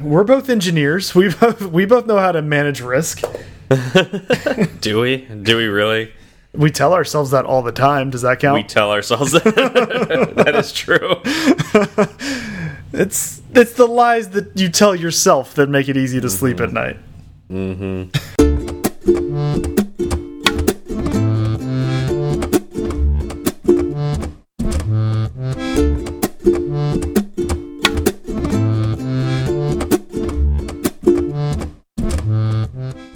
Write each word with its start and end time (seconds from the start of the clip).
we're 0.00 0.24
both 0.24 0.48
engineers. 0.48 1.14
We 1.14 1.28
both 1.28 1.62
we 1.62 1.86
both 1.86 2.06
know 2.06 2.18
how 2.18 2.32
to 2.32 2.42
manage 2.42 2.80
risk. 2.80 3.22
Do 4.80 5.00
we? 5.00 5.18
Do 5.18 5.56
we 5.56 5.66
really? 5.66 6.12
We 6.52 6.70
tell 6.70 6.94
ourselves 6.94 7.32
that 7.32 7.44
all 7.44 7.62
the 7.62 7.72
time. 7.72 8.10
Does 8.10 8.22
that 8.22 8.40
count? 8.40 8.62
We 8.62 8.62
tell 8.62 8.90
ourselves 8.90 9.32
that. 9.32 9.44
that 10.36 10.54
is 10.54 10.72
true. 10.72 11.20
it's 12.92 13.42
it's 13.54 13.72
the 13.74 13.86
lies 13.86 14.30
that 14.30 14.58
you 14.58 14.68
tell 14.68 14.94
yourself 14.94 15.54
that 15.54 15.68
make 15.68 15.88
it 15.88 15.96
easy 15.96 16.20
to 16.20 16.30
sleep 16.30 16.60
at 16.60 16.70
mm-hmm. 16.70 16.74
night. 16.74 16.96
Mm-hmm. 17.50 18.55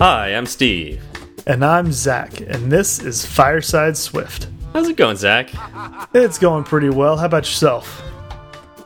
Hi, 0.00 0.28
I'm 0.28 0.46
Steve. 0.46 1.02
And 1.46 1.62
I'm 1.62 1.92
Zach, 1.92 2.40
and 2.40 2.72
this 2.72 3.00
is 3.00 3.27
Fireside 3.27 3.98
Swift. 3.98 4.48
How's 4.73 4.88
it 4.88 4.96
going, 4.96 5.16
Zach? 5.16 5.50
It's 6.14 6.38
going 6.38 6.64
pretty 6.64 6.88
well. 6.88 7.18
How 7.18 7.26
about 7.26 7.45
yourself? 7.45 8.02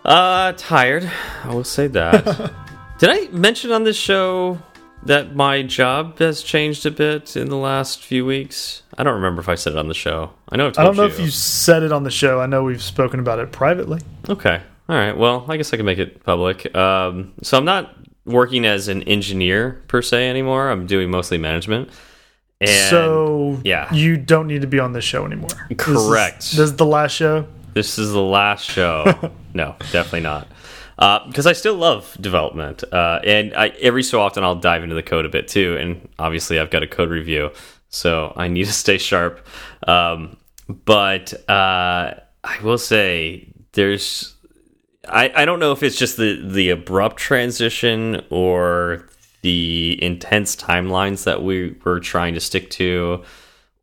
Uh, 0.04 0.54
tired. 0.56 1.08
I 1.44 1.54
will 1.54 1.62
say 1.62 1.86
that. 1.86 2.24
Did 2.98 3.10
I 3.10 3.28
mention 3.28 3.70
on 3.70 3.84
this 3.84 3.96
show 3.96 4.58
that 5.04 5.36
my 5.36 5.62
job 5.62 6.18
has 6.18 6.42
changed 6.42 6.84
a 6.84 6.90
bit 6.90 7.36
in 7.36 7.48
the 7.48 7.58
last 7.58 8.02
few 8.02 8.26
weeks? 8.26 8.82
I 8.98 9.04
don't 9.04 9.14
remember 9.14 9.40
if 9.40 9.48
I 9.48 9.54
said 9.54 9.74
it 9.74 9.78
on 9.78 9.86
the 9.86 9.94
show. 9.94 10.32
I 10.48 10.56
know 10.56 10.66
I've 10.66 10.78
I 10.80 10.82
don't 10.82 10.96
know 10.96 11.06
if 11.06 11.20
you 11.20 11.30
said 11.30 11.84
it 11.84 11.92
on 11.92 12.02
the 12.02 12.10
show. 12.10 12.40
I 12.40 12.46
know 12.46 12.64
we've 12.64 12.82
spoken 12.82 13.20
about 13.20 13.38
it 13.38 13.52
privately. 13.52 14.00
Okay. 14.28 14.60
All 14.88 14.96
right. 14.96 15.16
Well, 15.16 15.46
I 15.48 15.58
guess 15.58 15.72
I 15.72 15.76
can 15.76 15.86
make 15.86 15.98
it 15.98 16.24
public. 16.24 16.74
Um, 16.74 17.34
so 17.40 17.56
I'm 17.56 17.64
not 17.64 17.94
working 18.24 18.64
as 18.64 18.88
an 18.88 19.02
engineer 19.04 19.82
per 19.88 20.02
se 20.02 20.28
anymore. 20.28 20.70
I'm 20.70 20.86
doing 20.86 21.10
mostly 21.10 21.38
management. 21.38 21.90
And 22.60 22.90
so 22.90 23.60
yeah. 23.64 23.92
you 23.92 24.16
don't 24.16 24.46
need 24.46 24.62
to 24.62 24.66
be 24.66 24.78
on 24.78 24.92
this 24.92 25.04
show 25.04 25.26
anymore. 25.26 25.48
Correct. 25.76 26.38
This 26.38 26.52
is, 26.52 26.58
this 26.58 26.70
is 26.70 26.76
the 26.76 26.86
last 26.86 27.12
show. 27.12 27.46
this 27.74 27.98
is 27.98 28.12
the 28.12 28.22
last 28.22 28.64
show. 28.64 29.32
no, 29.54 29.76
definitely 29.92 30.20
not. 30.20 30.48
Because 31.26 31.46
I 31.46 31.52
still 31.52 31.74
love 31.74 32.16
development, 32.20 32.84
uh, 32.92 33.18
and 33.24 33.52
I, 33.54 33.68
every 33.80 34.04
so 34.04 34.20
often 34.20 34.44
I'll 34.44 34.54
dive 34.54 34.84
into 34.84 34.94
the 34.94 35.02
code 35.02 35.26
a 35.26 35.28
bit 35.28 35.48
too. 35.48 35.76
And 35.76 36.08
obviously, 36.20 36.60
I've 36.60 36.70
got 36.70 36.84
a 36.84 36.86
code 36.86 37.10
review, 37.10 37.50
so 37.88 38.32
I 38.36 38.46
need 38.46 38.66
to 38.66 38.72
stay 38.84 38.98
sharp. 38.98 39.44
Um, 39.88 40.36
but 40.68 41.34
uh, 41.50 42.14
I 42.44 42.60
will 42.62 42.78
say, 42.78 43.52
there's 43.72 44.33
I, 45.08 45.32
I 45.34 45.44
don't 45.44 45.60
know 45.60 45.72
if 45.72 45.82
it's 45.82 45.96
just 45.96 46.16
the 46.16 46.40
the 46.42 46.70
abrupt 46.70 47.16
transition 47.16 48.24
or 48.30 49.08
the 49.42 49.98
intense 50.02 50.56
timelines 50.56 51.24
that 51.24 51.42
we 51.42 51.76
were 51.84 52.00
trying 52.00 52.34
to 52.34 52.40
stick 52.40 52.70
to 52.70 53.22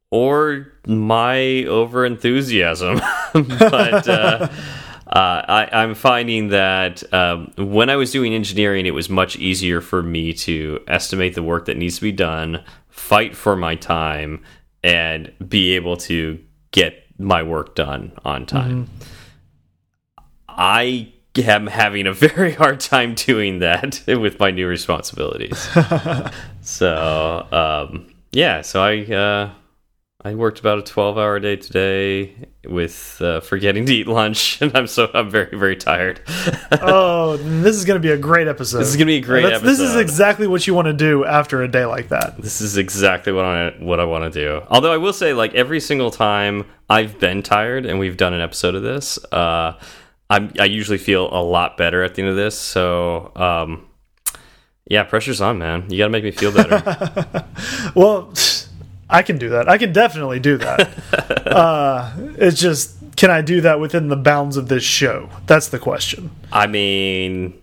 or 0.10 0.74
my 0.88 1.64
over 1.66 2.06
enthusiasm 2.06 3.00
but 3.34 4.08
uh, 4.08 4.48
uh, 5.12 5.42
I, 5.48 5.70
I'm 5.72 5.94
finding 5.94 6.50
that 6.50 7.04
um, 7.14 7.52
when 7.58 7.90
I 7.90 7.96
was 7.98 8.12
doing 8.12 8.34
engineering, 8.34 8.86
it 8.86 8.94
was 8.94 9.10
much 9.10 9.36
easier 9.36 9.82
for 9.82 10.02
me 10.02 10.34
to 10.34 10.80
estimate 10.88 11.36
the 11.36 11.44
work 11.44 11.66
that 11.66 11.78
needs 11.78 11.98
to 11.98 12.02
be 12.02 12.12
done, 12.14 12.64
fight 12.90 13.36
for 13.36 13.56
my 13.56 13.76
time, 13.76 14.42
and 14.84 15.32
be 15.48 15.76
able 15.76 15.98
to 15.98 16.40
get 16.72 17.06
my 17.18 17.44
work 17.44 17.76
done 17.76 18.14
on 18.24 18.46
time. 18.46 18.90
I 20.58 21.14
am 21.38 21.68
having 21.68 22.08
a 22.08 22.14
very 22.28 22.54
hard 22.54 22.80
time 22.80 23.16
doing 23.16 23.60
that 23.60 24.02
with 24.08 24.40
my 24.40 24.52
new 24.52 24.68
responsibilities. 24.68 25.58
so 26.62 27.48
um, 27.52 28.14
yeah, 28.32 28.62
so 28.62 28.82
I 28.84 29.02
uh, 29.14 29.52
I 30.24 30.36
worked 30.36 30.60
about 30.60 30.80
a 30.80 30.84
twelve 30.84 31.18
hour 31.18 31.40
day 31.40 31.56
today 31.56 32.36
with 32.66 33.20
uh, 33.22 33.40
forgetting 33.40 33.86
to 33.88 33.94
eat 33.94 34.08
lunch, 34.08 34.62
and 34.62 34.76
I'm 34.78 34.88
so 34.88 35.10
I'm 35.14 35.30
very 35.30 35.58
very 35.58 35.76
tired. 35.76 36.22
oh, 36.72 37.38
this 37.38 37.76
is 37.76 37.86
going 37.86 38.00
to 38.00 38.06
be 38.08 38.12
a 38.14 38.18
great 38.18 38.48
episode. 38.48 38.80
This 38.80 38.90
is 38.90 38.96
gonna 38.96 39.06
be 39.08 39.18
a 39.18 39.22
great 39.22 39.44
That's- 39.44 39.62
This 39.62 39.80
is 39.80 39.96
exactly 39.96 40.48
what 40.48 40.68
you 40.68 40.74
want 40.76 40.88
to 40.88 40.94
do 40.94 41.26
after 41.26 41.64
a 41.64 41.68
day 41.68 41.86
like 41.86 42.10
that. 42.10 42.40
this 42.42 42.62
is 42.62 42.78
exactly 42.78 43.34
what 43.34 43.46
I 43.46 43.70
what 43.80 44.00
I 44.00 44.06
want 44.06 44.32
to 44.32 44.40
do. 44.40 44.62
Although 44.70 44.94
I 44.94 44.98
will 44.98 45.14
say, 45.14 45.34
like 45.34 45.56
every 45.56 45.80
single 45.80 46.12
time 46.12 46.66
I've 46.90 47.20
been 47.20 47.42
tired 47.42 47.86
and 47.86 47.98
we've 48.00 48.18
done 48.18 48.34
an 48.34 48.42
episode 48.42 48.76
of 48.76 48.84
this, 48.84 49.18
uh, 49.32 49.74
I'm 50.32 50.54
I 50.58 50.66
usually 50.66 50.98
feel 50.98 51.28
a 51.32 51.44
lot 51.44 51.76
better 51.76 52.04
at 52.04 52.16
the 52.16 52.22
end 52.22 52.30
of 52.30 52.38
this. 52.38 52.58
So 52.58 53.34
um, 53.36 53.86
yeah, 54.90 55.04
pressure's 55.04 55.42
on, 55.42 55.58
man. 55.58 55.90
You 55.90 55.98
got 55.98 56.06
to 56.06 56.10
make 56.10 56.24
me 56.24 56.32
feel 56.32 56.52
better. 56.52 57.46
Well, 57.96 58.34
I 59.10 59.22
can 59.22 59.38
do 59.38 59.50
that. 59.50 59.68
I 59.68 59.78
can 59.78 59.92
definitely 59.92 60.40
do 60.40 60.58
that. 60.58 61.48
uh, 61.48 62.14
it's 62.38 62.60
just, 62.60 62.96
can 63.18 63.30
I 63.30 63.42
do 63.42 63.60
that 63.62 63.82
within 63.82 64.08
the 64.08 64.16
bounds 64.16 64.56
of 64.56 64.70
this 64.70 64.84
show? 64.84 65.30
That's 65.46 65.68
the 65.68 65.80
question. 65.80 66.32
I 66.52 66.68
mean. 66.68 67.58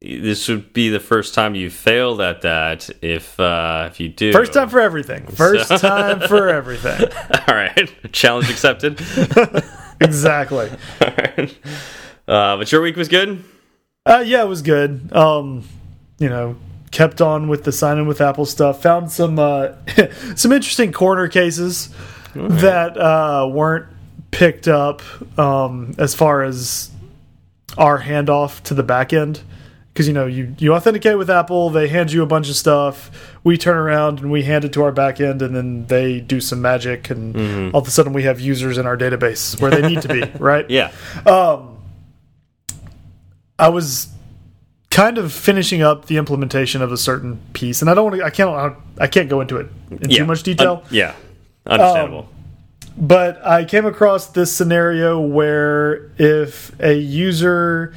This 0.00 0.48
would 0.48 0.72
be 0.72 0.88
the 0.90 1.00
first 1.00 1.34
time 1.34 1.54
you 1.54 1.70
failed 1.70 2.20
at 2.20 2.42
that. 2.42 2.90
If 3.00 3.40
uh, 3.40 3.88
if 3.90 4.00
you 4.00 4.10
do, 4.10 4.32
First 4.32 4.52
time 4.52 4.68
for 4.68 4.80
everything. 4.80 5.26
First 5.28 5.68
time 5.80 6.20
for 6.28 6.50
everything. 6.50 7.08
All 7.48 7.54
right, 7.54 8.12
challenge 8.12 8.50
accepted. 8.50 9.00
Exactly. 10.00 10.70
Right. 11.00 11.56
Uh, 12.26 12.56
but 12.56 12.70
your 12.72 12.80
week 12.80 12.96
was 12.96 13.08
good. 13.08 13.44
Uh, 14.06 14.22
yeah, 14.26 14.42
it 14.42 14.48
was 14.48 14.62
good. 14.62 15.14
Um, 15.14 15.64
you 16.18 16.28
know, 16.28 16.56
kept 16.90 17.20
on 17.20 17.48
with 17.48 17.64
the 17.64 17.72
sign 17.72 17.98
in 17.98 18.06
with 18.06 18.20
Apple 18.20 18.44
stuff. 18.44 18.82
Found 18.82 19.10
some 19.12 19.38
uh, 19.38 19.72
some 20.36 20.52
interesting 20.52 20.92
corner 20.92 21.28
cases 21.28 21.90
that 22.34 22.96
uh, 22.96 23.48
weren't 23.50 23.86
picked 24.30 24.68
up 24.68 25.02
um, 25.38 25.94
as 25.98 26.14
far 26.14 26.42
as 26.42 26.90
our 27.78 28.00
handoff 28.00 28.62
to 28.64 28.74
the 28.74 28.82
back 28.82 29.12
end. 29.12 29.40
Because 29.94 30.08
you 30.08 30.12
know, 30.12 30.26
you 30.26 30.56
you 30.58 30.74
authenticate 30.74 31.16
with 31.16 31.30
Apple, 31.30 31.70
they 31.70 31.86
hand 31.86 32.10
you 32.10 32.24
a 32.24 32.26
bunch 32.26 32.50
of 32.50 32.56
stuff. 32.56 33.12
We 33.44 33.56
turn 33.56 33.76
around 33.76 34.18
and 34.18 34.32
we 34.32 34.42
hand 34.42 34.64
it 34.64 34.72
to 34.72 34.82
our 34.82 34.90
back 34.90 35.20
end, 35.20 35.40
and 35.40 35.54
then 35.54 35.86
they 35.86 36.18
do 36.18 36.40
some 36.40 36.60
magic, 36.60 37.10
and 37.10 37.32
mm-hmm. 37.32 37.74
all 37.74 37.80
of 37.80 37.86
a 37.86 37.92
sudden 37.92 38.12
we 38.12 38.24
have 38.24 38.40
users 38.40 38.76
in 38.76 38.86
our 38.86 38.96
database 38.96 39.60
where 39.60 39.70
they 39.70 39.88
need 39.88 40.02
to 40.02 40.08
be, 40.08 40.22
right? 40.40 40.68
Yeah. 40.68 40.90
Um, 41.24 41.78
I 43.56 43.68
was 43.68 44.08
kind 44.90 45.16
of 45.16 45.32
finishing 45.32 45.82
up 45.82 46.06
the 46.06 46.16
implementation 46.16 46.82
of 46.82 46.90
a 46.90 46.96
certain 46.96 47.40
piece, 47.52 47.80
and 47.80 47.88
I 47.88 47.94
don't 47.94 48.04
want 48.04 48.16
to. 48.16 48.24
I 48.24 48.30
can't. 48.30 48.76
I 48.98 49.06
can't 49.06 49.28
go 49.28 49.40
into 49.40 49.58
it 49.58 49.68
in 49.92 50.10
yeah. 50.10 50.18
too 50.18 50.26
much 50.26 50.42
detail. 50.42 50.82
Un- 50.86 50.88
yeah. 50.90 51.14
Understandable. 51.66 52.18
Um, 52.18 52.28
but 52.96 53.44
I 53.44 53.64
came 53.64 53.86
across 53.86 54.28
this 54.28 54.52
scenario 54.52 55.20
where 55.20 56.12
if 56.18 56.78
a 56.80 56.94
user, 56.94 57.94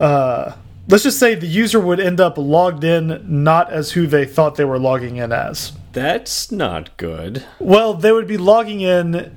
uh, 0.00 0.52
let's 0.88 1.02
just 1.04 1.18
say 1.18 1.34
the 1.34 1.46
user 1.46 1.80
would 1.80 2.00
end 2.00 2.20
up 2.20 2.36
logged 2.38 2.84
in 2.84 3.24
not 3.42 3.72
as 3.72 3.92
who 3.92 4.06
they 4.06 4.24
thought 4.24 4.56
they 4.56 4.64
were 4.64 4.78
logging 4.78 5.16
in 5.16 5.32
as. 5.32 5.72
That's 5.92 6.50
not 6.50 6.96
good. 6.96 7.44
Well, 7.60 7.94
they 7.94 8.10
would 8.12 8.26
be 8.26 8.36
logging 8.36 8.80
in 8.80 9.32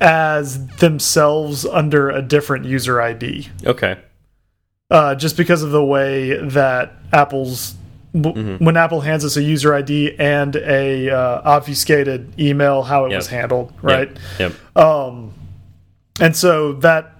as 0.00 0.66
themselves 0.76 1.64
under 1.64 2.10
a 2.10 2.22
different 2.22 2.64
user 2.66 3.00
ID. 3.00 3.48
Okay. 3.66 3.96
uh, 4.90 5.14
just 5.14 5.36
because 5.36 5.62
of 5.62 5.70
the 5.70 5.84
way 5.84 6.36
that 6.48 6.92
Apple's 7.12 7.74
w 8.14 8.56
when 8.58 8.76
Apple 8.76 9.00
hands 9.02 9.22
us 9.24 9.36
a 9.36 9.42
user 9.42 9.74
ID 9.74 10.14
and 10.18 10.56
a 10.56 11.10
uh, 11.10 11.42
obfuscated 11.44 12.32
email, 12.40 12.82
how 12.82 13.04
it 13.04 13.10
Yep. 13.10 13.18
was 13.18 13.26
handled, 13.26 13.72
right? 13.82 14.10
Yep. 14.38 14.52
And 16.20 16.34
so 16.34 16.72
that 16.74 17.12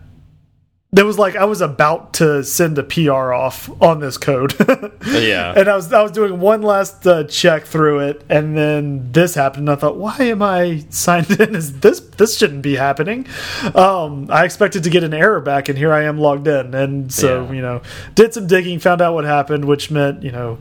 there 0.91 1.05
was 1.05 1.19
like 1.19 1.37
I 1.37 1.45
was 1.45 1.61
about 1.61 2.15
to 2.15 2.43
send 2.43 2.79
a 2.79 2.83
PR 2.83 3.33
off 3.35 3.69
on 3.83 4.01
this 4.01 4.17
code, 4.17 4.55
Yeah. 5.07 5.53
and 5.55 5.69
I 5.69 5.77
was 5.77 5.93
I 5.93 6.03
was 6.03 6.13
doing 6.13 6.41
one 6.41 6.63
last 6.63 7.07
uh, 7.07 7.25
check 7.25 7.65
through 7.65 8.01
it, 8.01 8.25
and 8.31 8.57
then 8.57 9.13
this 9.13 9.35
happened. 9.35 9.69
And 9.69 9.77
I 9.77 9.81
thought, 9.81 9.97
why 9.99 10.17
am 10.21 10.43
I 10.43 10.85
signed 10.89 11.31
in? 11.33 11.55
Is 11.55 11.81
this 11.81 12.01
this 12.01 12.39
shouldn't 12.39 12.63
be 12.63 12.77
happening? 12.77 13.27
Um, 13.75 14.29
I 14.31 14.45
expected 14.47 14.85
to 14.85 14.91
get 14.91 15.05
an 15.05 15.13
error 15.13 15.41
back, 15.41 15.69
and 15.69 15.77
here 15.77 15.93
I 15.93 16.05
am 16.05 16.19
logged 16.19 16.49
in. 16.49 16.75
And 16.75 17.13
so 17.13 17.45
Yeah. 17.45 17.53
you 17.53 17.61
know, 17.61 17.83
did 18.15 18.33
some 18.33 18.47
digging, 18.47 18.79
found 18.79 19.03
out 19.03 19.13
what 19.13 19.25
happened, 19.25 19.67
which 19.67 19.91
meant 19.91 20.23
you 20.23 20.33
know. 20.33 20.59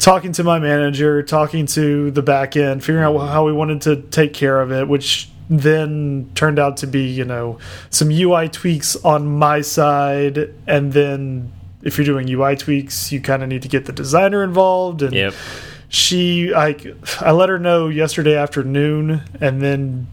Talking 0.00 0.30
to 0.34 0.44
my 0.44 0.60
manager, 0.60 1.24
talking 1.24 1.66
to 1.66 2.12
the 2.12 2.22
back 2.22 2.56
end, 2.56 2.84
figuring 2.84 3.04
out 3.04 3.18
how 3.26 3.44
we 3.44 3.52
wanted 3.52 3.80
to 3.82 3.96
take 3.96 4.32
care 4.32 4.60
of 4.60 4.70
it, 4.70 4.86
which 4.86 5.28
then 5.50 6.30
turned 6.34 6.58
out 6.58 6.76
to 6.78 6.86
be, 6.86 7.02
you 7.08 7.24
know, 7.24 7.58
some 7.90 8.10
UI 8.10 8.48
tweaks 8.48 8.96
on 8.96 9.26
my 9.38 9.60
side. 9.62 10.52
And 10.66 10.92
then 10.92 11.52
if 11.82 11.96
you're 11.96 12.04
doing 12.04 12.28
UI 12.28 12.56
tweaks, 12.56 13.10
you 13.12 13.20
kind 13.20 13.42
of 13.42 13.48
need 13.48 13.62
to 13.62 13.68
get 13.68 13.86
the 13.86 13.92
designer 13.92 14.44
involved. 14.44 15.02
And 15.02 15.14
Yep. 15.14 15.34
she, 15.88 16.52
I, 16.54 16.76
I 17.20 17.30
let 17.32 17.48
her 17.48 17.58
know 17.58 17.88
yesterday 17.88 18.36
afternoon, 18.36 19.22
and 19.40 19.62
then 19.62 20.06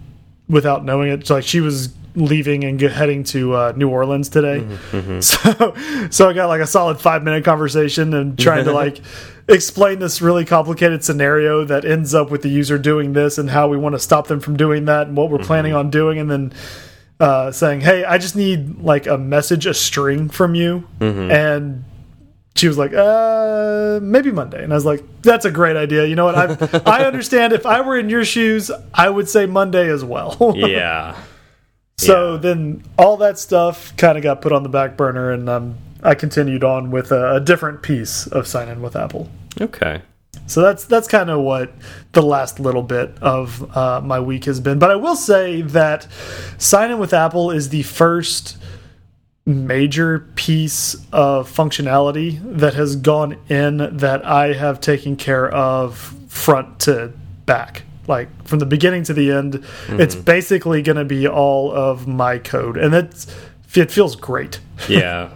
without 0.48 0.86
knowing 0.86 1.10
it, 1.12 1.28
So 1.28 1.36
like 1.36 1.44
she 1.44 1.60
was 1.60 1.90
leaving 2.16 2.64
and 2.64 2.80
get, 2.80 2.92
heading 2.92 3.24
to 3.26 3.54
uh, 3.54 3.74
New 3.76 3.90
Orleans 3.90 4.30
today. 4.30 4.62
Mm-hmm, 4.92 5.20
So, 5.22 6.10
so 6.10 6.30
I 6.30 6.34
got 6.34 6.48
like 6.48 6.62
a 6.62 6.68
solid 6.68 7.00
five 7.00 7.24
minute 7.24 7.44
conversation 7.46 8.14
and 8.14 8.38
trying 8.40 8.66
to 8.66 8.72
like 8.84 9.02
explain 9.48 10.00
this 10.00 10.22
really 10.22 10.46
complicated 10.46 11.04
scenario 11.04 11.64
that 11.66 11.86
ends 11.86 12.14
up 12.16 12.32
with 12.32 12.42
the 12.42 12.50
user 12.50 12.78
doing 12.78 13.14
this 13.14 13.38
and 13.38 13.50
how 13.50 13.68
we 13.68 13.78
want 13.78 13.94
to 13.94 14.00
stop 14.00 14.28
them 14.28 14.40
from 14.40 14.58
doing 14.58 14.86
that 14.86 15.08
and 15.08 15.16
what 15.18 15.30
we're 15.30 15.38
planning 15.40 15.72
Mm-hmm. 15.72 15.80
on 15.80 15.90
doing, 15.92 16.20
and 16.20 16.32
then 16.32 16.54
uh, 17.20 17.52
saying, 17.52 17.82
"Hey, 17.82 18.04
I 18.04 18.18
just 18.18 18.36
need 18.36 18.80
like 18.80 19.08
a 19.08 19.18
message, 19.18 19.66
a 19.66 19.74
string 19.74 20.30
from 20.30 20.56
you," 20.56 20.84
Mm-hmm. 21.00 21.32
and 21.32 21.84
she 22.56 22.68
was 22.70 22.78
like, 22.78 22.94
uh, 22.94 24.00
maybe 24.02 24.32
Monday. 24.32 24.64
And 24.64 24.72
I 24.72 24.76
was 24.76 24.86
like, 24.86 25.04
that's 25.22 25.44
a 25.44 25.52
great 25.52 25.76
idea. 25.76 26.06
You 26.06 26.16
know 26.16 26.24
what? 26.24 26.36
I, 26.86 27.02
I 27.02 27.04
understand 27.06 27.52
if 27.52 27.66
I 27.66 27.82
were 27.82 28.00
in 28.00 28.10
your 28.10 28.24
shoes, 28.24 28.72
I 28.94 29.10
would 29.10 29.28
say 29.28 29.46
Monday 29.46 29.90
as 29.90 30.06
well. 30.06 30.54
Yeah. 30.56 31.18
So 31.98 32.34
yeah. 32.34 32.40
then 32.40 32.84
all 32.98 33.18
that 33.18 33.40
stuff 33.40 33.96
kind 33.98 34.18
of 34.18 34.24
got 34.24 34.42
put 34.42 34.52
on 34.52 34.64
the 34.64 34.70
back 34.70 34.98
burner 34.98 35.32
and 35.32 35.50
um, 35.50 35.78
I 36.04 36.16
continued 36.16 36.64
on 36.64 36.92
with 36.92 37.12
a, 37.12 37.36
a 37.36 37.40
different 37.40 37.82
piece 37.82 38.28
of 38.28 38.48
sign 38.48 38.68
in 38.68 38.82
with 38.82 38.96
Apple. 38.96 39.30
Okay. 39.60 40.02
So 40.48 40.62
that's 40.62 40.86
that's 40.86 41.08
kind 41.08 41.30
of 41.30 41.42
what 41.42 41.74
the 42.12 42.22
last 42.22 42.60
little 42.60 42.84
bit 42.84 43.18
of 43.22 43.76
uh, 43.76 44.02
my 44.02 44.20
week 44.20 44.46
has 44.46 44.60
been. 44.60 44.78
But 44.78 44.92
I 44.92 44.96
will 44.96 45.16
say 45.16 45.62
that 45.62 46.08
sign 46.58 46.92
in 46.92 47.00
with 47.00 47.14
Apple 47.14 47.52
is 47.52 47.70
the 47.70 47.84
first 47.84 48.58
major 49.46 50.20
piece 50.36 50.96
of 51.12 51.52
functionality 51.52 52.40
that 52.58 52.74
has 52.74 52.96
gone 52.96 53.38
in 53.48 53.98
that 53.98 54.26
I 54.26 54.54
have 54.54 54.82
taken 54.82 55.16
care 55.16 55.50
of 55.50 55.98
front 56.28 56.80
to 56.82 57.14
back. 57.46 57.84
Like 58.08 58.30
from 58.48 58.60
the 58.60 58.66
beginning 58.66 59.04
to 59.06 59.14
the 59.14 59.32
end, 59.32 59.64
it's 59.90 60.16
basically 60.16 60.82
going 60.82 60.98
to 60.98 61.06
be 61.06 61.28
all 61.28 61.72
of 61.74 62.08
my 62.08 62.38
code, 62.40 62.78
and 62.78 62.94
it's 62.94 63.28
it 63.76 63.92
feels 63.92 64.16
great. 64.16 64.60
Yeah. 64.90 65.32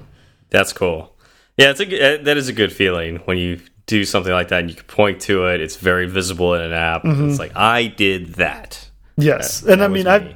That's 0.52 0.74
cool. 0.74 1.16
Yeah, 1.58 1.70
it's 1.72 1.80
a 1.80 1.86
uh, 2.20 2.24
that 2.24 2.38
is 2.38 2.48
a 2.50 2.54
good 2.54 2.72
feeling 2.74 3.18
when 3.26 3.38
you 3.38 3.60
do 3.86 4.04
something 4.06 4.32
like 4.32 4.48
that 4.50 4.62
and 4.62 4.70
you 4.70 4.76
can 4.76 4.86
point 4.86 5.20
to 5.22 5.46
it. 5.48 5.62
It's 5.62 5.76
very 5.76 6.08
visible 6.08 6.54
in 6.56 6.62
an 6.62 6.74
app. 6.74 7.02
It's 7.06 7.38
like 7.40 7.56
I 7.56 7.88
did 7.88 8.36
that. 8.36 8.90
Yes, 9.18 9.62
That- 9.62 9.74
and 9.74 9.82
I 9.82 9.88
that 9.88 9.92
was 9.92 9.98
mean 10.04 10.08
I 10.08 10.20
me. 10.20 10.36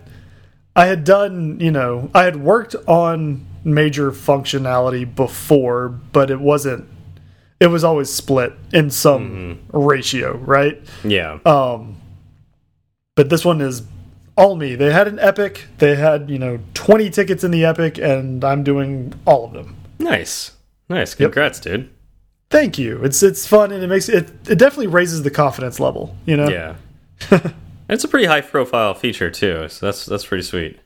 I 0.75 0.85
had 0.87 1.03
done, 1.03 1.59
you 1.59 1.71
know, 1.71 2.09
I 2.13 2.23
had 2.23 2.35
worked 2.37 2.75
on 2.87 3.45
major 3.63 4.11
functionality 4.11 5.03
before, 5.15 5.89
but 5.89 6.29
it 6.29 6.39
wasn't 6.39 6.87
it 7.59 7.67
was 7.67 7.83
always 7.83 8.11
split 8.11 8.53
in 8.73 8.89
some 8.89 9.59
ratio, 9.71 10.35
right? 10.37 10.81
Yeah. 11.03 11.39
Um 11.45 11.97
but 13.15 13.29
this 13.29 13.45
one 13.45 13.61
is 13.61 13.83
all 14.35 14.55
me. 14.55 14.75
They 14.75 14.91
had 14.91 15.07
an 15.07 15.19
epic, 15.19 15.65
they 15.77 15.95
had, 15.95 16.29
you 16.29 16.39
know, 16.39 16.59
20 16.73 17.09
tickets 17.09 17.43
in 17.43 17.51
the 17.51 17.65
epic 17.65 17.97
and 17.97 18.43
I'm 18.43 18.63
doing 18.63 19.13
all 19.25 19.45
of 19.45 19.53
them. 19.53 19.75
nice. 19.99 20.51
Nice. 20.89 21.15
Congrats, 21.15 21.59
dude. 21.61 21.89
Thank 22.49 22.77
you. 22.77 23.03
It's 23.03 23.23
it's 23.23 23.47
fun 23.47 23.71
and 23.71 23.83
it 23.83 23.87
makes 23.87 24.09
it 24.09 24.29
it 24.47 24.59
definitely 24.59 24.87
raises 24.87 25.23
the 25.23 25.31
confidence 25.31 25.79
level, 25.79 26.15
you 26.25 26.37
know. 26.37 26.49
Yeah. 26.49 26.75
it's 27.89 28.03
a 28.03 28.07
pretty 28.07 28.27
high 28.27 28.41
profile 28.41 28.93
feature 28.93 29.31
too, 29.31 29.69
so 29.69 29.87
that's 29.87 30.05
that's 30.05 30.25
pretty 30.25 30.43
sweet. 30.43 30.79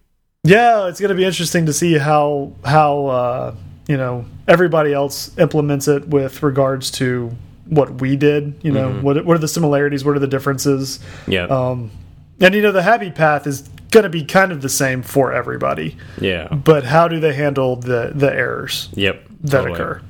Yeah, 0.43 0.87
it's 0.87 1.01
going 1.01 1.09
to 1.09 1.15
be 1.15 1.25
interesting 1.25 1.65
to 1.65 1.73
see 1.73 1.97
how 1.97 2.53
how 2.63 3.07
uh, 3.07 3.55
you 3.89 3.97
know 3.97 4.25
everybody 4.47 4.93
else 4.93 5.35
implements 5.37 5.89
it 5.89 6.07
with 6.07 6.41
regards 6.41 6.89
to 6.91 7.35
what 7.65 7.99
we 7.99 8.15
did. 8.15 8.53
You 8.61 8.71
know, 8.71 8.93
what 9.01 9.25
what 9.25 9.35
are 9.35 9.39
the 9.39 9.47
similarities? 9.47 10.05
What 10.05 10.15
are 10.15 10.19
the 10.19 10.27
differences? 10.27 10.99
Yeah. 11.27 11.47
Um, 11.47 11.91
and 12.39 12.53
you 12.53 12.61
know, 12.61 12.71
the 12.71 12.83
happy 12.83 13.11
path 13.11 13.47
is 13.47 13.61
going 13.91 14.03
to 14.03 14.09
be 14.09 14.23
kind 14.23 14.51
of 14.51 14.61
the 14.61 14.69
same 14.69 15.01
for 15.01 15.31
everybody, 15.33 15.97
yeah. 16.19 16.47
but 16.53 16.83
how 16.83 17.07
do 17.07 17.19
they 17.19 17.33
handle 17.33 17.75
the 17.75 18.11
the 18.13 18.31
errors 18.31 18.89
Yep. 18.93 19.27
that 19.41 19.51
totally. 19.51 19.73
occur? 19.73 20.01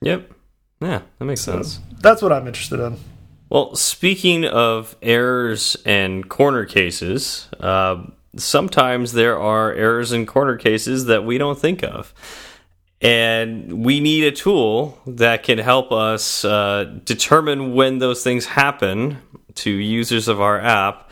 Yep. 0.00 0.30
Yeah, 0.80 1.02
that 1.18 1.24
makes 1.24 1.40
sense. 1.40 1.80
That's 2.00 2.20
what 2.22 2.32
I'm 2.32 2.46
interested 2.46 2.80
in. 2.80 2.98
Well, 3.48 3.74
speaking 3.76 4.44
of 4.44 4.96
errors 5.00 5.76
and 5.86 6.28
corner 6.28 6.64
cases, 6.64 7.48
uh, 7.60 8.04
sometimes 8.36 9.12
there 9.12 9.38
are 9.38 9.72
errors 9.72 10.12
and 10.12 10.26
corner 10.26 10.56
cases 10.56 11.06
that 11.06 11.24
we 11.24 11.38
don't 11.38 11.58
think 11.58 11.82
of. 11.82 12.12
And 13.00 13.84
we 13.84 14.00
need 14.00 14.24
a 14.24 14.32
tool 14.32 14.98
that 15.06 15.42
can 15.42 15.58
help 15.58 15.92
us 15.92 16.44
uh, 16.44 16.84
determine 17.04 17.74
when 17.74 17.98
those 17.98 18.24
things 18.24 18.46
happen 18.46 19.18
to 19.56 19.70
users 19.70 20.26
of 20.26 20.40
our 20.40 20.58
app 20.58 21.10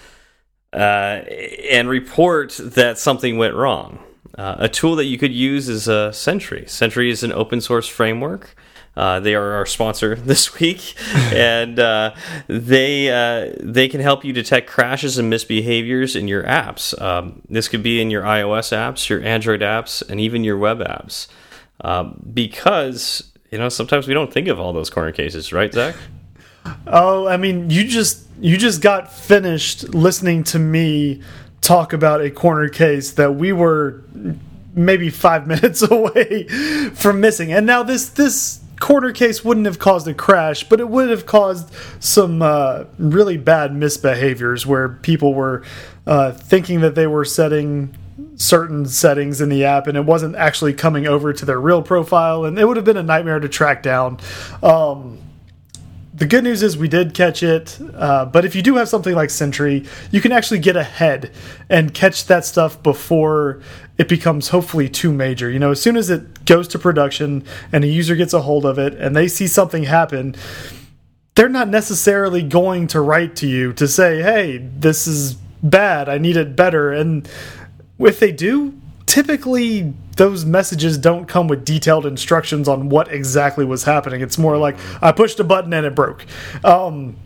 uh, 0.73 1.23
and 1.71 1.89
report 1.89 2.59
that 2.63 2.99
something 2.99 3.37
went 3.37 3.55
wrong. 3.55 3.99
Uh, 4.37 4.57
a 4.61 4.69
tool 4.69 4.97
that 4.97 5.05
you 5.05 5.19
could 5.19 5.33
use 5.33 5.69
is 5.69 5.89
uh, 5.89 6.11
Sentry. 6.13 6.65
Sentry 6.67 7.11
is 7.11 7.23
an 7.23 7.33
open 7.33 7.61
source 7.61 7.87
framework. 7.87 8.55
Uh, 8.95 9.21
they 9.21 9.35
are 9.35 9.53
our 9.53 9.67
sponsor 9.67 10.15
this 10.17 10.59
week, 10.59 10.95
and 11.15 11.79
uh, 11.79 12.15
they 12.47 13.11
uh, 13.11 13.55
they 13.61 13.89
can 13.89 14.01
help 14.01 14.25
you 14.25 14.33
detect 14.33 14.69
crashes 14.69 15.19
and 15.19 15.33
misbehaviors 15.33 16.15
in 16.15 16.29
your 16.29 16.43
apps. 16.45 17.01
Um, 17.01 17.43
this 17.49 17.69
could 17.69 17.83
be 17.83 18.01
in 18.01 18.11
your 18.11 18.23
iOS 18.23 18.77
apps, 18.77 19.09
your 19.09 19.23
Android 19.23 19.61
apps, 19.61 20.07
and 20.09 20.21
even 20.21 20.45
your 20.45 20.59
web 20.59 20.79
apps. 20.81 21.27
Um, 21.81 22.23
because 22.33 23.33
you 23.51 23.59
know 23.59 23.69
sometimes 23.69 24.07
we 24.07 24.15
don't 24.15 24.33
think 24.33 24.49
of 24.49 24.61
all 24.61 24.73
those 24.73 24.91
corner 24.91 25.13
cases, 25.13 25.53
right, 25.53 25.73
Zach? 25.73 25.95
Oh, 26.87 27.27
I 27.27 27.37
mean, 27.37 27.71
you 27.71 27.85
just 27.85 28.27
you 28.41 28.57
just 28.57 28.81
got 28.83 29.13
finished 29.13 29.95
listening 29.95 30.45
to 30.45 30.59
me 30.59 31.23
talk 31.61 31.93
about 31.93 32.21
a 32.21 32.31
corner 32.31 32.69
case 32.69 33.13
that 33.13 33.37
we 33.37 33.53
were 33.53 34.03
maybe 34.75 35.11
five 35.11 35.47
minutes 35.53 35.83
away 35.83 36.45
from 36.95 37.21
missing, 37.21 37.53
and 37.53 37.67
now 37.67 37.83
this 37.83 38.09
this 38.11 38.61
corner 38.81 39.13
case 39.13 39.45
wouldn't 39.45 39.67
have 39.67 39.79
caused 39.79 40.09
a 40.09 40.15
crash, 40.15 40.65
but 40.65 40.81
it 40.81 40.89
would 40.89 41.09
have 41.09 41.25
caused 41.25 41.73
some 42.01 42.43
uh, 42.43 42.83
really 42.99 43.37
bad 43.37 43.71
misbehaviors 43.71 44.67
where 44.67 44.89
people 44.89 45.35
were 45.35 45.63
uh, 46.05 46.33
thinking 46.33 46.81
that 46.81 46.97
they 46.97 47.07
were 47.07 47.25
setting 47.25 47.97
certain 48.35 48.85
settings 48.85 49.41
in 49.41 49.49
the 49.49 49.65
app 49.65 49.87
and 49.87 49.97
it 49.97 50.05
wasn't 50.05 50.35
actually 50.35 50.73
coming 50.73 51.07
over 51.07 51.33
to 51.33 51.45
their 51.45 51.61
real 51.61 51.81
profile. 51.81 52.45
And 52.45 52.59
it 52.59 52.67
would 52.67 52.77
have 52.77 52.85
been 52.85 52.97
a 52.97 53.05
nightmare 53.05 53.39
to 53.39 53.49
track 53.49 53.85
down. 53.85 54.19
Um, 54.65 55.19
the 56.15 56.27
good 56.27 56.45
news 56.45 56.63
is 56.63 56.77
we 56.77 56.89
did 56.89 57.15
catch 57.15 57.43
it, 57.43 57.79
uh, 57.95 58.27
but 58.27 58.45
if 58.45 58.55
you 58.55 58.61
do 58.61 58.77
have 58.77 58.89
something 58.89 59.15
like 59.15 59.31
Sentry, 59.31 59.87
you 60.11 60.21
can 60.21 60.31
actually 60.31 60.59
get 60.59 60.77
ahead 60.77 61.31
and 61.71 61.95
catch 61.95 62.27
that 62.27 62.45
stuff 62.45 62.83
before 62.83 63.63
it 63.97 64.09
becomes 64.09 64.49
hopefully 64.49 64.91
too 64.91 65.11
major. 65.13 65.51
You 65.51 65.59
know, 65.59 65.71
as 65.71 65.81
soon 65.81 65.97
as 65.97 66.11
it 66.11 66.45
goes 66.45 66.69
to 66.69 66.79
production 66.79 67.45
and 67.73 67.83
a 67.83 67.87
user 67.87 68.15
gets 68.15 68.35
a 68.35 68.43
hold 68.43 68.67
of 68.67 68.79
it 68.79 68.95
and 68.95 69.17
they 69.17 69.27
see 69.27 69.47
something 69.47 69.85
happen, 69.85 70.37
they're 71.35 71.49
not 71.49 71.69
necessarily 71.69 72.43
going 72.43 72.89
to 72.89 73.01
write 73.01 73.35
to 73.37 73.47
you 73.47 73.73
to 73.75 73.89
say, 73.89 74.21
hey, 74.21 74.59
this 74.59 75.07
is 75.07 75.35
bad, 75.63 76.11
I 76.11 76.19
need 76.19 76.37
it 76.37 76.55
better. 76.55 76.93
And 76.93 77.27
if 77.99 78.21
they 78.21 78.33
do, 78.33 78.75
typically 79.13 79.93
those 80.17 80.47
messages 80.47 80.97
don't 80.97 81.29
come 81.29 81.47
with 81.47 81.67
detailed 81.67 82.07
instructions 82.07 82.67
on 82.67 82.89
what 82.89 83.13
exactly 83.13 83.63
was 83.63 83.85
happening. 83.85 84.23
It's 84.23 84.39
more 84.39 84.57
like 84.57 84.75
I 85.03 85.13
pushed 85.13 85.39
a 85.39 85.45
button 85.45 85.75
and 85.75 85.85
it 85.85 85.95
broke. 85.95 86.25
Um, 86.65 87.17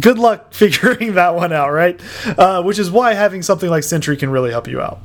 good 0.00 0.18
luck 0.18 0.54
figuring 0.54 1.12
that 1.14 1.34
one 1.34 1.52
out, 1.52 1.70
right? 1.70 2.00
Uh, 2.26 2.62
which 2.62 2.78
is 2.78 2.90
why 2.90 3.12
having 3.12 3.42
something 3.42 3.68
like 3.68 3.84
Sentry 3.84 4.16
can 4.16 4.30
really 4.30 4.50
help 4.50 4.68
you 4.68 4.80
out. 4.80 5.00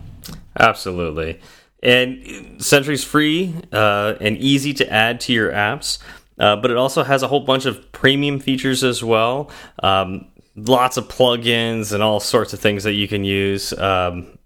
Absolutely. 0.57 1.41
And 1.83 2.63
Sentry's 2.63 3.03
free 3.03 3.53
uh, 3.73 4.15
and 4.21 4.37
easy 4.37 4.73
to 4.75 4.89
add 4.89 5.19
to 5.21 5.33
your 5.33 5.51
apps, 5.51 5.99
uh, 6.39 6.55
but 6.55 6.71
it 6.71 6.77
also 6.77 7.03
has 7.03 7.21
a 7.21 7.27
whole 7.27 7.41
bunch 7.41 7.65
of 7.65 7.91
premium 7.91 8.39
features 8.39 8.85
as 8.85 9.03
well. 9.03 9.51
Um, 9.83 10.27
lots 10.55 10.95
of 10.95 11.09
plugins 11.09 11.91
and 11.91 12.01
all 12.01 12.21
sorts 12.21 12.53
of 12.53 12.61
things 12.61 12.85
that 12.85 12.93
you 12.93 13.09
can 13.09 13.25
use. 13.25 13.73
Um, 13.73 14.37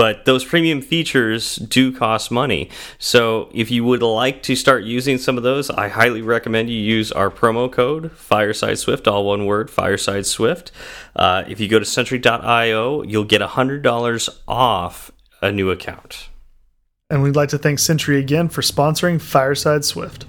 but 0.00 0.24
those 0.24 0.46
premium 0.46 0.80
features 0.80 1.56
do 1.56 1.92
cost 1.92 2.30
money. 2.30 2.70
So 2.98 3.50
if 3.52 3.70
you 3.70 3.84
would 3.84 4.02
like 4.02 4.42
to 4.44 4.56
start 4.56 4.82
using 4.84 5.18
some 5.18 5.36
of 5.36 5.42
those, 5.42 5.68
I 5.68 5.88
highly 5.88 6.22
recommend 6.22 6.70
you 6.70 6.78
use 6.78 7.12
our 7.12 7.28
promo 7.28 7.70
code 7.70 8.10
Fireside 8.12 8.78
Swift, 8.78 9.06
all 9.06 9.26
one 9.26 9.44
word, 9.44 9.68
Fireside 9.68 10.24
Swift. 10.24 10.72
Uh, 11.14 11.44
if 11.46 11.60
you 11.60 11.68
go 11.68 11.78
to 11.78 11.84
Sentry.io, 11.84 13.02
you'll 13.02 13.24
get 13.24 13.42
$100 13.42 14.38
off 14.48 15.12
a 15.42 15.52
new 15.52 15.70
account. 15.70 16.30
And 17.10 17.22
we'd 17.22 17.36
like 17.36 17.50
to 17.50 17.58
thank 17.58 17.78
Sentry 17.78 18.18
again 18.18 18.48
for 18.48 18.62
sponsoring 18.62 19.20
Fireside 19.20 19.84
Swift. 19.84 20.24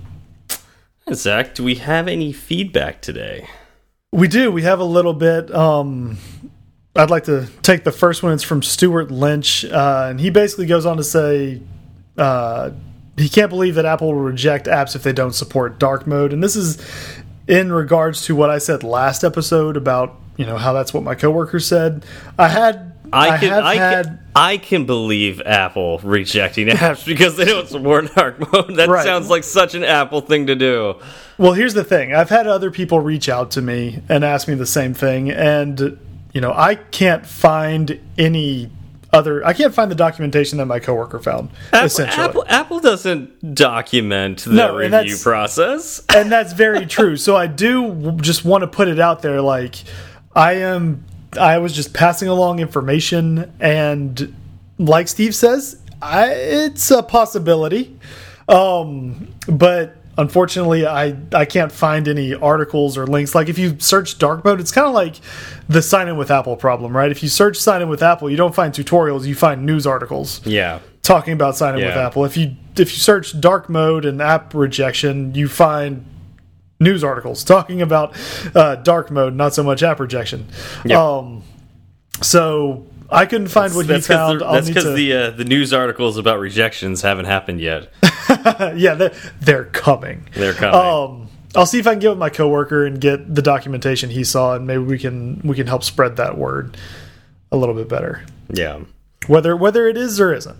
Zach, 1.14 1.56
do 1.56 1.64
we 1.64 1.76
have 1.76 2.10
any 2.10 2.34
feedback 2.34 3.02
today? 3.02 3.48
We 4.12 4.28
do. 4.28 4.52
We 4.52 4.64
have 4.64 4.82
a 4.82 4.84
little 4.84 5.14
bit. 5.14 5.50
Um, 5.56 6.18
I'd 6.96 7.10
like 7.10 7.24
to 7.26 7.48
take 7.62 7.84
the 7.86 7.92
first 7.92 8.22
one. 8.22 8.34
It's 8.34 8.44
from 8.44 8.62
Stewart 8.62 9.12
Lynch, 9.12 9.64
uh, 9.66 10.08
and 10.10 10.20
he 10.20 10.30
basically 10.30 10.66
goes 10.66 10.86
on 10.86 10.98
to 10.98 11.04
say 11.04 11.62
uh, 12.18 12.72
he 13.18 13.30
can't 13.30 13.50
believe 13.50 13.76
that 13.76 13.86
Apple 13.86 14.08
will 14.08 14.16
reject 14.22 14.66
apps 14.68 14.96
if 14.96 15.04
they 15.04 15.14
don't 15.14 15.34
support 15.34 15.80
dark 15.80 16.06
mode. 16.06 16.34
And 16.34 16.44
this 16.44 16.56
is 16.58 16.86
in 17.48 17.72
regards 17.72 18.26
to 18.26 18.36
what 18.36 18.50
I 18.50 18.58
said 18.58 18.84
last 18.84 19.24
episode 19.24 19.78
about 19.78 20.16
you 20.38 20.46
know 20.46 20.58
how 20.58 20.74
that's 20.74 20.94
what 20.94 21.04
my 21.04 21.16
coworker 21.16 21.60
said. 21.60 22.06
I 22.38 22.48
had 22.50 22.94
I 23.14 23.38
have 23.38 23.64
I 23.64 23.74
could- 23.74 23.80
had 24.06 24.20
I 24.36 24.58
can 24.58 24.86
believe 24.86 25.42
Apple 25.46 26.00
rejecting 26.04 26.68
apps 26.70 27.06
because 27.06 27.38
they 27.38 27.46
don't 27.46 27.68
support 27.70 28.14
dark 28.16 28.40
mode. 28.52 28.76
That 28.76 28.90
Right. 28.90 29.04
sounds 29.06 29.30
like 29.30 29.44
such 29.46 29.76
an 29.76 29.84
Apple 29.84 30.22
thing 30.22 30.48
to 30.48 30.56
do. 30.56 30.96
Well, 31.38 31.54
here's 31.54 31.74
the 31.74 31.84
thing. 31.86 32.14
I've 32.14 32.30
had 32.30 32.48
other 32.48 32.70
people 32.72 33.00
reach 33.00 33.30
out 33.30 33.52
to 33.52 33.62
me 33.62 34.02
and 34.10 34.24
ask 34.26 34.48
me 34.48 34.56
the 34.56 34.66
same 34.66 34.94
thing, 34.94 35.30
and 35.32 35.98
you 36.34 36.42
know, 36.42 36.54
I 36.54 36.76
can't 36.76 37.26
find 37.26 38.00
any 38.18 38.70
other. 39.14 39.46
I 39.46 39.52
can't 39.54 39.74
find 39.74 39.92
the 39.92 39.96
documentation 39.96 40.58
that 40.60 40.66
my 40.68 40.80
coworker 40.80 41.20
found. 41.20 41.50
Apple, 41.74 41.86
essentially, 41.86 42.24
Apple, 42.26 42.46
Apple 42.48 42.80
doesn't 42.80 43.54
document 43.56 44.46
the 44.46 44.52
No, 44.54 44.76
review 44.76 44.90
that's- 44.92 45.24
process. 45.24 46.02
and 46.16 46.32
that's 46.32 46.54
very 46.54 46.86
true. 46.86 47.18
So 47.18 47.36
I 47.36 47.48
do 47.48 48.14
just 48.22 48.46
want 48.46 48.62
to 48.62 48.68
put 48.68 48.88
it 48.88 49.00
out 49.00 49.22
there. 49.22 49.42
Like, 49.42 49.76
I 50.36 50.54
am. 50.54 51.04
I 51.40 51.58
was 51.60 51.74
just 51.74 51.94
passing 51.94 52.28
along 52.28 52.60
information, 52.60 53.52
and 53.60 54.34
like 54.78 55.08
Steve 55.08 55.34
says, 55.36 55.78
I, 56.02 56.32
it's 56.32 56.90
a 56.92 57.04
possibility. 57.04 57.98
Um, 58.50 59.28
but 59.48 59.96
unfortunately, 60.18 60.86
I 60.86 61.16
I 61.34 61.46
can't 61.46 61.72
find 61.72 62.08
any 62.08 62.34
articles 62.34 62.98
or 62.98 63.06
links. 63.08 63.34
Like 63.36 63.50
if 63.50 63.58
you 63.58 63.78
search 63.80 64.18
dark 64.18 64.44
mode, 64.46 64.60
it's 64.60 64.72
kind 64.72 64.88
of 64.88 64.94
like 64.94 65.16
the 65.70 65.82
sign 65.82 66.08
in 66.08 66.18
with 66.18 66.32
Apple 66.32 66.56
problem, 66.56 66.96
right? 66.96 67.12
If 67.12 67.24
you 67.24 67.30
search 67.30 67.58
sign 67.58 67.82
in 67.82 67.90
with 67.90 68.04
Apple, 68.04 68.30
you 68.30 68.38
don't 68.38 68.56
find 68.56 68.74
tutorials, 68.74 69.26
you 69.26 69.36
find 69.36 69.66
news 69.66 69.88
articles 69.88 70.42
Yeah. 70.46 70.80
talking 71.02 71.34
about 71.34 71.56
sign 71.58 71.78
in 71.80 71.86
with 71.86 71.96
Apple. 71.98 72.26
If 72.26 72.38
you 72.38 72.56
if 72.78 72.92
you 72.92 72.98
search 73.00 73.40
dark 73.40 73.70
mode 73.70 74.06
and 74.06 74.22
app 74.22 74.54
rejection, 74.54 75.34
you 75.36 75.48
find 75.48 76.06
news 76.80 77.04
articles 77.04 77.44
talking 77.44 77.82
about 77.82 78.16
uh, 78.56 78.76
dark 78.76 79.12
mode, 79.12 79.36
not 79.36 79.54
so 79.54 79.62
much 79.64 79.84
app 79.84 80.00
rejection. 80.00 80.48
Yep. 80.86 80.98
Um, 80.98 81.44
so 82.22 82.88
I 83.10 83.26
couldn't 83.26 83.50
find 83.50 83.74
what 83.76 83.86
he 83.86 83.92
That's 83.92 84.08
because 84.08 84.18
found. 84.18 84.42
the, 84.42 84.52
that's 84.52 84.68
need 84.68 84.74
'cause 84.76 84.84
to, 84.86 84.92
the 84.94 85.14
uh, 85.14 85.30
the 85.32 85.44
news 85.46 85.74
articles 85.74 86.18
about 86.18 86.40
rejections 86.40 87.02
haven't 87.02 87.26
happened 87.26 87.60
yet. 87.62 87.90
yeah, 88.76 88.96
they're, 88.96 89.14
they're 89.40 89.66
coming. 89.66 90.28
They're 90.34 90.54
coming. 90.54 90.76
Um, 90.76 91.30
I'll 91.56 91.66
see 91.66 91.80
if 91.80 91.88
I 91.88 91.92
can 91.92 92.00
get 92.00 92.10
with 92.10 92.18
my 92.18 92.30
coworker 92.30 92.86
and 92.86 93.00
get 93.00 93.34
the 93.34 93.42
documentation 93.42 94.10
he 94.10 94.24
saw, 94.24 94.56
and 94.56 94.66
maybe 94.66 94.84
we 94.84 94.98
can 94.98 95.42
we 95.44 95.56
can 95.56 95.68
help 95.68 95.84
spread 95.84 96.16
that 96.18 96.38
word 96.38 96.78
a 97.52 97.58
little 97.58 97.76
bit 97.76 97.90
better. 97.90 98.24
yeah. 98.50 98.80
Whether 99.28 99.56
whether 99.56 99.88
it 99.88 99.98
is 99.98 100.20
or 100.20 100.34
isn't. 100.34 100.58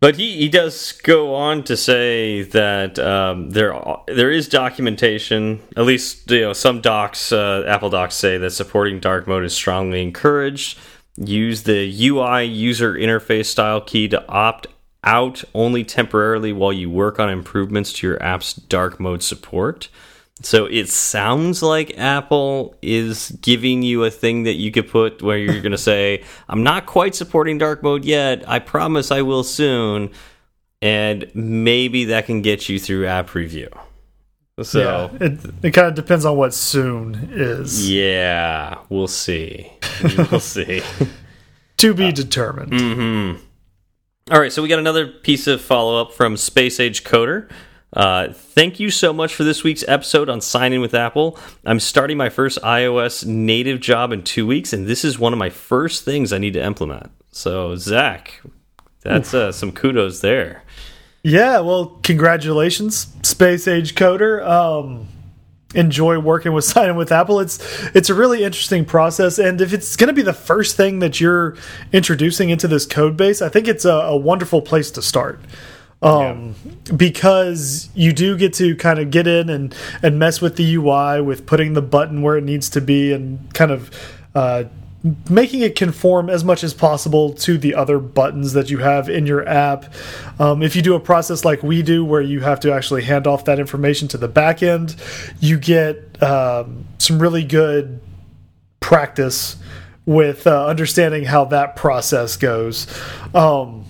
But 0.00 0.16
he, 0.16 0.36
he 0.36 0.48
does 0.50 0.92
go 0.92 1.34
on 1.34 1.64
to 1.64 1.76
say 1.78 2.42
that 2.42 2.98
um, 2.98 3.50
there 3.50 3.74
there 4.06 4.30
is 4.30 4.48
documentation. 4.48 5.60
At 5.76 5.84
least 5.84 6.30
you 6.30 6.42
know 6.42 6.52
some 6.52 6.80
docs, 6.80 7.32
uh, 7.32 7.64
Apple 7.66 7.90
docs 7.90 8.14
say 8.14 8.38
that 8.38 8.50
supporting 8.50 9.00
dark 9.00 9.26
mode 9.26 9.44
is 9.44 9.54
strongly 9.54 10.02
encouraged. 10.02 10.78
Use 11.16 11.62
the 11.62 12.08
UI 12.08 12.44
user 12.44 12.94
interface 12.94 13.46
style 13.46 13.80
key 13.80 14.08
to 14.08 14.26
opt 14.28 14.66
out 15.04 15.44
only 15.54 15.84
temporarily 15.84 16.52
while 16.52 16.72
you 16.72 16.90
work 16.90 17.20
on 17.20 17.30
improvements 17.30 17.92
to 17.94 18.06
your 18.06 18.22
app's 18.22 18.54
dark 18.54 18.98
mode 18.98 19.22
support. 19.22 19.88
So 20.42 20.66
it 20.66 20.88
sounds 20.88 21.62
like 21.62 21.96
Apple 21.96 22.74
is 22.82 23.30
giving 23.40 23.82
you 23.82 24.02
a 24.04 24.10
thing 24.10 24.42
that 24.42 24.54
you 24.54 24.72
could 24.72 24.88
put 24.88 25.22
where 25.22 25.38
you're 25.38 25.60
going 25.60 25.72
to 25.78 25.78
say, 25.78 26.24
I'm 26.48 26.62
not 26.64 26.86
quite 26.86 27.14
supporting 27.14 27.58
dark 27.58 27.82
mode 27.82 28.04
yet. 28.04 28.48
I 28.48 28.58
promise 28.58 29.10
I 29.10 29.22
will 29.22 29.44
soon. 29.44 30.10
And 30.82 31.30
maybe 31.34 32.06
that 32.06 32.26
can 32.26 32.42
get 32.42 32.68
you 32.68 32.78
through 32.78 33.06
app 33.06 33.34
review. 33.34 33.68
So, 34.62 35.10
yeah, 35.20 35.26
it 35.26 35.40
it 35.64 35.70
kind 35.72 35.88
of 35.88 35.94
depends 35.94 36.24
on 36.24 36.36
what 36.36 36.54
soon 36.54 37.28
is. 37.32 37.90
yeah, 37.90 38.78
we'll 38.88 39.08
see. 39.08 39.72
We'll 40.30 40.38
see. 40.40 40.82
To 41.78 41.94
be 41.94 42.12
determined. 42.12 42.72
Mm. 42.72 43.40
All 44.30 44.40
right, 44.40 44.50
so 44.50 44.62
we 44.62 44.70
got 44.70 44.78
another 44.78 45.06
piece 45.06 45.46
of 45.46 45.60
follow 45.60 46.00
up 46.00 46.14
from 46.14 46.38
Space 46.38 46.80
Age 46.80 47.04
Coder. 47.04 47.46
Uh, 47.92 48.32
thank 48.32 48.80
you 48.80 48.88
so 48.88 49.12
much 49.12 49.34
for 49.34 49.44
this 49.44 49.62
week's 49.62 49.84
episode 49.86 50.30
on 50.30 50.40
Sign 50.40 50.72
In 50.72 50.80
with 50.80 50.94
Apple. 50.94 51.38
I'm 51.66 51.78
starting 51.78 52.16
my 52.16 52.30
first 52.30 52.58
iOS 52.62 53.26
native 53.26 53.80
job 53.80 54.12
in 54.12 54.22
two 54.22 54.46
weeks, 54.46 54.72
and 54.72 54.86
this 54.86 55.04
is 55.04 55.18
one 55.18 55.34
of 55.34 55.38
my 55.38 55.50
first 55.50 56.06
things 56.06 56.32
I 56.32 56.38
need 56.38 56.54
to 56.54 56.64
implement. 56.64 57.10
So, 57.32 57.76
Zach, 57.76 58.40
that's 59.02 59.34
uh, 59.34 59.52
some 59.52 59.72
kudos 59.72 60.20
there. 60.20 60.62
Yeah, 61.22 61.60
well, 61.60 61.98
congratulations, 62.02 63.08
space 63.22 63.68
age 63.68 63.94
coder. 63.94 64.42
Um, 64.42 65.08
enjoy 65.74 66.18
working 66.18 66.52
with 66.52 66.64
Sign 66.74 66.90
In 66.90 66.96
with 66.96 67.12
Apple. 67.12 67.40
It's 67.40 67.58
it's 67.94 68.10
a 68.10 68.14
really 68.14 68.44
interesting 68.44 68.84
process, 68.84 69.38
and 69.38 69.60
if 69.60 69.72
it's 69.72 69.96
going 69.96 70.08
to 70.08 70.14
be 70.14 70.22
the 70.22 70.32
first 70.32 70.76
thing 70.76 71.00
that 71.00 71.20
you're 71.20 71.56
introducing 71.92 72.50
into 72.50 72.68
this 72.68 72.86
code 72.86 73.16
base, 73.16 73.42
I 73.42 73.48
think 73.48 73.68
it's 73.68 73.84
a, 73.84 73.92
a 73.92 74.16
wonderful 74.16 74.62
place 74.62 74.90
to 74.92 75.02
start. 75.02 75.40
Um, 76.02 76.54
because 76.94 77.88
you 77.94 78.12
do 78.12 78.36
get 78.36 78.52
to 78.54 78.76
kind 78.76 78.98
of 78.98 79.10
get 79.10 79.26
in 79.26 79.48
and 79.48 79.74
and 80.02 80.18
mess 80.18 80.42
with 80.42 80.56
the 80.56 80.74
UI 80.74 81.22
with 81.22 81.46
putting 81.46 81.72
the 81.72 81.80
button 81.80 82.20
where 82.20 82.36
it 82.36 82.44
needs 82.44 82.68
to 82.70 82.82
be 82.82 83.10
and 83.12 83.52
kind 83.54 83.70
of 83.70 83.90
uh, 84.34 84.64
making 85.28 85.60
it 85.60 85.76
conform 85.76 86.30
as 86.30 86.44
much 86.44 86.64
as 86.64 86.72
possible 86.72 87.34
to 87.34 87.58
the 87.58 87.74
other 87.74 87.98
buttons 87.98 88.54
that 88.54 88.70
you 88.70 88.78
have 88.78 89.08
in 89.10 89.26
your 89.26 89.46
app. 89.46 89.92
Um, 90.38 90.62
if 90.62 90.74
you 90.74 90.80
do 90.80 90.94
a 90.94 91.00
process 91.00 91.44
like 91.44 91.62
we 91.62 91.82
do, 91.82 92.04
where 92.04 92.22
you 92.22 92.40
have 92.40 92.58
to 92.60 92.72
actually 92.72 93.02
hand 93.02 93.26
off 93.26 93.44
that 93.44 93.58
information 93.58 94.08
to 94.08 94.18
the 94.18 94.28
back 94.28 94.62
end, 94.62 94.96
you 95.40 95.58
get 95.58 96.22
um, 96.22 96.86
some 96.98 97.18
really 97.18 97.44
good 97.44 98.00
practice 98.80 99.56
with 100.06 100.46
uh, 100.46 100.66
understanding 100.66 101.24
how 101.24 101.44
that 101.46 101.76
process 101.76 102.36
goes. 102.38 102.86
Um, 103.34 103.84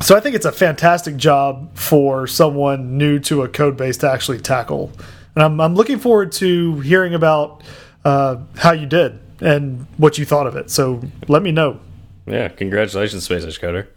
so 0.00 0.16
I 0.16 0.20
think 0.20 0.34
it's 0.34 0.46
a 0.46 0.52
fantastic 0.52 1.16
job 1.16 1.76
for 1.76 2.26
someone 2.26 2.98
new 2.98 3.20
to 3.20 3.42
a 3.42 3.48
code 3.48 3.76
base 3.76 3.96
to 3.98 4.10
actually 4.10 4.40
tackle. 4.40 4.90
And 5.36 5.44
I'm, 5.44 5.60
I'm 5.60 5.74
looking 5.76 6.00
forward 6.00 6.32
to 6.32 6.80
hearing 6.80 7.14
about 7.14 7.62
uh, 8.04 8.38
how 8.56 8.72
you 8.72 8.86
did 8.86 9.21
and 9.42 9.86
what 9.96 10.18
you 10.18 10.24
thought 10.24 10.46
of 10.46 10.56
it. 10.56 10.70
So 10.70 11.02
let 11.28 11.42
me 11.42 11.52
know. 11.52 11.80
Yeah, 12.26 12.48
congratulations, 12.48 13.24
Space 13.24 13.44
Coder. 13.44 13.88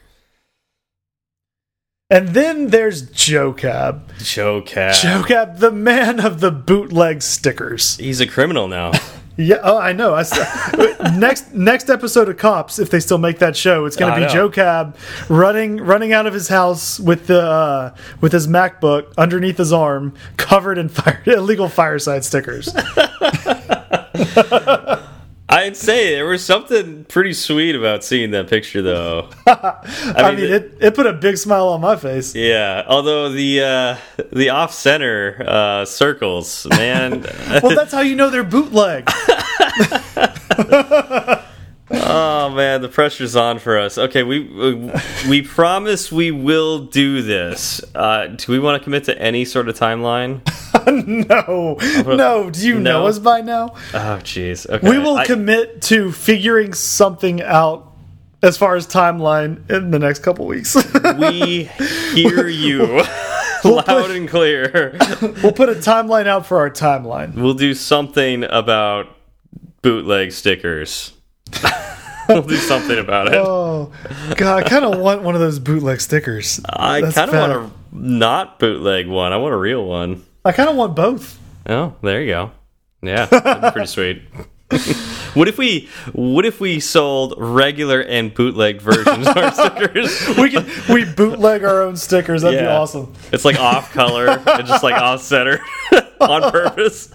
And 2.09 2.29
then 2.29 2.67
there's 2.67 3.09
Joe 3.09 3.51
Cab. 3.53 4.11
Joe 4.19 4.61
Cab. 4.61 4.95
Joe 4.95 5.23
Cab, 5.23 5.57
the 5.57 5.71
man 5.71 6.19
of 6.19 6.39
the 6.39 6.51
bootleg 6.51 7.21
stickers. 7.21 7.97
He's 7.97 8.21
a 8.21 8.27
criminal 8.27 8.67
now. 8.67 8.91
Yeah, 9.37 9.57
oh, 9.63 9.77
I 9.77 9.91
know. 9.91 10.15
I 10.15 10.23
next 11.17 11.53
next 11.53 11.89
episode 11.89 12.29
of 12.29 12.37
Cops, 12.37 12.79
if 12.79 12.89
they 12.89 13.01
still 13.01 13.17
make 13.17 13.39
that 13.39 13.57
show, 13.57 13.83
it's 13.83 13.97
going 13.97 14.13
to 14.13 14.17
be 14.17 14.25
know. 14.25 14.31
Joe 14.31 14.49
Cab 14.49 14.95
running 15.27 15.75
running 15.81 16.13
out 16.13 16.25
of 16.25 16.33
his 16.33 16.47
house 16.47 17.01
with 17.01 17.27
the 17.27 17.41
uh, 17.41 17.95
with 18.21 18.31
his 18.31 18.47
MacBook 18.47 19.13
underneath 19.17 19.57
his 19.57 19.73
arm, 19.73 20.13
covered 20.37 20.77
in 20.77 20.87
fire, 20.87 21.21
illegal 21.25 21.67
fireside 21.67 22.23
stickers. 22.23 22.73
I'd 25.47 25.77
say 25.77 26.15
there 26.15 26.25
was 26.25 26.43
something 26.43 27.05
pretty 27.05 27.33
sweet 27.33 27.75
about 27.75 28.03
seeing 28.03 28.31
that 28.31 28.49
picture, 28.49 28.81
though. 28.81 29.29
I, 29.47 30.31
mean, 30.31 30.39
the- 30.39 30.55
it, 30.55 30.73
it 30.81 30.95
put 30.95 31.05
a 31.05 31.13
big 31.13 31.37
smile 31.37 31.67
on 31.69 31.81
my 31.81 31.95
face. 31.95 32.33
Yeah, 32.33 32.83
although 32.87 33.29
the 33.29 33.61
uh, 33.61 33.97
the 34.31 34.49
off 34.49 34.73
center 34.73 35.43
uh, 35.47 35.85
circles, 35.85 36.65
man. 36.71 37.25
Well, 37.63 37.75
that's 37.75 37.93
how 37.93 38.01
you 38.01 38.15
know 38.15 38.29
they're 38.31 38.43
bootleg. 38.43 39.07
oh 41.95 42.49
man, 42.55 42.81
the 42.81 42.89
pressure's 42.89 43.35
on 43.35 43.59
for 43.59 43.77
us. 43.79 43.97
Okay, 43.97 44.23
we 44.23 44.39
we, 44.41 44.91
we 45.29 45.41
promise 45.41 46.11
we 46.11 46.31
will 46.31 46.79
do 46.85 47.21
this. 47.21 47.81
Uh, 47.93 48.27
do 48.27 48.51
we 48.51 48.59
want 48.59 48.79
to 48.81 48.83
commit 48.83 49.05
to 49.05 49.19
any 49.21 49.45
sort 49.45 49.69
of 49.69 49.77
timeline? 49.77 50.41
no, 51.27 51.77
no. 52.15 52.49
Do 52.49 52.67
you 52.67 52.79
know 52.79 53.07
us 53.07 53.19
by 53.19 53.41
now? 53.41 53.69
Oh, 53.93 54.19
jeez. 54.23 54.69
Okay, 54.69 54.87
We 54.89 54.97
will 54.99 55.17
I- 55.17 55.25
commit 55.25 55.81
to 55.83 56.11
figuring 56.11 56.73
something 56.73 57.41
out 57.41 57.91
as 58.43 58.57
far 58.57 58.75
as 58.75 58.85
timeline 58.85 59.69
in 59.71 59.91
the 59.91 59.97
next 59.99 60.19
couple 60.19 60.45
weeks. 60.45 60.75
we 61.17 61.63
hear 62.13 62.47
you 62.47 62.85
loud 63.63 63.85
put- 63.85 64.11
and 64.11 64.29
clear. 64.29 64.95
we'll 65.41 65.51
put 65.53 65.69
a 65.69 65.73
timeline 65.75 66.27
out 66.27 66.45
for 66.45 66.57
our 66.59 66.69
timeline. 66.69 67.33
We'll 67.35 67.53
do 67.55 67.73
something 67.73 68.43
about 68.43 69.07
bootleg 69.81 70.31
stickers. 70.31 71.13
we'll 72.29 72.41
do 72.41 72.57
something 72.57 72.97
about 72.97 73.27
it. 73.27 73.35
Oh 73.35 73.91
god, 74.35 74.63
I 74.63 74.67
kind 74.67 74.85
of 74.85 74.99
want 74.99 75.21
one 75.23 75.35
of 75.35 75.41
those 75.41 75.59
bootleg 75.59 76.01
stickers. 76.01 76.59
I 76.67 77.01
kind 77.11 77.29
of 77.29 77.33
want 77.33 77.51
a 77.51 77.71
not 77.95 78.59
bootleg 78.59 79.07
one. 79.07 79.33
I 79.33 79.37
want 79.37 79.53
a 79.53 79.57
real 79.57 79.85
one. 79.85 80.23
I 80.43 80.51
kind 80.51 80.69
of 80.69 80.75
want 80.75 80.95
both. 80.95 81.39
Oh, 81.67 81.95
there 82.01 82.21
you 82.21 82.27
go. 82.27 82.51
Yeah, 83.01 83.25
that'd 83.25 83.61
be 83.61 83.71
pretty 83.71 83.87
sweet. 83.87 84.23
what 85.35 85.47
if 85.47 85.59
we 85.59 85.87
what 86.13 86.43
if 86.45 86.59
we 86.59 86.79
sold 86.79 87.35
regular 87.37 88.01
and 88.01 88.33
bootleg 88.33 88.81
versions 88.81 89.27
of 89.27 89.37
our 89.37 89.51
stickers? 89.53 90.37
We 90.37 90.49
can 90.49 90.65
we 90.89 91.05
bootleg 91.05 91.63
our 91.63 91.83
own 91.83 91.97
stickers. 91.97 92.41
That'd 92.41 92.59
be 92.59 92.65
awesome. 92.65 93.13
It's 93.31 93.45
like 93.45 93.59
off 93.59 93.93
color 93.93 94.27
and 94.27 94.67
just 94.67 94.83
like 94.83 94.95
off 94.95 95.21
center 95.21 95.59
on 96.19 96.51
purpose. 96.51 97.13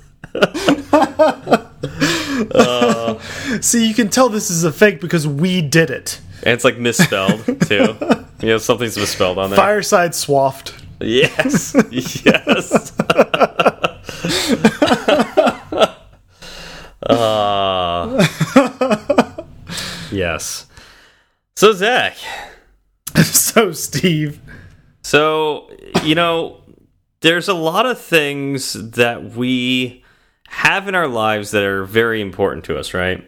See, 3.61 3.87
you 3.87 3.95
can 3.95 4.09
tell 4.11 4.29
this 4.29 4.51
is 4.51 4.65
a 4.65 4.73
fake 4.73 5.01
because 5.01 5.27
we 5.27 5.63
did 5.63 5.91
it. 5.91 6.21
And 6.43 6.55
it's 6.55 6.65
like 6.65 6.79
misspelled 6.79 7.45
too. 7.63 7.97
You 8.41 8.49
know, 8.49 8.57
something's 8.57 8.97
misspelled 8.97 9.37
on 9.37 9.51
there. 9.51 9.57
Fireside 9.59 10.13
Swaft. 10.13 10.73
Yes. 10.99 11.77
yes. 11.91 12.99
uh, 17.03 18.27
yes. 20.11 20.67
So 21.55 21.75
Zach. 21.75 22.17
so 23.23 23.73
Steve. 23.73 24.41
So 25.03 25.71
you 26.03 26.15
know, 26.15 26.63
there's 27.21 27.49
a 27.49 27.55
lot 27.55 27.85
of 27.85 28.01
things 28.01 28.73
that 28.73 29.37
we 29.37 30.00
have 30.51 30.89
in 30.89 30.97
our 30.97 31.07
lives 31.07 31.53
that 31.53 31.63
are 31.63 31.85
very 31.85 32.21
important 32.21 32.65
to 32.65 32.77
us, 32.77 32.93
right? 32.93 33.25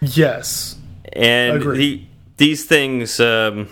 Yes. 0.00 0.76
And 1.12 1.60
the, 1.60 2.04
these 2.36 2.64
things, 2.64 3.18
um, 3.18 3.68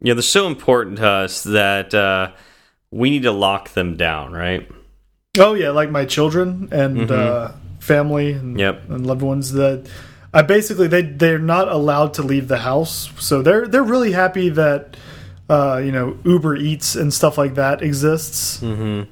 you 0.00 0.08
know, 0.08 0.14
they're 0.14 0.22
so 0.22 0.46
important 0.46 0.98
to 0.98 1.08
us 1.08 1.42
that 1.42 1.92
uh, 1.92 2.30
we 2.92 3.10
need 3.10 3.24
to 3.24 3.32
lock 3.32 3.70
them 3.70 3.96
down, 3.96 4.32
right? 4.32 4.70
Oh 5.38 5.54
yeah, 5.54 5.70
like 5.70 5.90
my 5.90 6.04
children 6.04 6.68
and 6.70 6.96
mm 6.96 7.06
-hmm. 7.06 7.10
uh, 7.10 7.52
family 7.80 8.32
and, 8.32 8.58
yep. 8.58 8.90
and 8.90 9.06
loved 9.06 9.22
ones 9.22 9.52
that 9.52 9.88
I 10.32 10.42
basically 10.42 10.88
they 10.88 11.02
they're 11.02 11.46
not 11.56 11.68
allowed 11.68 12.14
to 12.14 12.22
leave 12.22 12.46
the 12.46 12.58
house, 12.58 13.10
so 13.18 13.42
they're 13.42 13.66
they're 13.66 13.90
really 13.90 14.12
happy 14.12 14.50
that 14.50 14.96
uh, 15.48 15.80
you 15.84 15.92
know 15.92 16.16
Uber 16.24 16.56
Eats 16.56 16.96
and 16.96 17.12
stuff 17.12 17.38
like 17.38 17.54
that 17.54 17.82
exists. 17.82 18.62
Mm 18.62 18.76
-hmm. 18.76 19.06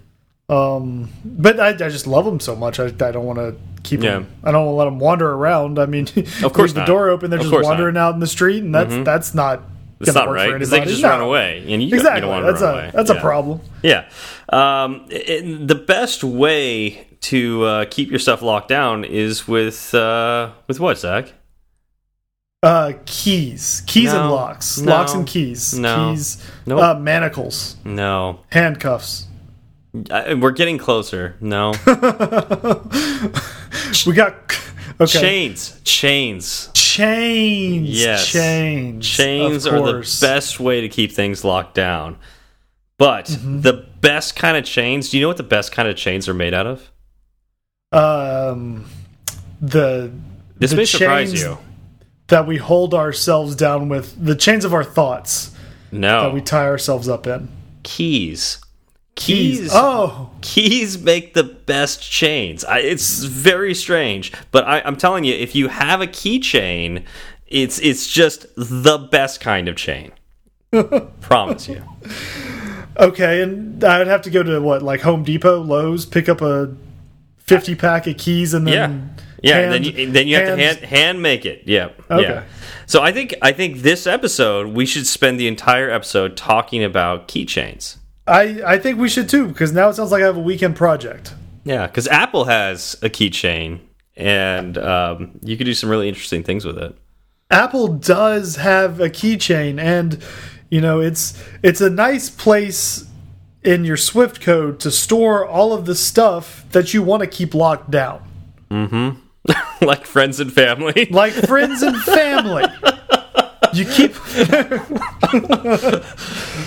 Um, 0.48 1.10
but 1.24 1.60
I, 1.60 1.68
I 1.68 1.72
just 1.72 2.06
love 2.06 2.24
them 2.24 2.40
so 2.40 2.56
much. 2.56 2.80
I, 2.80 2.86
I 2.86 3.10
don't 3.12 3.26
want 3.26 3.38
to 3.38 3.56
keep 3.82 4.02
yeah. 4.02 4.12
them. 4.12 4.30
I 4.42 4.50
don't 4.50 4.64
want 4.64 4.74
to 4.74 4.78
let 4.78 4.84
them 4.86 4.98
wander 4.98 5.30
around. 5.30 5.78
I 5.78 5.86
mean, 5.86 6.08
of 6.42 6.52
course, 6.52 6.72
the 6.72 6.84
door 6.84 7.10
open, 7.10 7.30
they're 7.30 7.40
of 7.40 7.50
just 7.50 7.64
wandering 7.64 7.94
not. 7.94 8.08
out 8.08 8.14
in 8.14 8.20
the 8.20 8.26
street, 8.26 8.62
and 8.62 8.74
that's 8.74 8.92
mm 8.92 9.00
-hmm. 9.00 9.04
that's 9.04 9.34
not. 9.34 9.62
It's 10.00 10.14
not 10.14 10.32
right 10.32 10.52
because 10.52 10.70
they 10.70 10.78
can 10.78 10.88
just 10.88 11.02
no. 11.02 11.08
run 11.08 11.20
away, 11.20 11.58
and 11.58 11.82
you 11.82 11.94
exactly. 11.96 12.20
don't 12.20 12.30
want 12.30 12.46
to 12.46 12.52
that's 12.52 12.62
run 12.62 12.74
a, 12.74 12.78
away. 12.78 12.90
That's 12.92 13.10
yeah. 13.10 13.18
a 13.18 13.28
problem. 13.28 13.60
Yeah, 13.82 14.04
um, 14.52 15.04
it, 15.08 15.68
the 15.68 15.74
best 15.74 16.22
way 16.22 17.06
to 17.20 17.64
uh, 17.64 17.84
keep 17.90 18.08
your 18.10 18.20
stuff 18.20 18.42
locked 18.42 18.68
down 18.68 19.04
is 19.04 19.48
with 19.48 19.94
uh, 19.94 20.50
with 20.66 20.78
what, 20.80 20.98
Zach? 20.98 21.34
Uh, 22.62 22.92
keys, 23.06 23.82
keys 23.86 24.12
no, 24.12 24.20
and 24.20 24.30
locks, 24.30 24.78
no, 24.78 24.90
locks 24.90 25.14
and 25.14 25.26
keys, 25.26 25.74
no, 25.74 26.10
keys, 26.10 26.38
nope. 26.66 26.80
uh, 26.80 26.94
manacles, 26.98 27.76
no, 27.84 28.40
handcuffs. 28.50 29.27
Uh, 30.10 30.36
we're 30.40 30.50
getting 30.52 30.78
closer. 30.78 31.36
No, 31.40 31.70
we 34.06 34.12
got 34.12 34.34
okay. 35.00 35.20
chains, 35.20 35.80
chains, 35.84 36.70
chains. 36.74 37.88
Yes, 37.88 38.26
chains. 38.26 39.08
Chains 39.08 39.66
are 39.66 39.80
the 39.80 40.18
best 40.20 40.60
way 40.60 40.80
to 40.80 40.88
keep 40.88 41.12
things 41.12 41.44
locked 41.44 41.74
down. 41.74 42.16
But 42.98 43.28
mm 43.28 43.36
-hmm. 43.36 43.62
the 43.62 43.84
best 44.00 44.34
kind 44.36 44.56
of 44.56 44.64
chains. 44.64 45.10
Do 45.10 45.16
you 45.16 45.22
know 45.22 45.28
what 45.28 45.36
the 45.36 45.56
best 45.56 45.72
kind 45.72 45.88
of 45.88 45.96
chains 45.96 46.28
are 46.28 46.34
made 46.34 46.54
out 46.54 46.66
of? 46.66 46.90
Um, 47.92 48.84
the 49.60 50.10
this 50.58 50.70
the 50.70 50.76
may 50.76 50.84
surprise 50.84 51.32
you 51.32 51.58
that 52.26 52.46
we 52.46 52.58
hold 52.58 52.94
ourselves 52.94 53.54
down 53.56 53.88
with 53.88 54.14
the 54.24 54.36
chains 54.36 54.64
of 54.64 54.72
our 54.72 54.84
thoughts. 54.84 55.52
No, 55.90 56.22
that 56.22 56.34
we 56.34 56.40
tie 56.40 56.66
ourselves 56.66 57.08
up 57.08 57.26
in. 57.26 57.48
Keys. 57.82 58.60
Keys. 59.18 59.60
keys. 59.60 59.70
Oh, 59.74 60.30
keys 60.40 60.98
make 60.98 61.34
the 61.34 61.42
best 61.44 62.00
chains. 62.00 62.64
I, 62.64 62.78
it's 62.78 63.24
very 63.24 63.74
strange, 63.74 64.32
but 64.52 64.66
I, 64.66 64.80
I'm 64.80 64.96
telling 64.96 65.24
you, 65.24 65.34
if 65.34 65.54
you 65.54 65.68
have 65.68 66.00
a 66.00 66.06
keychain, 66.06 67.04
it's 67.46 67.78
it's 67.80 68.06
just 68.06 68.46
the 68.56 68.98
best 68.98 69.40
kind 69.40 69.68
of 69.68 69.76
chain. 69.76 70.12
Promise 71.20 71.68
you. 71.68 71.82
Okay, 72.96 73.42
and 73.42 73.82
I 73.82 73.98
would 73.98 74.06
have 74.06 74.22
to 74.22 74.30
go 74.30 74.42
to 74.42 74.60
what, 74.60 74.82
like 74.82 75.00
Home 75.00 75.24
Depot, 75.24 75.60
Lowe's, 75.60 76.06
pick 76.06 76.28
up 76.28 76.40
a 76.40 76.74
fifty 77.38 77.74
pack 77.74 78.06
of 78.06 78.16
keys, 78.16 78.54
and 78.54 78.66
then 78.66 78.74
yeah. 78.74 79.24
Yeah, 79.40 79.54
hand, 79.60 79.72
then 79.72 79.84
you, 79.84 80.10
then 80.10 80.26
you 80.26 80.36
have 80.36 80.56
to 80.56 80.56
hand 80.56 80.78
hand 80.78 81.22
make 81.22 81.46
it. 81.46 81.62
Yeah. 81.64 81.90
Okay. 82.10 82.22
Yeah. 82.22 82.44
So 82.86 83.02
I 83.02 83.12
think 83.12 83.34
I 83.40 83.52
think 83.52 83.78
this 83.78 84.06
episode 84.06 84.74
we 84.74 84.84
should 84.84 85.06
spend 85.06 85.38
the 85.38 85.46
entire 85.46 85.90
episode 85.90 86.36
talking 86.36 86.82
about 86.82 87.28
keychains. 87.28 87.98
I 88.28 88.74
I 88.74 88.78
think 88.78 88.98
we 88.98 89.08
should 89.08 89.28
too 89.28 89.48
because 89.48 89.72
now 89.72 89.88
it 89.88 89.94
sounds 89.94 90.12
like 90.12 90.22
I 90.22 90.26
have 90.26 90.36
a 90.36 90.40
weekend 90.40 90.76
project. 90.76 91.34
Yeah, 91.64 91.86
because 91.86 92.08
Apple 92.08 92.44
has 92.44 92.96
a 93.02 93.10
keychain, 93.10 93.80
and 94.16 94.78
um, 94.78 95.38
you 95.42 95.56
could 95.56 95.64
do 95.64 95.74
some 95.74 95.90
really 95.90 96.08
interesting 96.08 96.42
things 96.42 96.64
with 96.64 96.78
it. 96.78 96.96
Apple 97.50 97.88
does 97.88 98.56
have 98.56 99.00
a 99.00 99.08
keychain, 99.10 99.80
and 99.80 100.22
you 100.70 100.80
know 100.80 101.00
it's 101.00 101.42
it's 101.62 101.80
a 101.80 101.90
nice 101.90 102.30
place 102.30 103.06
in 103.62 103.84
your 103.84 103.96
Swift 103.96 104.40
code 104.40 104.80
to 104.80 104.90
store 104.90 105.46
all 105.46 105.72
of 105.72 105.84
the 105.84 105.94
stuff 105.94 106.64
that 106.70 106.94
you 106.94 107.02
want 107.02 107.22
to 107.22 107.26
keep 107.26 107.54
locked 107.54 107.90
down. 107.90 108.22
Mm-hmm. 108.70 109.18
like 109.84 110.06
friends 110.06 110.40
and 110.40 110.52
family. 110.52 111.06
Like 111.10 111.32
friends 111.32 111.82
and 111.82 111.96
family. 112.02 112.64
you 113.72 113.84
keep. 113.84 114.14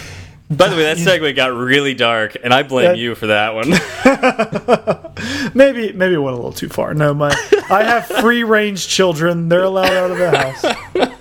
By 0.57 0.67
the 0.67 0.75
way, 0.75 0.83
that 0.83 0.97
segue 0.97 1.33
got 1.35 1.53
really 1.53 1.93
dark, 1.93 2.35
and 2.43 2.53
I 2.53 2.63
blame 2.63 2.95
you 2.97 3.15
for 3.15 3.27
that 3.27 3.55
one. 3.55 3.69
maybe, 5.55 5.93
maybe 5.93 6.15
it 6.15 6.17
went 6.17 6.33
a 6.33 6.37
little 6.37 6.51
too 6.51 6.67
far. 6.67 6.93
No, 6.93 7.13
my 7.13 7.33
I 7.69 7.83
have 7.83 8.05
free 8.05 8.43
range 8.43 8.87
children; 8.87 9.47
they're 9.47 9.63
allowed 9.63 9.93
out 9.93 10.11
of 10.11 10.17
the 10.17 10.37
house 10.37 11.11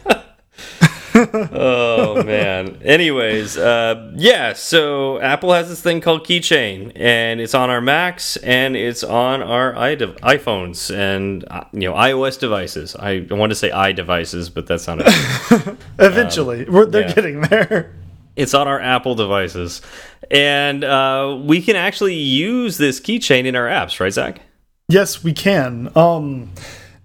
oh 1.53 2.23
man. 2.25 2.81
Anyways, 2.83 3.57
uh, 3.57 4.13
yeah. 4.17 4.53
So 4.53 5.21
Apple 5.21 5.53
has 5.53 5.69
this 5.69 5.81
thing 5.81 6.01
called 6.01 6.25
Keychain, 6.27 6.93
and 6.95 7.41
it's 7.41 7.55
on 7.55 7.71
our 7.71 7.81
Macs 7.81 8.37
and 8.39 8.77
it's 8.77 9.03
on 9.05 9.43
our 9.43 9.75
iPhones 9.75 10.95
and 10.95 11.45
uh, 11.51 11.65
you 11.73 11.89
know 11.89 11.95
iOS 11.95 12.39
devices. 12.39 12.97
I 12.97 13.27
want 13.31 13.51
to 13.51 13.57
say 13.57 13.71
i 13.71 13.93
devices, 13.93 14.51
but 14.51 14.67
that's 14.67 14.87
not 14.87 15.01
it. 15.01 15.77
Eventually, 15.99 16.67
um, 16.67 16.91
they're 16.91 17.09
yeah. 17.09 17.15
getting 17.15 17.41
there. 17.43 17.95
It's 18.37 18.55
on 18.55 18.69
our 18.69 18.81
Apple 18.81 19.15
devices, 19.15 19.83
and 20.31 20.85
uh, 20.85 21.41
we 21.43 21.61
can 21.61 21.77
actually 21.77 22.15
use 22.15 22.79
this 22.79 23.01
keychain 23.01 23.45
in 23.45 23.57
our 23.57 23.67
apps, 23.67 24.01
right, 24.01 24.13
Zach? 24.13 24.41
Yes, 24.89 25.23
we 25.23 25.33
can. 25.33 25.91
Um, 25.97 26.51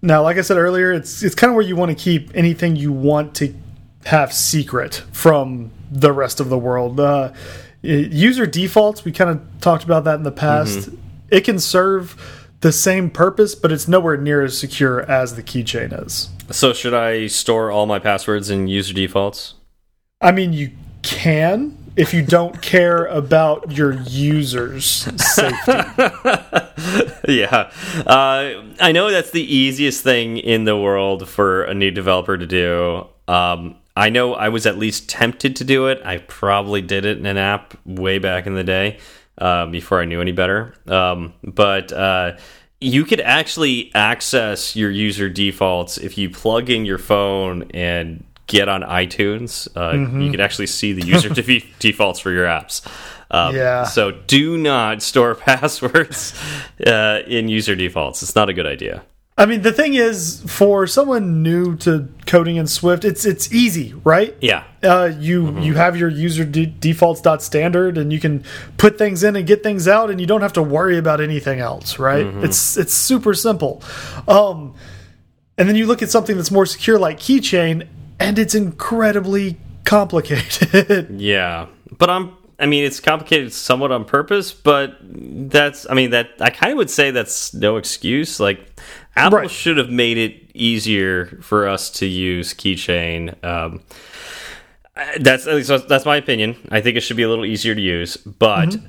now, 0.02 0.24
like 0.24 0.38
I 0.38 0.42
said 0.42 0.58
earlier, 0.58 0.92
it's 0.92 1.24
it's 1.24 1.36
kind 1.36 1.50
of 1.50 1.56
where 1.56 1.66
you 1.66 1.76
want 1.76 1.90
to 1.90 2.04
keep 2.04 2.32
anything 2.36 2.76
you 2.76 2.92
want 2.92 3.36
to 3.36 3.54
have 4.06 4.34
secret 4.34 5.04
from 5.12 5.72
the 5.92 6.12
rest 6.12 6.40
of 6.40 6.50
the 6.50 6.58
world. 6.58 7.00
Uh, 7.00 7.34
user 7.82 8.46
defaults, 8.46 9.04
we 9.04 9.12
kind 9.12 9.30
of 9.30 9.42
talked 9.62 9.84
about 9.84 10.04
that 10.04 10.16
in 10.16 10.24
the 10.24 10.32
past. 10.32 10.88
Mm 10.88 10.94
-hmm. 10.94 11.38
It 11.38 11.46
can 11.46 11.60
serve 11.60 12.16
the 12.62 12.72
same 12.72 13.10
purpose, 13.10 13.56
but 13.56 13.72
it's 13.72 13.88
nowhere 13.88 14.18
near 14.18 14.44
as 14.44 14.58
secure 14.58 15.02
as 15.12 15.34
the 15.36 15.44
keychain 15.44 16.06
is. 16.06 16.30
So, 16.52 16.74
should 16.74 16.94
I 16.94 17.28
store 17.28 17.72
all 17.72 17.86
my 17.86 18.00
passwords 18.00 18.50
in 18.50 18.68
user 18.68 18.94
defaults? 18.94 19.56
I 20.22 20.32
mean, 20.32 20.54
you 20.54 20.70
can 21.06 21.78
if 21.96 22.14
you 22.14 22.22
don't 22.22 22.62
care 22.62 23.06
about 23.06 23.72
your 23.72 23.94
users' 23.94 24.86
safety. 24.86 25.72
yeah. 27.30 27.72
Uh, 28.06 28.64
I 28.82 28.92
know 28.92 29.10
that's 29.10 29.32
the 29.32 29.44
easiest 29.44 30.04
thing 30.04 30.38
in 30.38 30.66
the 30.66 30.78
world 30.78 31.30
for 31.30 31.64
a 31.64 31.74
new 31.74 31.92
developer 31.92 32.38
to 32.38 32.46
do. 32.46 33.08
Um, 33.28 33.78
I 33.96 34.10
know 34.10 34.34
I 34.34 34.50
was 34.50 34.66
at 34.66 34.78
least 34.78 35.08
tempted 35.10 35.56
to 35.58 35.64
do 35.64 35.88
it. 35.88 36.02
I 36.04 36.18
probably 36.18 36.82
did 36.82 37.06
it 37.06 37.18
in 37.18 37.26
an 37.26 37.38
app 37.38 37.76
way 37.86 38.20
back 38.20 38.46
in 38.46 38.56
the 38.56 38.64
day 38.64 39.00
uh, 39.38 39.68
before 39.68 40.02
I 40.02 40.06
knew 40.06 40.20
any 40.20 40.34
better. 40.34 40.76
Um, 40.88 41.34
but 41.44 41.94
uh, 41.94 42.38
you 42.82 43.06
could 43.06 43.22
actually 43.22 43.92
access 43.96 44.76
your 44.76 44.92
user 44.92 45.30
defaults 45.30 45.98
if 45.98 46.18
you 46.18 46.30
plug 46.30 46.70
in 46.70 46.86
your 46.86 46.98
phone 46.98 47.64
and 47.72 48.26
get 48.48 48.68
on 48.70 48.82
iTunes. 48.82 49.68
Uh, 49.76 49.94
mm 49.94 50.06
-hmm. 50.06 50.22
You 50.24 50.32
can 50.32 50.42
actually 50.42 50.68
see 50.68 50.94
the 50.94 51.16
user 51.16 51.30
defaults 51.80 52.20
for 52.20 52.32
your 52.32 52.48
apps. 52.48 52.82
Um, 53.32 53.56
yeah. 53.56 53.86
So 53.86 54.12
do 54.12 54.58
not 54.58 55.02
store 55.02 55.36
passwords 55.46 56.34
uh, 56.86 57.20
in 57.28 57.50
user 57.50 57.76
defaults. 57.76 58.24
It's 58.24 58.36
not 58.36 58.50
a 58.50 58.54
good 58.54 58.68
idea. 58.68 59.02
I 59.38 59.46
mean, 59.46 59.64
the 59.64 59.74
thing 59.74 59.96
is, 59.96 60.42
for 60.48 60.88
someone 60.88 61.44
new 61.44 61.76
to 61.78 62.08
coding 62.26 62.56
in 62.56 62.68
Swift, 62.68 63.04
it's 63.04 63.26
it's 63.26 63.52
easy, 63.52 63.94
right? 64.06 64.34
Yeah. 64.40 64.64
Uh, 64.82 65.12
you 65.20 65.42
mm 65.42 65.56
-hmm. 65.56 65.64
you 65.64 65.76
have 65.76 65.98
your 65.98 66.10
user 66.10 66.46
de 66.46 66.66
defaults 66.66 67.22
dot 67.22 67.44
standard, 67.44 67.98
and 67.98 68.14
you 68.14 68.20
can 68.20 68.44
put 68.78 68.98
things 68.98 69.24
in 69.24 69.36
and 69.36 69.48
get 69.48 69.62
things 69.62 69.88
out, 69.88 70.10
and 70.10 70.20
you 70.20 70.28
don't 70.28 70.42
have 70.42 70.54
to 70.54 70.64
worry 70.64 70.98
about 70.98 71.20
anything 71.20 71.60
else, 71.60 72.00
right? 72.00 72.26
Mm 72.26 72.34
-hmm. 72.34 72.46
It's 72.46 72.78
it's 72.78 73.08
super 73.08 73.34
simple. 73.34 73.82
Um, 74.28 74.74
and 75.58 75.68
then 75.68 75.76
you 75.76 75.88
look 75.88 76.02
at 76.02 76.12
something 76.12 76.38
that's 76.38 76.52
more 76.52 76.66
secure, 76.66 77.08
like 77.08 77.20
Keychain, 77.20 77.84
and 78.20 78.38
it's 78.40 78.56
incredibly 78.56 79.58
complicated. 79.84 81.10
yeah, 81.20 81.68
but 81.98 82.10
I'm 82.10 82.34
I 82.58 82.68
mean, 82.68 82.86
it's 82.86 83.02
complicated 83.02 83.52
somewhat 83.52 83.92
on 83.92 84.06
purpose, 84.06 84.54
but 84.54 84.96
that's, 85.02 85.86
I 85.90 85.94
mean, 85.94 86.12
that 86.12 86.30
I 86.40 86.50
kind 86.52 86.72
of 86.72 86.78
would 86.78 86.90
say 86.90 87.12
that's 87.12 87.54
no 87.54 87.76
excuse. 87.76 88.40
Like, 88.40 88.80
Apple 89.18 89.40
Right. 89.40 89.52
should 89.52 89.76
have 89.78 89.90
made 89.90 90.18
it 90.18 90.52
easier 90.54 91.38
for 91.42 91.68
us 91.68 91.90
to 91.92 92.06
use 92.06 92.54
Keychain. 92.54 93.44
Um, 93.44 93.82
that's 95.20 95.48
at 95.48 95.56
least 95.56 95.70
that's 95.90 96.06
my 96.06 96.16
opinion. 96.16 96.56
I 96.72 96.80
think 96.80 96.96
it 96.96 97.02
should 97.02 97.18
be 97.18 97.24
a 97.24 97.30
little 97.30 97.46
easier 97.46 97.76
to 97.76 97.82
use. 97.82 98.16
But 98.18 98.70
Mm-hmm. 98.70 98.86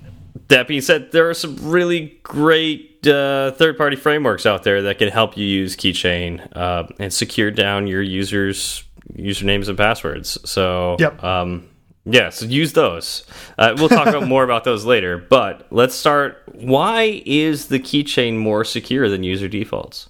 that 0.49 0.69
being 0.69 0.81
said, 0.81 1.11
there 1.11 1.29
are 1.29 1.35
some 1.35 1.57
really 1.61 2.21
great 2.23 3.05
uh, 3.07 3.51
third-party 3.53 3.97
frameworks 3.97 4.47
out 4.47 4.63
there 4.63 4.83
that 4.83 4.99
can 4.99 5.09
help 5.09 5.37
you 5.37 5.45
use 5.45 5.75
Keychain 5.77 6.47
uh, 6.57 6.85
and 7.01 7.13
secure 7.13 7.51
down 7.51 7.89
your 7.89 8.03
users' 8.03 8.85
usernames 9.15 9.69
and 9.69 9.77
passwords. 9.79 10.39
So, 10.49 10.97
Yep. 10.99 11.23
um, 11.23 11.69
yeah, 12.05 12.31
so 12.31 12.47
use 12.47 12.73
those. 12.73 13.25
Uh, 13.59 13.75
we'll 13.79 13.89
talk 13.89 14.07
about 14.07 14.27
more 14.29 14.45
about 14.45 14.65
those 14.65 14.85
later. 14.85 15.19
But 15.19 15.67
let's 15.71 15.95
start. 15.95 16.43
Why 16.53 17.23
is 17.27 17.67
the 17.67 17.79
Keychain 17.81 18.37
more 18.37 18.65
secure 18.65 19.09
than 19.09 19.23
user 19.25 19.49
defaults? 19.49 20.09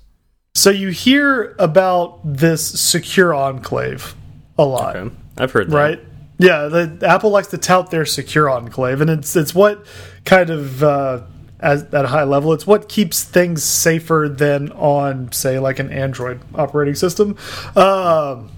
So 0.54 0.70
you 0.70 0.88
hear 0.90 1.54
about 1.58 2.20
this 2.24 2.66
secure 2.80 3.34
enclave 3.34 4.14
a 4.58 4.64
lot, 4.64 4.96
Okay. 4.96 5.14
I've 5.38 5.52
heard 5.52 5.70
that. 5.70 5.76
right? 5.76 6.00
Yeah, 6.38 6.68
the 6.68 6.98
Apple 7.06 7.30
likes 7.30 7.48
to 7.48 7.58
tout 7.58 7.90
their 7.90 8.04
secure 8.06 8.48
enclave, 8.50 9.00
and 9.00 9.08
it's 9.10 9.36
it's 9.36 9.54
what 9.54 9.86
kind 10.26 10.50
of 10.50 10.82
uh, 10.82 11.20
as, 11.60 11.84
at 11.84 12.04
a 12.04 12.08
high 12.08 12.24
level, 12.24 12.52
it's 12.52 12.66
what 12.66 12.88
keeps 12.90 13.22
things 13.24 13.64
safer 13.64 14.28
than 14.34 14.70
on, 14.72 15.32
say, 15.32 15.58
like 15.58 15.78
an 15.78 15.90
Android 15.90 16.40
operating 16.54 16.94
system, 16.94 17.36
um, 17.74 18.50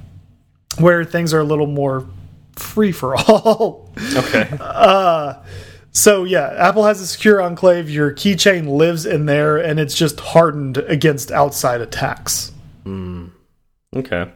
where 0.81 1.05
things 1.05 1.33
are 1.35 1.41
a 1.41 1.45
little 1.45 1.67
more 1.67 2.07
free 2.57 2.93
for 2.93 3.17
all. 3.17 3.93
Okay. 4.15 4.49
Uh, 4.61 5.43
so 5.91 6.23
yeah, 6.25 6.55
Apple 6.57 6.85
has 6.85 7.01
a 7.01 7.07
secure 7.07 7.41
enclave. 7.43 7.91
Your 7.91 8.13
keychain 8.13 8.69
lives 8.69 9.05
in 9.05 9.27
there, 9.27 9.57
and 9.57 9.81
it's 9.81 9.95
just 9.95 10.21
hardened 10.21 10.77
against 10.79 11.33
outside 11.33 11.81
attacks. 11.81 12.53
Hmm. 12.85 13.27
Okay. 13.97 14.31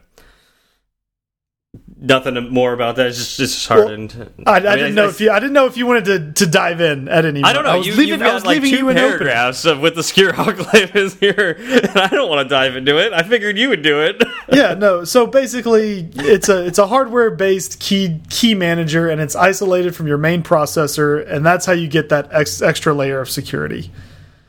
Nothing 2.05 2.51
more 2.51 2.73
about 2.73 2.97
that. 2.97 3.07
It's 3.07 3.17
just 3.17 3.37
just 3.37 3.69
hardened. 3.69 4.33
I, 4.45 4.57
I, 4.57 4.61
mean, 4.61 4.77
didn't 4.77 4.95
know 4.97 5.07
if 5.07 5.21
you. 5.21 5.31
I 5.31 5.39
didn't 5.39 5.53
know 5.53 5.67
if 5.67 5.77
you 5.77 5.87
wanted 5.87 6.05
to, 6.07 6.45
to 6.45 6.51
dive 6.51 6.81
in 6.81 7.09
at 7.09 7.25
any. 7.25 7.45
I 7.45 7.53
don't 7.53 7.63
know. 7.63 7.71
I 7.71 7.77
was 7.77 7.87
you, 7.87 7.95
leaving, 7.95 8.21
I 8.23 8.35
was 8.35 8.45
like 8.45 8.55
leaving 8.57 8.71
two 8.71 8.77
you 8.79 8.89
an 8.89 8.97
paragraphs 8.97 9.65
of 9.65 9.79
with 9.79 9.95
the 9.95 10.03
secure 10.03 10.35
enclave 10.41 10.97
is 10.97 11.15
here, 11.15 11.57
and 11.61 11.97
I 11.97 12.09
don't 12.09 12.29
want 12.29 12.45
to 12.49 12.53
dive 12.53 12.75
into 12.75 12.99
it. 12.99 13.13
I 13.13 13.23
figured 13.23 13.57
you 13.57 13.69
would 13.69 13.83
do 13.83 14.01
it. 14.03 14.21
yeah, 14.53 14.75
no. 14.75 15.05
So 15.05 15.29
basically, 15.29 16.11
it's 16.17 16.49
a 16.49 16.67
it's 16.67 16.79
a 16.79 16.89
hardware 16.89 17.31
based 17.31 17.79
key 17.79 18.21
key 18.31 18.57
manager, 18.57 19.09
and 19.09 19.21
it's 19.21 19.37
isolated 19.37 19.95
from 19.95 20.09
your 20.09 20.19
main 20.19 20.43
processor, 20.43 21.25
and 21.31 21.47
that's 21.47 21.67
how 21.67 21.73
you 21.73 21.87
get 21.87 22.09
that 22.09 22.29
ex, 22.33 22.61
extra 22.61 22.93
layer 22.93 23.21
of 23.21 23.31
security. 23.31 23.93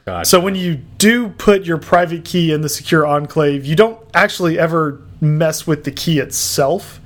Gotcha. 0.06 0.28
So 0.28 0.40
when 0.40 0.56
you 0.56 0.76
do 0.76 1.30
put 1.30 1.66
your 1.66 1.78
private 1.78 2.26
key 2.26 2.52
in 2.52 2.62
the 2.62 2.70
secure 2.70 3.06
enclave, 3.06 3.64
you 3.64 3.76
don't 3.76 4.00
actually 4.16 4.58
ever 4.58 5.02
mess 5.22 5.68
with 5.68 5.84
the 5.84 5.92
key 5.92 6.18
itself. 6.18 7.00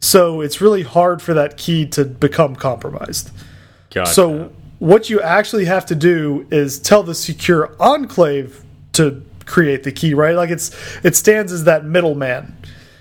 So 0.00 0.40
it's 0.40 0.60
really 0.60 0.82
hard 0.82 1.20
for 1.20 1.34
that 1.34 1.56
key 1.56 1.86
to 1.88 2.04
become 2.04 2.56
compromised. 2.56 3.30
Gotcha. 3.90 4.12
So 4.12 4.52
what 4.78 5.10
you 5.10 5.20
actually 5.20 5.66
have 5.66 5.84
to 5.86 5.94
do 5.94 6.46
is 6.50 6.78
tell 6.78 7.02
the 7.02 7.14
secure 7.14 7.76
enclave 7.78 8.64
to 8.92 9.22
create 9.44 9.82
the 9.82 9.92
key, 9.92 10.14
right? 10.14 10.34
Like 10.34 10.50
it's 10.50 10.70
it 11.04 11.16
stands 11.16 11.52
as 11.52 11.64
that 11.64 11.84
middleman 11.84 12.56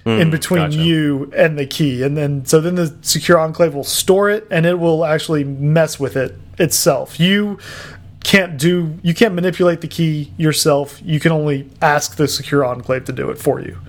in 0.05 0.27
hmm, 0.27 0.29
between 0.29 0.71
gotcha. 0.71 0.77
you 0.77 1.31
and 1.35 1.57
the 1.57 1.65
key. 1.65 2.03
And 2.03 2.17
then 2.17 2.45
so 2.45 2.59
then 2.59 2.75
the 2.75 2.97
secure 3.01 3.39
enclave 3.39 3.73
will 3.73 3.83
store 3.83 4.29
it 4.29 4.47
and 4.51 4.65
it 4.65 4.79
will 4.79 5.05
actually 5.05 5.43
mess 5.43 5.99
with 5.99 6.17
it 6.17 6.35
itself. 6.57 7.19
You 7.19 7.59
can't 8.23 8.57
do 8.57 8.99
you 9.01 9.13
can't 9.13 9.33
manipulate 9.33 9.81
the 9.81 9.87
key 9.87 10.33
yourself. 10.37 10.99
You 11.03 11.19
can 11.19 11.31
only 11.31 11.69
ask 11.81 12.17
the 12.17 12.27
secure 12.27 12.65
enclave 12.65 13.05
to 13.05 13.13
do 13.13 13.29
it 13.29 13.37
for 13.37 13.61
you. 13.61 13.79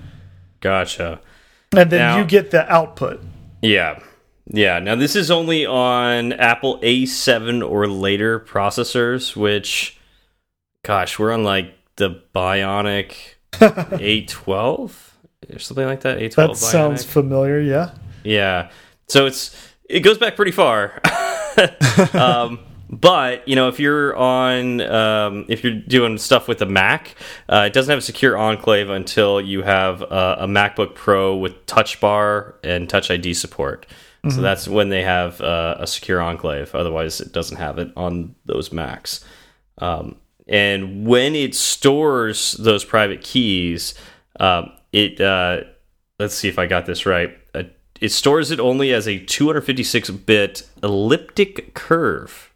gotcha. 0.61 1.19
And 1.75 1.89
then 1.89 1.99
Now- 1.99 2.17
you 2.17 2.25
get 2.25 2.51
the 2.51 2.71
output. 2.71 3.23
Yeah. 3.61 3.99
Yeah. 4.47 4.79
Now 4.79 4.95
this 4.95 5.15
is 5.15 5.31
only 5.31 5.65
on 5.65 6.33
Apple 6.33 6.79
A7 6.79 7.67
or 7.67 7.87
later 7.87 8.39
processors, 8.39 9.35
which 9.35 9.97
gosh, 10.83 11.17
we're 11.19 11.31
on 11.31 11.43
like 11.43 11.73
the 11.95 12.21
Bionic 12.35 13.13
A12 13.53 14.91
or 15.53 15.59
something 15.59 15.85
like 15.85 16.01
that. 16.01 16.17
A12 16.19 16.35
That 16.35 16.57
sounds 16.57 17.03
familiar, 17.05 17.59
yeah. 17.59 17.91
Yeah. 18.23 18.69
So 19.07 19.25
it's 19.25 19.55
it 19.89 20.01
goes 20.01 20.17
back 20.17 20.35
pretty 20.35 20.51
far. 20.51 20.99
um, 22.13 22.59
but 22.91 23.47
you 23.47 23.55
know, 23.55 23.69
if 23.69 23.79
you're 23.79 24.15
on 24.15 24.81
um, 24.81 25.45
if 25.47 25.63
you're 25.63 25.73
doing 25.73 26.17
stuff 26.17 26.47
with 26.47 26.61
a 26.61 26.65
Mac, 26.65 27.15
uh, 27.49 27.63
it 27.67 27.73
doesn't 27.73 27.89
have 27.89 27.99
a 27.99 28.03
secure 28.03 28.37
enclave 28.37 28.89
until 28.89 29.39
you 29.39 29.63
have 29.63 30.03
uh, 30.03 30.35
a 30.39 30.47
MacBook 30.47 30.93
Pro 30.93 31.35
with 31.35 31.65
Touch 31.65 31.99
Bar 32.01 32.55
and 32.63 32.89
Touch 32.89 33.09
ID 33.09 33.33
support. 33.33 33.87
So 34.29 34.39
that's 34.41 34.67
when 34.67 34.89
they 34.89 35.01
have 35.01 35.41
uh, 35.41 35.77
a 35.79 35.87
secure 35.87 36.21
enclave. 36.21 36.75
Otherwise, 36.75 37.21
it 37.21 37.31
doesn't 37.31 37.57
have 37.57 37.79
it 37.79 37.91
on 37.97 38.35
those 38.45 38.71
Macs. 38.71 39.25
Um, 39.79 40.17
and 40.47 41.07
when 41.07 41.33
it 41.33 41.55
stores 41.55 42.51
those 42.53 42.85
private 42.85 43.21
keys, 43.21 43.95
um, 44.39 44.73
it 44.91 45.19
uh, 45.19 45.61
let's 46.19 46.35
see 46.35 46.49
if 46.49 46.59
I 46.59 46.67
got 46.67 46.85
this 46.85 47.07
right. 47.07 47.35
Uh, 47.55 47.63
it 47.99 48.09
stores 48.09 48.51
it 48.51 48.59
only 48.59 48.93
as 48.93 49.07
a 49.07 49.19
256-bit 49.19 50.69
elliptic 50.83 51.73
curve 51.73 52.50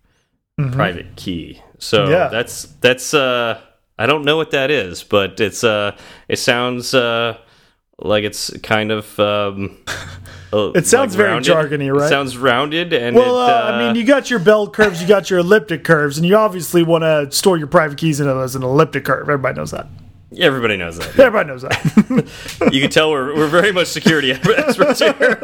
private 0.72 1.16
key. 1.16 1.62
So 1.80 2.10
Yeah. 2.10 2.28
that's 2.30 2.64
that's 2.82 3.14
uh, 3.14 3.60
I 3.98 4.06
don't 4.06 4.24
know 4.26 4.38
what 4.38 4.52
that 4.52 4.72
is, 4.72 5.04
but 5.04 5.40
it's 5.40 5.64
uh, 5.64 5.96
it 6.28 6.38
sounds 6.40 6.94
uh, 6.94 7.38
like 8.00 8.24
it's 8.24 8.52
kind 8.64 8.92
of 8.92 9.20
um, 9.20 9.78
uh, 10.54 10.72
It 10.74 10.86
sounds 10.88 11.14
like 11.14 11.18
very 11.18 11.30
rounded. 11.30 11.52
jargony, 11.54 11.86
It 11.88 11.94
right? 11.94 12.10
sounds 12.10 12.38
rounded 12.38 12.94
and 12.94 13.16
Well, 13.16 13.40
it, 13.48 13.52
uh, 13.52 13.72
I 13.74 13.86
mean, 13.88 13.96
you 13.96 14.06
got 14.06 14.30
your 14.30 14.40
bell 14.40 14.70
curves, 14.70 15.02
you 15.02 15.08
got 15.08 15.30
your 15.30 15.40
elliptic 15.40 15.84
curves, 15.84 16.18
and 16.18 16.26
you 16.26 16.36
obviously 16.36 16.84
want 16.84 17.04
to 17.04 17.30
store 17.36 17.58
your 17.58 17.68
private 17.68 17.98
keys 17.98 18.20
in 18.20 18.28
as 18.28 18.56
an 18.56 18.64
elliptic 18.64 19.04
curve. 19.06 19.24
Everybody 19.30 19.56
knows 19.58 19.72
that. 19.72 19.88
everybody 20.40 20.76
knows 20.78 20.98
that. 20.98 21.08
Everybody 21.20 21.48
knows 21.50 21.62
that. 21.64 22.70
you 22.74 22.82
can 22.82 22.90
tell 22.90 23.12
we're, 23.12 23.36
we're 23.36 23.48
very 23.48 23.72
much 23.72 23.88
security 23.88 24.32
experts 24.32 25.00
here. 25.00 25.38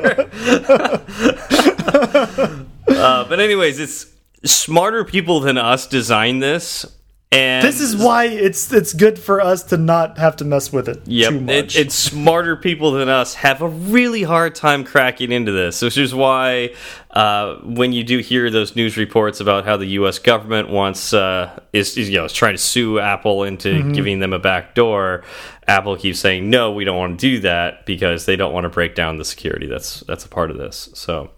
uh, 2.87 3.25
but 3.27 3.39
anyways, 3.39 3.79
it's 3.79 4.07
smarter 4.43 5.03
people 5.05 5.39
than 5.39 5.57
us 5.57 5.87
designed 5.87 6.41
this, 6.41 6.85
and 7.33 7.65
this 7.65 7.79
is 7.79 7.95
why 7.95 8.25
it's 8.25 8.73
it's 8.73 8.91
good 8.93 9.17
for 9.17 9.39
us 9.39 9.63
to 9.63 9.77
not 9.77 10.17
have 10.17 10.35
to 10.37 10.43
mess 10.45 10.73
with 10.73 10.89
it 10.89 10.99
Yep, 11.07 11.29
too 11.29 11.37
it, 11.37 11.41
much. 11.43 11.75
it's 11.77 11.95
smarter 11.95 12.57
people 12.57 12.91
than 12.91 13.07
us 13.07 13.35
have 13.35 13.61
a 13.61 13.69
really 13.69 14.23
hard 14.23 14.53
time 14.53 14.83
cracking 14.83 15.31
into 15.31 15.53
this, 15.53 15.81
which 15.81 15.97
is 15.97 16.13
why 16.13 16.73
uh, 17.11 17.55
when 17.63 17.93
you 17.93 18.03
do 18.03 18.17
hear 18.19 18.49
those 18.49 18.75
news 18.75 18.97
reports 18.97 19.39
about 19.39 19.63
how 19.63 19.77
the 19.77 19.85
U.S. 19.87 20.19
government 20.19 20.69
wants 20.69 21.13
uh, 21.13 21.57
is, 21.71 21.95
is 21.97 22.09
you 22.09 22.17
know 22.17 22.25
is 22.25 22.33
trying 22.33 22.53
to 22.55 22.57
sue 22.61 22.99
Apple 22.99 23.43
into 23.43 23.69
Mm-hmm. 23.75 23.91
giving 23.93 24.19
them 24.19 24.33
a 24.33 24.39
back 24.39 24.75
door, 24.75 25.23
Apple 25.67 25.95
keeps 25.95 26.19
saying 26.19 26.49
no, 26.49 26.73
we 26.73 26.83
don't 26.83 26.97
want 26.97 27.17
to 27.17 27.25
do 27.35 27.39
that 27.41 27.85
because 27.85 28.25
they 28.25 28.35
don't 28.35 28.51
want 28.51 28.65
to 28.65 28.69
break 28.69 28.93
down 28.93 29.15
the 29.17 29.23
security. 29.25 29.67
That's 29.67 30.01
that's 30.01 30.25
a 30.25 30.29
part 30.29 30.51
of 30.51 30.57
this. 30.57 30.89
So 30.95 31.29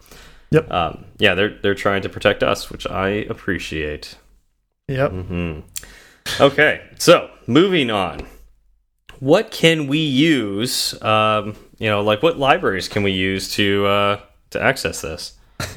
yep. 0.53 0.71
um, 0.71 1.05
yeah, 1.17 1.35
they're 1.35 1.57
they're 1.61 1.75
trying 1.75 2.01
to 2.03 2.09
protect 2.09 2.43
us, 2.43 2.69
which 2.69 2.87
I 2.87 3.09
appreciate. 3.09 4.15
yep. 4.87 5.11
Mm-hmm. 5.11 5.61
Okay, 6.41 6.81
so 6.97 7.29
moving 7.47 7.91
on. 7.91 8.25
What 9.19 9.51
can 9.51 9.87
we 9.87 9.99
use? 9.99 11.01
Um, 11.01 11.55
you 11.79 11.89
know, 11.89 12.01
like 12.01 12.23
what 12.23 12.37
libraries 12.37 12.87
can 12.87 13.03
we 13.03 13.11
use 13.11 13.53
to 13.55 13.85
uh, 13.85 14.19
to 14.51 14.61
access 14.61 15.01
this? 15.01 15.37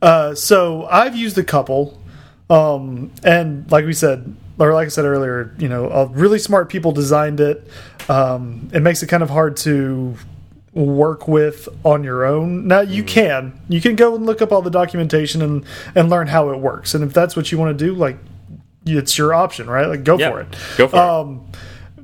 Uh, 0.00 0.32
so 0.32 0.86
I've 0.86 1.16
used 1.16 1.38
a 1.38 1.42
couple, 1.42 2.00
um, 2.48 3.10
and 3.24 3.68
like 3.72 3.84
we 3.84 3.92
said, 3.92 4.32
or 4.58 4.72
like 4.72 4.86
I 4.86 4.88
said 4.90 5.04
earlier, 5.04 5.54
you 5.58 5.68
know, 5.68 5.88
uh, 5.88 6.08
really 6.12 6.38
smart 6.38 6.68
people 6.68 6.92
designed 6.92 7.40
it. 7.40 7.68
Um, 8.08 8.70
it 8.72 8.80
makes 8.80 9.02
it 9.02 9.08
kind 9.08 9.22
of 9.22 9.30
hard 9.30 9.56
to 9.58 10.14
work 10.72 11.26
with 11.28 11.68
on 11.84 12.04
your 12.04 12.24
own. 12.24 12.66
Now 12.68 12.80
you 12.80 13.02
can 13.02 13.60
you 13.68 13.80
can 13.80 13.96
go 13.96 14.14
and 14.14 14.26
look 14.26 14.40
up 14.42 14.52
all 14.52 14.62
the 14.62 14.70
documentation 14.70 15.42
and 15.42 15.64
and 15.94 16.08
learn 16.10 16.26
how 16.28 16.50
it 16.50 16.58
works. 16.58 16.94
And 16.94 17.02
if 17.04 17.12
that's 17.12 17.34
what 17.36 17.50
you 17.50 17.58
want 17.58 17.78
to 17.78 17.84
do, 17.84 17.94
like 17.94 18.18
it's 18.86 19.18
your 19.18 19.34
option, 19.34 19.68
right? 19.68 19.86
Like 19.86 20.04
go 20.04 20.18
Yeah, 20.18 20.30
for 20.30 20.40
it. 20.40 20.56
go 20.76 20.88
for 20.88 20.96
it. 20.96 21.00
Um, 21.00 21.46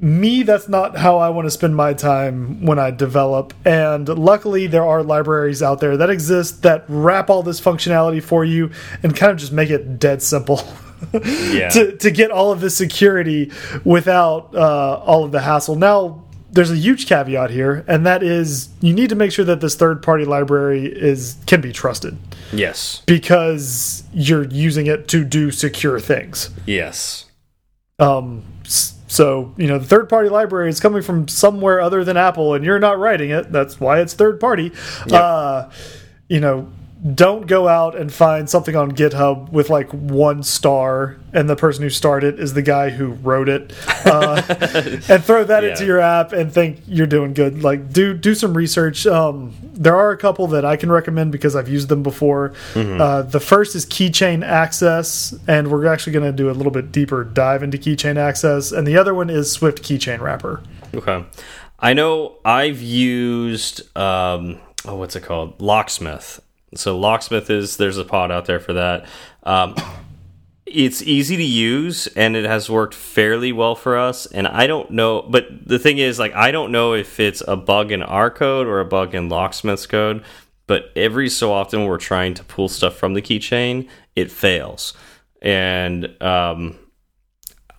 me, 0.01 0.43
that's 0.43 0.69
not 0.69 0.97
how 0.99 1.19
I 1.19 1.31
want 1.31 1.47
to 1.47 1.51
spend 1.51 1.77
my 1.77 1.95
time 1.95 2.67
when 2.67 2.79
I 2.79 2.91
develop. 2.91 3.55
And 3.65 4.07
luckily, 4.09 4.67
there 4.67 4.85
are 4.85 5.03
libraries 5.03 5.63
out 5.63 5.81
there 5.81 5.97
that 5.97 6.11
exist 6.11 6.63
that 6.63 6.85
wrap 6.89 7.31
all 7.31 7.43
this 7.43 7.61
functionality 7.61 8.23
for 8.23 8.45
you 8.45 8.71
and 9.03 9.15
kind 9.17 9.33
of 9.33 9.39
just 9.39 9.53
make 9.53 9.71
it 9.71 9.99
dead 9.99 10.23
simple. 10.23 10.63
Yeah. 11.13 11.69
to, 11.69 11.97
to 11.99 12.11
get 12.11 12.31
all 12.31 12.51
of 12.51 12.61
the 12.63 12.71
security 12.71 13.53
without 13.85 14.55
uh, 14.55 14.95
all 15.05 15.23
of 15.25 15.33
the 15.33 15.41
hassle. 15.41 15.77
Now, 15.77 16.25
there's 16.55 16.71
a 16.71 16.77
huge 16.77 17.07
caveat 17.07 17.51
here, 17.51 17.85
and 17.87 18.07
that 18.07 18.23
is 18.23 18.69
you 18.81 18.95
need 18.95 19.09
to 19.11 19.15
make 19.17 19.33
sure 19.33 19.45
that 19.45 19.61
this 19.61 19.75
third 19.75 20.03
party 20.03 20.25
library 20.25 20.87
is 20.87 21.37
can 21.47 21.61
be 21.61 21.73
trusted 21.73 22.17
Yes. 22.53 23.03
because 23.07 24.05
you're 24.13 24.45
using 24.47 24.87
it 24.87 25.09
to 25.09 25.25
do 25.25 25.51
secure 25.51 26.01
things. 26.01 26.51
Yes. 26.67 27.27
Um, 27.99 28.43
So, 28.67 29.55
you 29.57 29.69
know, 29.69 29.79
the 29.79 29.85
third 29.85 30.09
party 30.09 30.29
library 30.29 30.69
is 30.69 30.81
coming 30.81 31.01
from 31.01 31.29
somewhere 31.29 31.81
other 31.81 32.03
than 32.03 32.17
Apple 32.17 32.55
and 32.55 32.65
you're 32.65 32.81
not 32.81 32.99
writing 32.99 33.31
it. 33.31 33.53
That's 33.53 33.79
why 33.79 34.01
it's 34.01 34.13
third 34.15 34.41
party. 34.41 34.73
Yep. 35.07 35.13
Uh, 35.21 35.69
you 36.29 36.41
know, 36.41 36.67
don't 37.05 37.47
go 37.47 37.69
out 37.69 37.95
and 37.95 38.11
find 38.11 38.49
something 38.49 38.75
on 38.75 38.93
GitHub 38.93 39.51
with 39.51 39.69
like 39.69 39.91
one 39.91 40.43
star 40.43 41.19
and 41.35 41.51
the 41.51 41.57
person 41.57 41.83
who 41.83 41.91
started 41.91 42.41
is 42.41 42.55
the 42.55 42.63
guy 42.63 42.89
who 42.89 43.09
wrote 43.09 43.51
it, 43.51 43.75
uh, 44.07 44.41
and 45.11 45.23
throw 45.23 45.45
that 45.45 45.63
yeah. 45.63 45.71
into 45.71 45.85
your 45.85 46.01
app 46.01 46.33
and 46.33 46.51
think 46.51 46.81
you're 46.87 47.07
doing 47.07 47.35
good. 47.35 47.63
Like 47.63 47.93
do 47.93 48.15
do 48.15 48.35
some 48.35 48.57
research. 48.57 49.07
Um, 49.07 49.55
there 49.75 49.95
are 49.97 50.13
a 50.13 50.17
couple 50.17 50.47
that 50.49 50.65
I 50.65 50.77
can 50.77 50.91
recommend 50.91 51.31
because 51.31 51.55
I've 51.55 51.69
used 51.69 51.91
them 51.91 52.03
before. 52.03 52.53
Mm 52.73 52.87
-hmm. 52.87 53.01
uh, 53.01 53.23
the 53.31 53.41
first 53.41 53.75
is 53.75 53.85
Keychain 53.85 54.43
Access, 54.43 55.35
and 55.47 55.69
we're 55.69 55.87
actually 55.87 56.19
going 56.19 56.37
to 56.37 56.43
do 56.43 56.49
a 56.49 56.57
little 56.57 56.73
bit 56.73 56.91
deeper 56.91 57.25
dive 57.25 57.63
into 57.65 57.77
Keychain 57.77 58.17
Access, 58.17 58.73
and 58.73 58.87
the 58.87 58.99
other 59.01 59.15
one 59.15 59.31
is 59.33 59.53
Swift 59.53 59.83
Keychain 59.83 60.21
Wrapper. 60.21 60.61
Okay, 60.95 61.25
I 61.81 61.93
know 61.93 62.37
I've 62.45 62.81
used. 62.81 63.83
Um, 63.95 64.59
oh, 64.87 64.97
what's 64.97 65.17
it 65.17 65.25
called? 65.27 65.61
Locksmith 65.61 66.41
so 66.79 66.99
Locksmith 66.99 67.51
is 67.51 67.77
there's 67.77 67.99
a 67.99 68.05
pod 68.05 68.31
out 68.31 68.47
there 68.47 68.61
for 68.61 68.73
that. 68.75 69.07
Um, 69.43 69.75
it's 70.67 71.03
easy 71.03 71.37
to 71.37 71.45
use 71.45 72.07
and 72.09 72.35
it 72.35 72.45
has 72.45 72.69
worked 72.71 72.95
fairly 72.95 73.53
well 73.53 73.75
for 73.75 73.97
us. 73.97 74.27
And 74.27 74.49
I 74.49 74.67
don't 74.67 74.91
know, 74.91 75.23
but 75.23 75.47
the 75.67 75.79
thing 75.79 75.99
is, 75.99 76.19
like, 76.19 76.35
I 76.35 76.51
don't 76.51 76.73
know 76.73 76.95
if 76.95 77.21
it's 77.21 77.43
a 77.47 77.57
bug 77.57 77.93
in 77.93 78.03
our 78.03 78.31
code 78.31 78.67
or 78.67 78.81
a 78.81 78.85
bug 78.85 79.15
in 79.15 79.29
Locksmith's 79.29 79.87
code. 79.87 80.25
But 80.67 80.91
every 80.97 81.29
so 81.29 81.53
often, 81.53 81.85
we're 81.85 81.99
trying 81.99 82.35
to 82.35 82.45
pull 82.45 82.69
stuff 82.69 82.97
from 82.97 83.13
the 83.13 83.21
keychain, 83.21 83.89
it 84.17 84.31
fails. 84.31 84.95
And 85.43 86.11
um, 86.23 86.79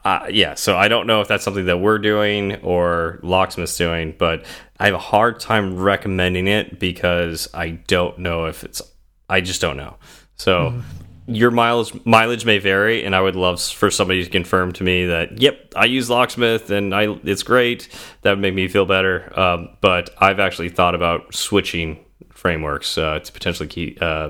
uh, 0.05 0.27
yeah, 0.29 0.53
so 0.53 0.77
I 0.77 0.87
don't 0.87 1.07
know 1.07 1.21
if 1.21 1.27
that's 1.27 1.43
something 1.43 1.65
that 1.65 1.77
we're 1.77 1.97
doing 1.97 2.57
or 2.57 3.19
Locksmith's 3.23 3.75
doing, 3.75 4.13
but 4.15 4.45
I 4.79 4.85
have 4.85 4.93
a 4.93 4.99
hard 4.99 5.39
time 5.39 5.79
recommending 5.79 6.47
it 6.47 6.79
because 6.79 7.49
I 7.55 7.71
don't 7.87 8.19
know 8.19 8.45
if 8.45 8.63
it's. 8.63 8.83
I 9.27 9.41
just 9.41 9.61
don't 9.61 9.77
know. 9.77 9.97
So 10.35 10.69
mm 10.69 10.75
-hmm. 10.75 11.35
your 11.35 11.49
mileage 11.49 11.93
mileage 12.05 12.45
may 12.45 12.59
vary, 12.59 13.03
and 13.03 13.15
I 13.15 13.19
would 13.19 13.35
love 13.35 13.59
for 13.59 13.89
somebody 13.89 14.23
to 14.23 14.29
confirm 14.29 14.73
to 14.73 14.83
me 14.83 15.07
that 15.07 15.41
yep, 15.41 15.73
I 15.75 15.97
use 15.97 16.13
Locksmith 16.13 16.69
and 16.69 16.93
I 16.93 17.19
it's 17.23 17.43
great. 17.43 17.89
That 18.21 18.31
would 18.31 18.41
make 18.41 18.53
me 18.53 18.67
feel 18.67 18.85
better. 18.85 19.31
Um, 19.35 19.69
but 19.81 20.09
I've 20.21 20.39
actually 20.39 20.69
thought 20.69 20.95
about 20.95 21.35
switching 21.35 21.97
frameworks 22.29 22.97
uh, 22.97 23.19
to 23.23 23.31
potentially 23.33 23.69
key 23.69 23.97
uh, 24.01 24.29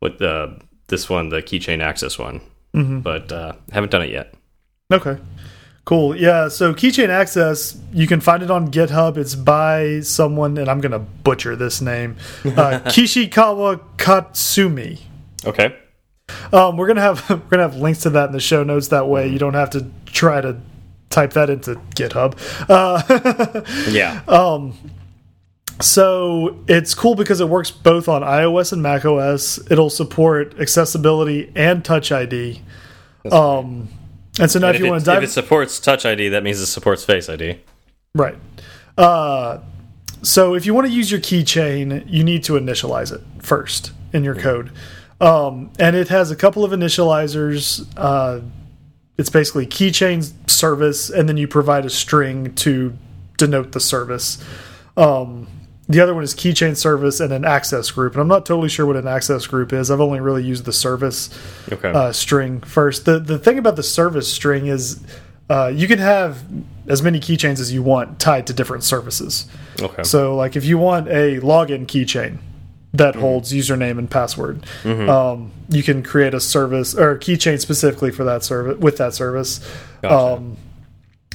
with 0.00 0.18
the 0.18 0.58
this 0.88 1.10
one, 1.10 1.30
the 1.30 1.42
keychain 1.42 1.80
access 1.80 2.18
one, 2.18 2.40
mm 2.72 2.86
-hmm. 2.86 3.02
but 3.02 3.32
uh, 3.32 3.52
haven't 3.72 3.92
done 3.92 4.04
it 4.06 4.12
yet. 4.12 4.36
Okay. 4.92 5.18
Cool. 5.84 6.16
Yeah. 6.16 6.48
So 6.48 6.74
Keychain 6.74 7.08
Access, 7.08 7.78
you 7.92 8.06
can 8.06 8.20
find 8.20 8.42
it 8.42 8.50
on 8.50 8.70
GitHub. 8.70 9.16
It's 9.16 9.34
by 9.34 10.00
someone, 10.00 10.58
and 10.58 10.68
I'm 10.68 10.80
going 10.80 10.92
to 10.92 10.98
butcher 10.98 11.54
this 11.56 11.80
name 11.80 12.16
uh, 12.44 12.48
Kishikawa 12.86 13.80
Katsumi. 13.96 15.00
Okay. 15.44 15.76
Um, 16.52 16.76
we're 16.76 16.88
gonna 16.88 17.02
have 17.02 17.28
we're 17.30 17.36
gonna 17.36 17.62
have 17.62 17.76
links 17.76 18.00
to 18.00 18.10
that 18.10 18.26
in 18.26 18.32
the 18.32 18.40
show 18.40 18.64
notes. 18.64 18.88
That 18.88 19.08
way, 19.08 19.28
you 19.28 19.38
don't 19.38 19.54
have 19.54 19.70
to 19.70 19.86
try 20.06 20.40
to 20.40 20.60
type 21.08 21.34
that 21.34 21.50
into 21.50 21.76
GitHub. 21.94 22.36
Uh, 22.68 23.62
yeah. 23.90 24.22
Um. 24.26 24.74
So 25.80 26.64
it's 26.66 26.94
cool 26.94 27.14
because 27.14 27.40
it 27.40 27.48
works 27.48 27.70
both 27.70 28.08
on 28.08 28.22
iOS 28.22 28.72
and 28.72 28.82
macOS. 28.82 29.60
It'll 29.70 29.90
support 29.90 30.58
accessibility 30.58 31.52
and 31.54 31.84
Touch 31.84 32.10
ID. 32.10 32.60
um. 33.30 33.88
And 34.38 34.50
so 34.50 34.58
now, 34.58 34.68
if, 34.68 34.76
if 34.76 34.82
you 34.82 34.90
want 34.90 35.00
to 35.00 35.06
dive, 35.06 35.22
if 35.22 35.30
it 35.30 35.32
supports 35.32 35.80
Touch 35.80 36.04
ID, 36.04 36.28
that 36.30 36.42
means 36.42 36.60
it 36.60 36.66
supports 36.66 37.04
Face 37.04 37.28
ID. 37.28 37.58
Right. 38.14 38.36
Uh, 38.98 39.60
so 40.22 40.54
if 40.54 40.66
you 40.66 40.74
want 40.74 40.86
to 40.86 40.92
use 40.92 41.10
your 41.10 41.20
keychain, 41.20 42.04
you 42.08 42.24
need 42.24 42.44
to 42.44 42.54
initialize 42.54 43.12
it 43.12 43.22
first 43.42 43.92
in 44.12 44.24
your 44.24 44.34
code, 44.34 44.72
um, 45.20 45.70
and 45.78 45.94
it 45.96 46.08
has 46.08 46.30
a 46.30 46.36
couple 46.36 46.64
of 46.64 46.72
initializers. 46.72 47.86
Uh, 47.96 48.40
it's 49.18 49.30
basically 49.30 49.66
keychain 49.66 50.30
service, 50.50 51.08
and 51.08 51.28
then 51.28 51.36
you 51.36 51.48
provide 51.48 51.86
a 51.86 51.90
string 51.90 52.54
to 52.56 52.96
denote 53.38 53.72
the 53.72 53.80
service. 53.80 54.42
Um, 54.96 55.48
the 55.88 56.00
other 56.00 56.14
one 56.14 56.24
is 56.24 56.34
keychain 56.34 56.76
service 56.76 57.20
and 57.20 57.32
an 57.32 57.44
access 57.44 57.90
group. 57.90 58.14
And 58.14 58.20
I'm 58.20 58.28
not 58.28 58.44
totally 58.44 58.68
sure 58.68 58.86
what 58.86 58.96
an 58.96 59.06
access 59.06 59.46
group 59.46 59.72
is. 59.72 59.90
I've 59.90 60.00
only 60.00 60.20
really 60.20 60.44
used 60.44 60.64
the 60.64 60.72
service 60.72 61.30
okay. 61.70 61.90
uh, 61.90 62.12
string 62.12 62.60
first. 62.60 63.04
The 63.04 63.20
the 63.20 63.38
thing 63.38 63.58
about 63.58 63.76
the 63.76 63.82
service 63.82 64.32
string 64.32 64.66
is 64.66 65.04
uh, 65.48 65.70
you 65.72 65.86
can 65.86 66.00
have 66.00 66.42
as 66.88 67.02
many 67.02 67.20
keychains 67.20 67.60
as 67.60 67.72
you 67.72 67.82
want 67.82 68.18
tied 68.18 68.48
to 68.48 68.52
different 68.52 68.82
services. 68.82 69.48
Okay. 69.80 70.02
So 70.02 70.34
like 70.34 70.56
if 70.56 70.64
you 70.64 70.76
want 70.76 71.08
a 71.08 71.38
login 71.40 71.86
keychain 71.86 72.38
that 72.94 73.14
mm 73.14 73.18
-hmm. 73.18 73.22
holds 73.22 73.52
username 73.52 73.98
and 73.98 74.10
password, 74.10 74.66
mm 74.82 74.96
-hmm. 74.96 75.08
um, 75.08 75.50
you 75.68 75.82
can 75.82 76.02
create 76.02 76.36
a 76.36 76.40
service 76.40 76.96
or 76.98 77.10
a 77.10 77.18
keychain 77.18 77.58
specifically 77.58 78.10
for 78.10 78.24
that 78.24 78.44
service 78.44 78.76
with 78.80 78.96
that 78.96 79.14
service. 79.14 79.60
Gotcha. 80.02 80.34
Um, 80.34 80.56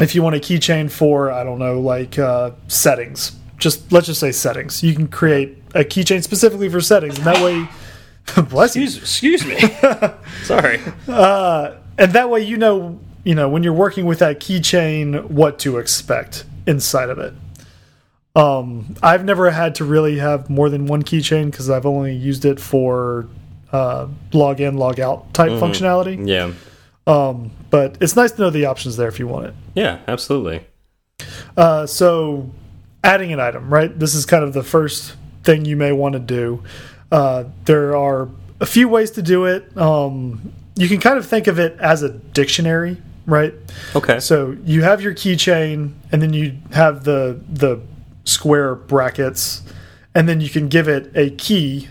if 0.02 0.16
you 0.16 0.24
want 0.24 0.36
a 0.36 0.40
keychain 0.40 0.90
for 0.90 1.32
I 1.32 1.44
don't 1.44 1.60
know 1.60 1.94
like 1.96 2.22
uh, 2.22 2.50
settings 2.68 3.32
just 3.62 3.91
let's 3.91 4.08
just 4.08 4.19
say 4.19 4.32
settings. 4.32 4.84
You 4.84 4.93
can 4.93 5.08
create 5.08 5.58
a 5.74 5.86
keychain 5.86 6.21
specifically 6.21 6.67
for 6.67 6.82
settings, 6.82 7.17
and 7.17 7.26
that 7.26 7.41
way, 7.41 7.69
bless 8.50 8.76
excuse, 8.76 9.21
you. 9.21 9.34
Excuse 9.34 9.45
me. 9.45 9.60
Sorry. 10.43 10.82
Uh, 11.08 11.76
and 11.97 12.12
that 12.13 12.30
way, 12.30 12.41
you 12.41 12.58
know, 12.58 13.00
you 13.24 13.36
know, 13.36 13.47
when 13.47 13.63
you're 13.63 13.71
working 13.71 14.06
with 14.06 14.19
that 14.19 14.39
keychain, 14.39 15.30
what 15.30 15.60
to 15.60 15.78
expect 15.78 16.43
inside 16.65 17.10
of 17.10 17.19
it. 17.19 17.34
Um, 18.36 18.95
I've 19.04 19.26
never 19.26 19.52
had 19.52 19.76
to 19.76 19.86
really 19.86 20.17
have 20.17 20.50
more 20.50 20.69
than 20.69 20.88
one 20.88 21.04
keychain 21.04 21.52
because 21.52 21.69
I've 21.69 21.86
only 21.86 22.15
used 22.15 22.45
it 22.45 22.60
for 22.60 23.28
uh, 23.71 24.08
log 24.34 24.60
in, 24.60 24.78
log 24.78 25.00
out 25.00 25.34
type 25.34 25.52
mm 25.52 25.58
-hmm. 25.58 25.60
functionality. 25.60 26.28
Yeah. 26.28 26.52
Um, 27.06 27.52
but 27.69 27.97
it's 28.00 28.15
nice 28.15 28.32
to 28.32 28.38
know 28.38 28.50
the 28.50 28.65
options 28.65 28.95
there 28.95 29.10
if 29.10 29.19
you 29.19 29.28
want 29.28 29.47
it. 29.47 29.54
Yeah, 29.76 29.97
absolutely. 30.08 30.62
Uh, 31.58 31.86
so 31.86 32.50
adding 33.04 33.34
an 33.34 33.40
item, 33.40 33.74
right? 33.74 33.98
This 33.98 34.14
is 34.16 34.26
kind 34.26 34.44
of 34.44 34.54
the 34.54 34.64
first 34.64 35.16
thing 35.44 35.66
you 35.66 35.76
may 35.76 35.92
want 35.92 36.14
to 36.14 36.20
do. 36.20 36.64
Uh, 37.12 37.46
there 37.66 37.96
are 37.96 38.30
a 38.60 38.66
few 38.66 38.88
ways 38.88 39.12
to 39.12 39.22
do 39.22 39.46
it. 39.46 39.76
Um, 39.78 40.54
you 40.76 40.88
can 40.88 41.00
kind 41.00 41.18
of 41.18 41.26
think 41.26 41.48
of 41.48 41.60
it 41.60 41.78
as 41.80 42.04
a 42.04 42.10
dictionary, 42.10 42.98
right? 43.26 43.54
Okay. 43.96 44.20
So 44.20 44.56
you 44.64 44.84
have 44.84 45.02
your 45.02 45.14
keychain, 45.14 45.94
and 46.12 46.22
then 46.22 46.34
you 46.34 46.58
have 46.72 47.04
the 47.04 47.42
the 47.50 47.82
square 48.24 48.76
brackets, 48.76 49.64
and 50.16 50.30
then 50.30 50.42
you 50.42 50.50
can 50.50 50.70
give 50.70 50.88
it 50.88 51.12
a 51.16 51.32
key 51.32 51.90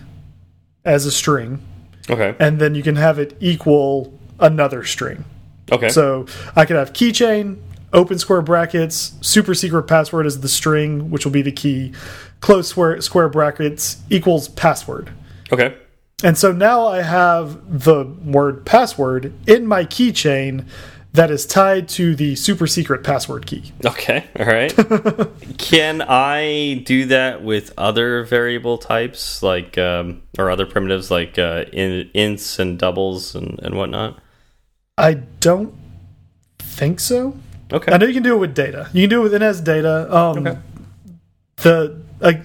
as 0.83 1.05
a 1.05 1.11
string. 1.11 1.61
Okay. 2.09 2.35
And 2.39 2.59
then 2.59 2.73
you 2.73 2.83
can 2.83 2.95
have 2.95 3.19
it 3.19 3.37
equal 3.39 4.17
another 4.39 4.83
string. 4.83 5.23
Okay. 5.71 5.89
So 5.89 6.25
I 6.55 6.65
could 6.65 6.75
have 6.75 6.93
keychain 6.93 7.59
open 7.93 8.19
square 8.19 8.41
brackets, 8.41 9.13
super 9.21 9.53
secret 9.53 9.83
password 9.83 10.25
is 10.25 10.41
the 10.41 10.49
string, 10.49 11.09
which 11.09 11.25
will 11.25 11.31
be 11.31 11.41
the 11.41 11.51
key, 11.51 11.93
close 12.39 12.67
square, 12.67 13.01
square 13.01 13.29
brackets 13.29 13.97
equals 14.09 14.49
password. 14.49 15.11
Okay. 15.51 15.75
And 16.23 16.37
so 16.37 16.51
now 16.51 16.85
I 16.85 17.01
have 17.01 17.83
the 17.83 18.05
word 18.05 18.65
password 18.65 19.33
in 19.47 19.65
my 19.65 19.85
keychain 19.85 20.65
that 21.13 21.29
is 21.29 21.45
tied 21.45 21.89
to 21.89 22.15
the 22.15 22.35
super 22.35 22.67
secret 22.67 23.03
password 23.03 23.45
key. 23.45 23.73
Okay, 23.85 24.25
all 24.39 24.45
right. 24.45 24.73
Can 25.57 26.01
I 26.01 26.83
do 26.85 27.05
that 27.07 27.43
with 27.43 27.73
other 27.77 28.23
variable 28.23 28.77
types, 28.77 29.43
like 29.43 29.77
um, 29.77 30.21
or 30.37 30.49
other 30.49 30.65
primitives, 30.65 31.11
like 31.11 31.37
uh, 31.37 31.65
in, 31.73 32.09
ints 32.15 32.59
and 32.59 32.79
doubles 32.79 33.35
and, 33.35 33.59
and 33.61 33.75
whatnot? 33.75 34.19
I 34.97 35.15
don't 35.15 35.73
think 36.59 37.01
so. 37.01 37.35
Okay. 37.71 37.91
I 37.91 37.97
know 37.97 38.05
you 38.05 38.13
can 38.13 38.23
do 38.23 38.33
it 38.35 38.39
with 38.39 38.53
data. 38.53 38.89
You 38.93 39.03
can 39.03 39.09
do 39.09 39.25
it 39.25 39.29
with 39.29 39.41
NS 39.41 39.61
data. 39.61 40.15
Um, 40.15 40.47
okay. 40.47 40.59
The 41.57 42.01
like 42.19 42.41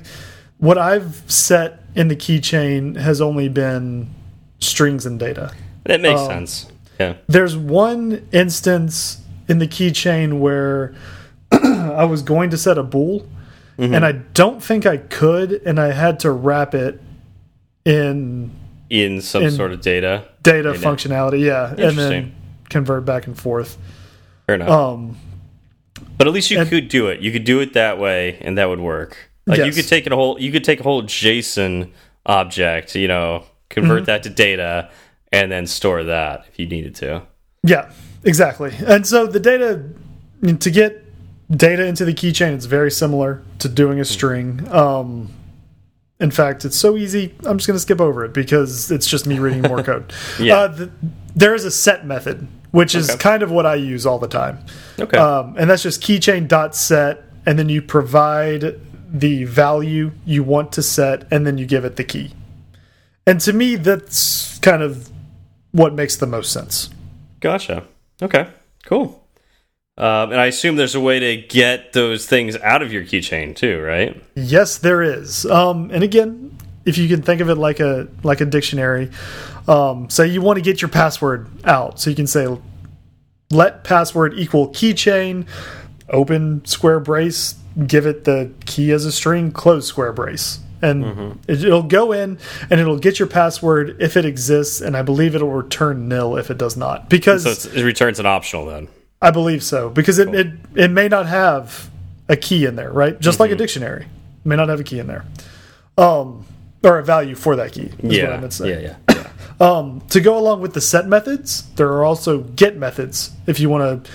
what 0.58 0.78
I've 0.78 1.22
set 1.30 1.82
in 1.94 2.08
the 2.08 2.16
keychain 2.16 2.96
has 2.96 3.20
only 3.20 3.48
been 3.48 4.14
strings 4.60 5.06
and 5.06 5.18
data. 5.18 5.52
That 5.84 6.00
makes 6.00 6.20
um, 6.20 6.26
sense. 6.28 6.66
Yeah. 6.98 7.14
There's 7.26 7.56
one 7.56 8.26
instance 8.32 9.20
in 9.48 9.58
the 9.58 9.66
keychain 9.66 10.38
where 10.40 10.94
I 11.52 12.04
was 12.04 12.22
going 12.22 12.50
to 12.50 12.56
set 12.56 12.78
a 12.78 12.82
bool, 12.82 13.26
mm 13.78 13.88
-hmm. 13.88 13.94
and 13.94 14.04
I 14.04 14.20
don't 14.34 14.62
think 14.62 14.86
I 14.86 14.98
could, 14.98 15.60
and 15.66 15.78
I 15.78 15.92
had 15.92 16.18
to 16.20 16.30
wrap 16.30 16.74
it 16.74 17.00
in 17.84 18.50
in 18.88 19.22
some 19.22 19.44
in 19.44 19.50
sort 19.50 19.72
of 19.72 19.80
data 19.80 20.24
data 20.42 20.74
functionality. 20.74 21.38
Yeah, 21.38 21.88
and 21.88 21.96
then 21.96 22.32
convert 22.68 23.04
back 23.04 23.26
and 23.26 23.38
forth. 23.38 23.76
Fair 24.46 24.54
enough. 24.54 24.70
Um, 24.70 25.16
but 26.16 26.26
at 26.26 26.32
least 26.32 26.50
you 26.50 26.60
and, 26.60 26.68
could 26.68 26.88
do 26.88 27.08
it. 27.08 27.20
You 27.20 27.32
could 27.32 27.44
do 27.44 27.60
it 27.60 27.74
that 27.74 27.98
way, 27.98 28.38
and 28.40 28.58
that 28.58 28.68
would 28.68 28.80
work. 28.80 29.30
Like 29.46 29.58
yes. 29.58 29.66
you 29.66 29.72
could 29.72 29.88
take 29.88 30.06
a 30.06 30.14
whole 30.14 30.40
you 30.40 30.50
could 30.50 30.64
take 30.64 30.80
a 30.80 30.82
whole 30.82 31.02
JSON 31.02 31.90
object, 32.24 32.94
you 32.94 33.08
know, 33.08 33.44
convert 33.68 33.98
mm 33.98 34.02
-hmm. 34.02 34.06
that 34.06 34.22
to 34.22 34.30
data, 34.30 34.90
and 35.32 35.50
then 35.50 35.66
store 35.66 36.04
that 36.04 36.46
if 36.48 36.58
you 36.58 36.68
needed 36.68 36.94
to. 36.96 37.22
Yeah, 37.62 37.90
exactly. 38.24 38.72
And 38.86 39.06
so 39.06 39.26
the 39.26 39.40
data 39.40 39.82
to 40.58 40.70
get 40.70 41.02
data 41.50 41.84
into 41.86 42.04
the 42.04 42.14
keychain, 42.14 42.54
it's 42.54 42.66
very 42.66 42.90
similar 42.90 43.42
to 43.58 43.68
doing 43.68 44.00
a 44.00 44.04
string. 44.04 44.66
Um, 44.70 45.30
in 46.18 46.30
fact, 46.30 46.64
it's 46.64 46.78
so 46.78 46.96
easy. 46.96 47.34
I'm 47.44 47.58
just 47.58 47.66
going 47.66 47.76
to 47.76 47.80
skip 47.80 48.00
over 48.00 48.24
it 48.24 48.32
because 48.32 48.90
it's 48.90 49.06
just 49.06 49.26
me 49.26 49.38
reading 49.38 49.62
more 49.62 49.82
code. 49.90 50.12
Yeah. 50.38 50.56
Uh, 50.56 50.68
the, 50.68 50.90
there 51.34 51.54
is 51.54 51.64
a 51.64 51.70
set 51.70 52.06
method, 52.06 52.48
which 52.76 52.94
is 52.94 53.14
kind 53.16 53.42
of 53.42 53.50
what 53.50 53.64
I 53.64 53.76
use 53.76 54.04
all 54.04 54.18
the 54.18 54.28
time. 54.28 54.58
Okay. 55.00 55.16
Um, 55.16 55.56
and 55.58 55.70
that's 55.70 55.82
just 55.82 56.02
keychain 56.02 56.46
dot 56.46 56.76
set, 56.76 57.24
and 57.46 57.58
then 57.58 57.70
you 57.70 57.80
provide 57.80 58.78
the 59.10 59.44
value 59.44 60.12
you 60.26 60.42
want 60.42 60.72
to 60.72 60.82
set, 60.82 61.26
and 61.32 61.46
then 61.46 61.56
you 61.56 61.64
give 61.64 61.86
it 61.86 61.96
the 61.96 62.04
key. 62.04 62.34
And 63.26 63.40
to 63.40 63.54
me, 63.54 63.76
that's 63.76 64.58
kind 64.58 64.82
of 64.82 65.10
what 65.72 65.94
makes 65.94 66.16
the 66.16 66.26
most 66.26 66.52
sense. 66.52 66.90
Gotcha. 67.40 67.84
Okay. 68.20 68.46
Cool. 68.84 69.26
Um, 69.96 70.32
and 70.32 70.38
I 70.38 70.46
assume 70.46 70.76
there's 70.76 70.94
a 70.94 71.00
way 71.00 71.18
to 71.18 71.36
get 71.48 71.94
those 71.94 72.26
things 72.26 72.56
out 72.56 72.82
of 72.82 72.92
your 72.92 73.04
keychain 73.04 73.56
too, 73.56 73.80
right? 73.80 74.22
Yes, 74.34 74.76
there 74.76 75.02
is. 75.02 75.46
Um, 75.46 75.90
and 75.90 76.04
again, 76.04 76.55
if 76.86 76.96
you 76.98 77.08
can 77.08 77.20
think 77.22 77.40
of 77.42 77.50
it 77.50 77.56
like 77.56 77.80
a 77.80 78.08
like 78.22 78.40
a 78.40 78.46
dictionary, 78.46 79.10
um, 79.68 80.08
say 80.08 80.28
you 80.28 80.40
want 80.40 80.56
to 80.56 80.62
get 80.62 80.80
your 80.80 80.88
password 80.88 81.48
out, 81.64 82.00
so 82.00 82.08
you 82.08 82.16
can 82.16 82.26
say 82.26 82.46
let 83.50 83.84
password 83.84 84.34
equal 84.38 84.68
keychain, 84.68 85.46
open 86.08 86.64
square 86.64 87.00
brace, 87.00 87.54
give 87.86 88.06
it 88.06 88.24
the 88.24 88.50
key 88.64 88.90
as 88.92 89.04
a 89.04 89.12
string, 89.12 89.52
close 89.52 89.86
square 89.86 90.12
brace. 90.12 90.60
And 90.82 91.38
it, 91.48 91.64
it'll 91.64 91.82
go 91.82 92.12
in 92.12 92.38
and 92.70 92.78
it'll 92.80 92.98
get 92.98 93.18
your 93.18 93.28
password 93.28 93.96
if 94.00 94.16
it 94.16 94.24
exists, 94.26 94.80
and 94.82 94.94
I 94.96 95.02
believe 95.02 95.34
it'll 95.34 95.50
return 95.50 96.06
nil 96.08 96.36
if 96.36 96.50
it 96.50 96.58
does 96.58 96.76
not. 96.76 97.08
Because 97.08 97.44
So 97.62 97.70
it 97.70 97.82
returns 97.82 98.20
an 98.20 98.26
optional 98.26 98.66
then. 98.66 98.88
I 99.22 99.30
believe 99.30 99.62
so 99.64 99.88
because 99.88 100.18
it, 100.18 100.34
it 100.34 100.48
it 100.74 100.90
may 100.90 101.08
not 101.08 101.26
have 101.26 101.88
a 102.28 102.36
key 102.36 102.66
in 102.66 102.76
there, 102.76 102.92
right? 102.92 103.18
Just 103.18 103.36
Mm-hmm. 103.36 103.42
like 103.44 103.50
a 103.52 103.56
dictionary, 103.56 104.02
it 104.02 104.46
may 104.46 104.56
not 104.56 104.68
have 104.68 104.78
a 104.78 104.84
key 104.84 104.98
in 104.98 105.06
there, 105.06 105.24
um, 105.96 106.44
or 106.82 106.98
a 106.98 107.04
value 107.04 107.34
for 107.34 107.56
that 107.56 107.72
key. 107.72 107.82
Is 107.82 107.92
what 107.94 108.04
I 108.04 108.40
Yeah. 108.40 108.48
to. 108.48 108.68
Yeah. 108.68 108.78
Yeah. 108.78 108.96
yeah. 109.10 109.22
Um, 109.58 110.02
to 110.10 110.20
go 110.20 110.36
along 110.36 110.60
with 110.60 110.74
the 110.74 110.82
set 110.82 111.06
methods, 111.08 111.62
there 111.76 111.88
are 111.88 112.04
also 112.04 112.40
get 112.40 112.76
methods 112.76 113.30
if 113.46 113.58
you 113.58 113.70
want 113.70 114.04
to 114.04 114.10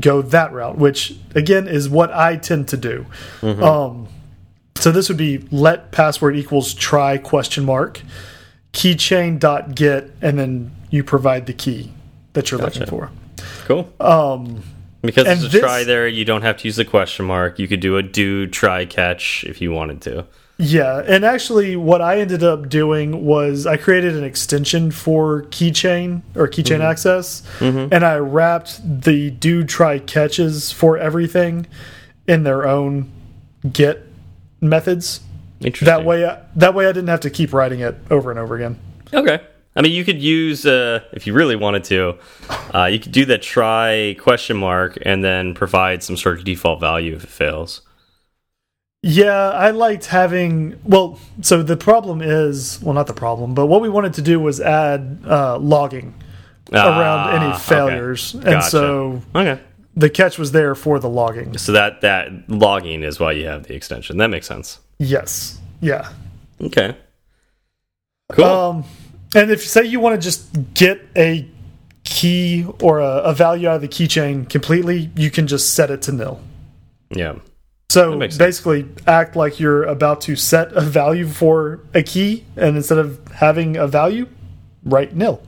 go 0.00 0.20
that 0.20 0.52
route, 0.52 0.78
which 0.78 1.14
again 1.36 1.68
is 1.68 1.88
what 1.88 2.12
I 2.12 2.34
tend 2.36 2.66
to 2.68 2.76
do. 2.76 3.06
Mm-hmm. 3.40 3.62
Um, 3.62 4.08
so 4.74 4.90
this 4.90 5.08
would 5.08 5.16
be 5.16 5.46
let 5.52 5.92
password 5.92 6.34
equals 6.36 6.74
try 6.74 7.18
question 7.18 7.64
mark 7.64 8.00
keychain 8.72 9.38
dot 9.38 9.74
get, 9.74 10.10
and 10.22 10.38
then 10.38 10.72
you 10.90 11.04
provide 11.04 11.46
the 11.46 11.52
key 11.52 11.92
that 12.32 12.50
you're 12.50 12.60
looking 12.60 12.86
for. 12.86 13.10
Cool. 13.66 13.92
Um, 14.00 14.62
Because 15.02 15.24
there's 15.24 15.44
a 15.44 15.48
this- 15.48 15.60
try 15.60 15.84
there, 15.84 16.06
you 16.08 16.24
don't 16.24 16.42
have 16.42 16.56
to 16.58 16.68
use 16.68 16.76
the 16.76 16.84
question 16.84 17.26
mark. 17.26 17.58
You 17.58 17.68
could 17.68 17.80
do 17.80 17.96
a 17.96 18.02
do, 18.02 18.46
try, 18.46 18.84
catch 18.86 19.44
if 19.44 19.60
you 19.60 19.70
wanted 19.72 20.00
to. 20.02 20.26
Yeah, 20.62 21.02
and 21.06 21.24
actually, 21.24 21.74
what 21.74 22.02
I 22.02 22.20
ended 22.20 22.42
up 22.42 22.68
doing 22.68 23.24
was 23.24 23.66
I 23.66 23.78
created 23.78 24.14
an 24.14 24.24
extension 24.24 24.90
for 24.90 25.44
keychain 25.44 26.20
or 26.36 26.48
keychain 26.48 26.80
access, 26.80 27.42
and 27.90 28.04
I 28.04 28.16
wrapped 28.16 29.02
the 29.02 29.30
do 29.30 29.64
try 29.64 29.98
catches 29.98 30.70
for 30.70 30.98
everything 30.98 31.66
in 32.28 32.42
their 32.42 32.68
own 32.68 33.10
get 33.72 34.06
methods. 34.60 35.20
Interesting. 35.62 35.86
That 35.86 36.04
way, 36.04 36.38
that 36.56 36.74
way 36.74 36.86
I 36.86 36.92
didn't 36.92 37.08
have 37.08 37.20
to 37.20 37.30
keep 37.30 37.54
writing 37.54 37.80
it 37.80 37.96
over 38.10 38.30
and 38.30 38.38
over 38.38 38.54
again. 38.54 38.78
Okay. 39.14 39.40
I 39.76 39.80
mean, 39.80 39.92
you 39.92 40.04
could 40.04 40.20
use 40.20 40.66
uh, 40.66 41.00
if 41.12 41.26
you 41.26 41.32
really 41.32 41.56
wanted 41.56 41.84
to. 41.84 42.18
Uh, 42.74 42.84
you 42.84 42.98
could 42.98 43.12
do 43.12 43.24
that 43.24 43.40
try 43.40 44.14
question 44.20 44.58
mark 44.58 44.98
and 45.06 45.24
then 45.24 45.54
provide 45.54 46.02
some 46.02 46.18
sort 46.18 46.38
of 46.38 46.44
default 46.44 46.80
value 46.80 47.14
if 47.16 47.24
it 47.24 47.30
fails. 47.30 47.80
Yeah, 49.02 49.32
I 49.50 49.70
liked 49.70 50.06
having. 50.06 50.78
Well, 50.84 51.18
so 51.40 51.62
the 51.62 51.76
problem 51.76 52.20
is, 52.20 52.78
well, 52.82 52.94
not 52.94 53.06
the 53.06 53.14
problem, 53.14 53.54
but 53.54 53.66
what 53.66 53.80
we 53.80 53.88
wanted 53.88 54.14
to 54.14 54.22
do 54.22 54.38
was 54.38 54.60
add 54.60 55.20
uh, 55.26 55.56
logging 55.58 56.14
around 56.70 57.28
Ah, 57.30 57.36
any 57.36 57.46
okay. 57.54 57.58
failures, 57.58 58.34
and 58.34 58.62
so 58.62 59.22
Okay. 59.34 59.58
the 59.96 60.10
catch 60.10 60.38
was 60.38 60.52
there 60.52 60.74
for 60.74 60.98
the 60.98 61.08
logging. 61.08 61.56
So 61.56 61.72
that 61.72 62.02
that 62.02 62.28
logging 62.48 63.02
is 63.02 63.18
why 63.18 63.32
you 63.32 63.46
have 63.46 63.62
the 63.68 63.74
extension. 63.74 64.18
That 64.18 64.28
makes 64.28 64.46
sense. 64.46 64.78
Yes. 64.98 65.58
Yeah. 65.80 66.10
Okay. 66.60 66.94
Cool. 68.32 68.44
Um, 68.44 68.84
and 69.34 69.50
if 69.50 69.66
say 69.66 69.84
you 69.84 69.98
want 69.98 70.20
to 70.20 70.22
just 70.22 70.74
get 70.74 71.00
a 71.16 71.48
key 72.04 72.66
or 72.82 73.00
a, 73.00 73.06
a 73.22 73.32
value 73.34 73.66
out 73.66 73.76
of 73.76 73.80
the 73.80 73.88
keychain 73.88 74.46
completely, 74.48 75.10
you 75.16 75.30
can 75.30 75.46
just 75.46 75.74
set 75.74 75.90
it 75.90 76.02
to 76.02 76.12
nil. 76.12 76.38
yeah. 77.08 77.36
So 77.90 78.16
basically, 78.18 78.86
act 79.06 79.34
like 79.34 79.58
you're 79.58 79.82
about 79.82 80.20
to 80.22 80.36
set 80.36 80.72
a 80.72 80.80
value 80.80 81.26
for 81.26 81.80
a 81.92 82.02
key, 82.04 82.44
and 82.56 82.76
instead 82.76 82.98
of 82.98 83.20
having 83.32 83.76
a 83.76 83.88
value, 83.88 84.28
write 84.84 85.14
nil. 85.16 85.42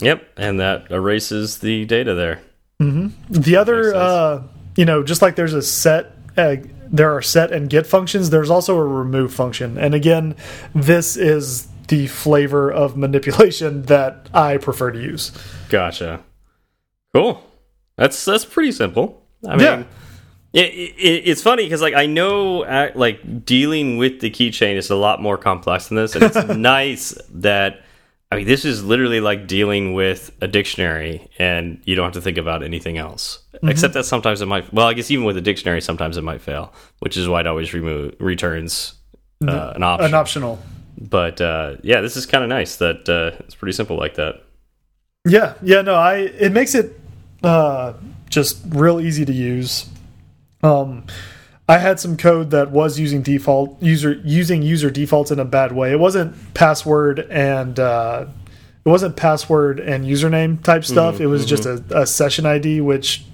Yep. 0.00 0.22
And 0.36 0.60
that 0.60 0.90
erases 0.90 1.58
the 1.58 1.84
data 1.86 2.14
there. 2.14 2.40
The 2.78 3.56
other, 3.56 3.94
uh, 3.94 4.42
you 4.76 4.84
know, 4.86 5.02
just 5.02 5.20
like 5.20 5.34
there's 5.36 5.52
a 5.52 5.60
set, 5.62 6.16
uh, 6.38 6.56
there 6.86 7.14
are 7.14 7.20
set 7.22 7.52
and 7.52 7.68
get 7.68 7.86
functions. 7.86 8.30
There's 8.30 8.50
also 8.50 8.76
a 8.76 8.84
remove 8.84 9.34
function, 9.34 9.76
and 9.76 9.92
again, 9.94 10.36
this 10.74 11.16
is 11.16 11.66
the 11.88 12.06
flavor 12.06 12.70
of 12.72 12.96
manipulation 12.96 13.82
that 13.86 14.28
I 14.32 14.58
prefer 14.58 14.92
to 14.92 15.02
use. 15.02 15.32
Gotcha. 15.68 16.20
Cool. 17.12 17.44
That's 17.96 18.24
that's 18.24 18.44
pretty 18.44 18.72
simple. 18.72 19.26
I 19.44 19.56
mean, 19.56 19.60
Yeah. 19.60 19.82
It, 20.52 20.72
it, 20.74 21.28
it's 21.28 21.42
funny 21.42 21.64
because 21.64 21.80
like 21.80 21.94
I 21.94 22.06
know 22.06 22.90
like 22.94 23.44
dealing 23.44 23.96
with 23.98 24.20
the 24.20 24.30
keychain 24.30 24.76
is 24.76 24.90
a 24.90 24.96
lot 24.96 25.22
more 25.22 25.38
complex 25.38 25.88
than 25.88 25.96
this, 25.96 26.14
and 26.14 26.24
it's 26.24 26.44
nice 26.56 27.16
that 27.30 27.82
I 28.32 28.36
mean 28.36 28.46
this 28.46 28.64
is 28.64 28.82
literally 28.82 29.20
like 29.20 29.46
dealing 29.46 29.94
with 29.94 30.30
a 30.40 30.48
dictionary, 30.48 31.28
and 31.38 31.80
you 31.84 31.94
don't 31.94 32.04
have 32.04 32.14
to 32.14 32.20
think 32.20 32.38
about 32.38 32.62
anything 32.62 32.98
else. 32.98 33.40
Mm-hmm. 33.54 33.68
Except 33.68 33.94
that 33.94 34.04
sometimes 34.04 34.40
it 34.40 34.46
might. 34.46 34.72
Well, 34.72 34.86
I 34.86 34.94
guess 34.94 35.10
even 35.10 35.24
with 35.24 35.36
a 35.36 35.40
dictionary, 35.40 35.80
sometimes 35.80 36.16
it 36.16 36.22
might 36.22 36.40
fail, 36.40 36.72
which 36.98 37.16
is 37.16 37.28
why 37.28 37.40
it 37.40 37.46
always 37.46 37.72
remove 37.72 38.14
returns 38.18 38.94
uh, 39.46 39.72
an 39.76 39.82
option. 39.82 40.06
An 40.06 40.14
optional. 40.14 40.58
but 40.98 41.40
uh, 41.40 41.76
yeah, 41.82 42.00
this 42.00 42.16
is 42.16 42.26
kind 42.26 42.42
of 42.42 42.48
nice 42.48 42.76
that 42.76 43.08
uh, 43.08 43.36
it's 43.40 43.54
pretty 43.54 43.72
simple 43.72 43.96
like 43.96 44.14
that. 44.14 44.42
Yeah, 45.28 45.54
yeah, 45.62 45.82
no, 45.82 45.94
I 45.94 46.16
it 46.16 46.52
makes 46.52 46.74
it 46.74 46.98
uh, 47.42 47.92
just 48.28 48.62
real 48.68 49.00
easy 49.00 49.24
to 49.24 49.32
use. 49.32 49.89
Um, 50.62 51.04
I 51.68 51.78
had 51.78 52.00
some 52.00 52.16
code 52.16 52.50
that 52.50 52.70
was 52.72 52.98
using 52.98 53.22
default 53.22 53.80
user 53.80 54.20
using 54.24 54.60
user 54.62 54.90
defaults 54.90 55.30
in 55.30 55.38
a 55.38 55.44
bad 55.44 55.72
way. 55.72 55.92
It 55.92 56.00
wasn't 56.00 56.34
password 56.52 57.20
and 57.30 57.78
uh, 57.78 58.26
it 58.84 58.88
wasn't 58.88 59.16
password 59.16 59.78
and 59.78 60.04
username 60.04 60.62
type 60.62 60.84
stuff. 60.84 61.20
it 61.20 61.28
was 61.28 61.46
just 61.46 61.66
a, 61.66 61.84
a 61.90 62.06
session 62.06 62.44
ID, 62.44 62.80
which 62.80 63.24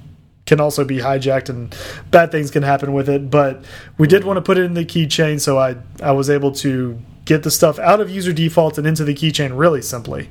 can 0.44 0.60
also 0.60 0.84
be 0.84 0.98
hijacked 0.98 1.48
and 1.48 1.74
bad 2.10 2.30
things 2.30 2.50
can 2.50 2.62
happen 2.62 2.92
with 2.92 3.08
it. 3.08 3.30
But 3.30 3.64
we 3.96 4.06
did 4.06 4.24
want 4.24 4.36
to 4.36 4.42
put 4.42 4.58
it 4.58 4.64
in 4.64 4.74
the 4.74 4.84
keychain, 4.84 5.40
so 5.40 5.58
I 5.58 5.76
I 6.02 6.12
was 6.12 6.28
able 6.28 6.52
to 6.52 7.00
get 7.24 7.42
the 7.42 7.50
stuff 7.50 7.78
out 7.78 8.00
of 8.00 8.10
user 8.10 8.32
defaults 8.32 8.76
and 8.76 8.86
into 8.86 9.02
the 9.04 9.14
keychain 9.14 9.58
really 9.58 9.82
simply. 9.82 10.28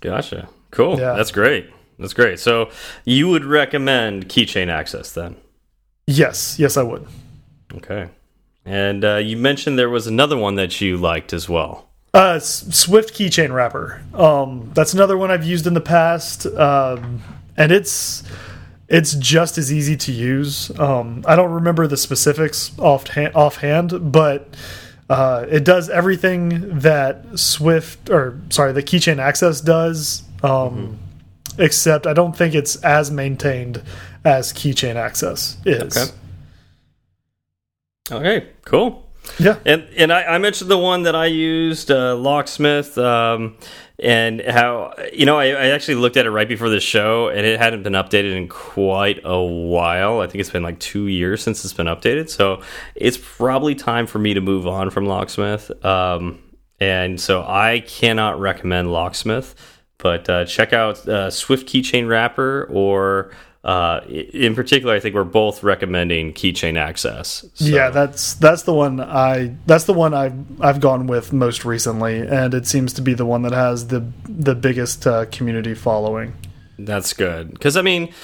Gotcha. 0.00 0.48
Cool. 0.70 0.98
Yeah. 0.98 1.14
That's 1.14 1.30
great. 1.30 1.70
That's 1.98 2.12
great. 2.12 2.40
So 2.40 2.70
you 3.04 3.28
would 3.28 3.44
recommend 3.44 4.28
keychain 4.28 4.68
access 4.68 5.12
then? 5.12 5.36
Yes, 6.06 6.58
yes, 6.58 6.76
I 6.76 6.82
would. 6.82 7.06
Okay. 7.74 8.08
And 8.64 9.04
uh, 9.04 9.16
you 9.16 9.36
mentioned 9.36 9.78
there 9.78 9.90
was 9.90 10.06
another 10.06 10.36
one 10.36 10.56
that 10.56 10.80
you 10.80 10.96
liked 10.96 11.32
as 11.32 11.48
well. 11.48 11.88
Uh, 12.12 12.38
Swift 12.40 13.14
keychain 13.14 13.52
wrapper. 13.54 14.02
Um, 14.12 14.70
that's 14.74 14.92
another 14.94 15.16
one 15.16 15.30
I've 15.30 15.44
used 15.44 15.66
in 15.66 15.74
the 15.74 15.80
past, 15.80 16.44
um, 16.46 17.22
and 17.56 17.70
it's 17.70 18.24
it's 18.88 19.14
just 19.14 19.58
as 19.58 19.72
easy 19.72 19.96
to 19.96 20.12
use. 20.12 20.76
Um, 20.78 21.24
I 21.26 21.36
don't 21.36 21.52
remember 21.52 21.86
the 21.86 21.96
specifics 21.96 22.72
offhand, 22.80 23.36
offhand 23.36 24.10
but 24.10 24.56
uh, 25.08 25.46
it 25.48 25.64
does 25.64 25.88
everything 25.88 26.80
that 26.80 27.38
Swift 27.38 28.10
or 28.10 28.40
sorry, 28.50 28.72
the 28.72 28.82
keychain 28.82 29.18
access 29.18 29.60
does. 29.60 30.24
Um, 30.42 30.98
Except 31.58 32.06
I 32.06 32.14
don't 32.14 32.34
think 32.34 32.54
it's 32.54 32.76
as 32.76 33.10
maintained 33.10 33.82
as 34.24 34.52
keychain 34.52 34.96
access 34.96 35.56
is. 35.64 35.96
Okay. 35.96 36.12
Okay. 38.12 38.48
Cool. 38.64 39.06
Yeah. 39.38 39.58
And 39.64 39.86
and 39.96 40.12
I, 40.12 40.24
I 40.24 40.38
mentioned 40.38 40.70
the 40.70 40.78
one 40.78 41.04
that 41.04 41.14
I 41.14 41.26
used, 41.26 41.90
uh, 41.90 42.16
Locksmith, 42.16 42.96
um, 42.98 43.56
and 43.98 44.40
how 44.40 44.94
you 45.12 45.26
know 45.26 45.38
I, 45.38 45.48
I 45.48 45.66
actually 45.68 45.96
looked 45.96 46.16
at 46.16 46.26
it 46.26 46.30
right 46.30 46.48
before 46.48 46.68
the 46.68 46.80
show, 46.80 47.28
and 47.28 47.46
it 47.46 47.58
hadn't 47.58 47.82
been 47.82 47.92
updated 47.92 48.34
in 48.34 48.48
quite 48.48 49.20
a 49.24 49.40
while. 49.40 50.20
I 50.20 50.26
think 50.26 50.40
it's 50.40 50.50
been 50.50 50.62
like 50.62 50.80
two 50.80 51.06
years 51.06 51.42
since 51.42 51.64
it's 51.64 51.74
been 51.74 51.86
updated, 51.86 52.28
so 52.30 52.62
it's 52.94 53.18
probably 53.18 53.74
time 53.74 54.06
for 54.06 54.18
me 54.18 54.34
to 54.34 54.40
move 54.40 54.66
on 54.66 54.90
from 54.90 55.06
Locksmith. 55.06 55.70
Um, 55.84 56.42
and 56.80 57.20
so 57.20 57.42
I 57.42 57.80
cannot 57.86 58.40
recommend 58.40 58.90
Locksmith, 58.90 59.54
but 59.98 60.28
uh, 60.28 60.44
check 60.46 60.72
out 60.72 61.06
uh, 61.06 61.30
Swift 61.30 61.68
Keychain 61.68 62.08
Wrapper 62.08 62.66
or 62.70 63.32
uh, 63.62 64.00
in 64.08 64.54
particular, 64.54 64.94
I 64.94 65.00
think 65.00 65.14
we're 65.14 65.24
both 65.24 65.62
recommending 65.62 66.32
keychain 66.32 66.78
access. 66.78 67.44
So. 67.54 67.64
Yeah, 67.66 67.90
that's 67.90 68.34
that's 68.34 68.62
the 68.62 68.72
one 68.72 69.00
I 69.00 69.54
that's 69.66 69.84
the 69.84 69.92
one 69.92 70.14
I've 70.14 70.62
I've 70.62 70.80
gone 70.80 71.06
with 71.06 71.32
most 71.32 71.64
recently, 71.64 72.20
and 72.20 72.54
it 72.54 72.66
seems 72.66 72.94
to 72.94 73.02
be 73.02 73.12
the 73.12 73.26
one 73.26 73.42
that 73.42 73.52
has 73.52 73.88
the 73.88 74.06
the 74.24 74.54
biggest 74.54 75.06
uh, 75.06 75.26
community 75.26 75.74
following. 75.74 76.34
That's 76.78 77.12
good 77.12 77.50
because 77.52 77.76
I 77.76 77.82
mean, 77.82 78.14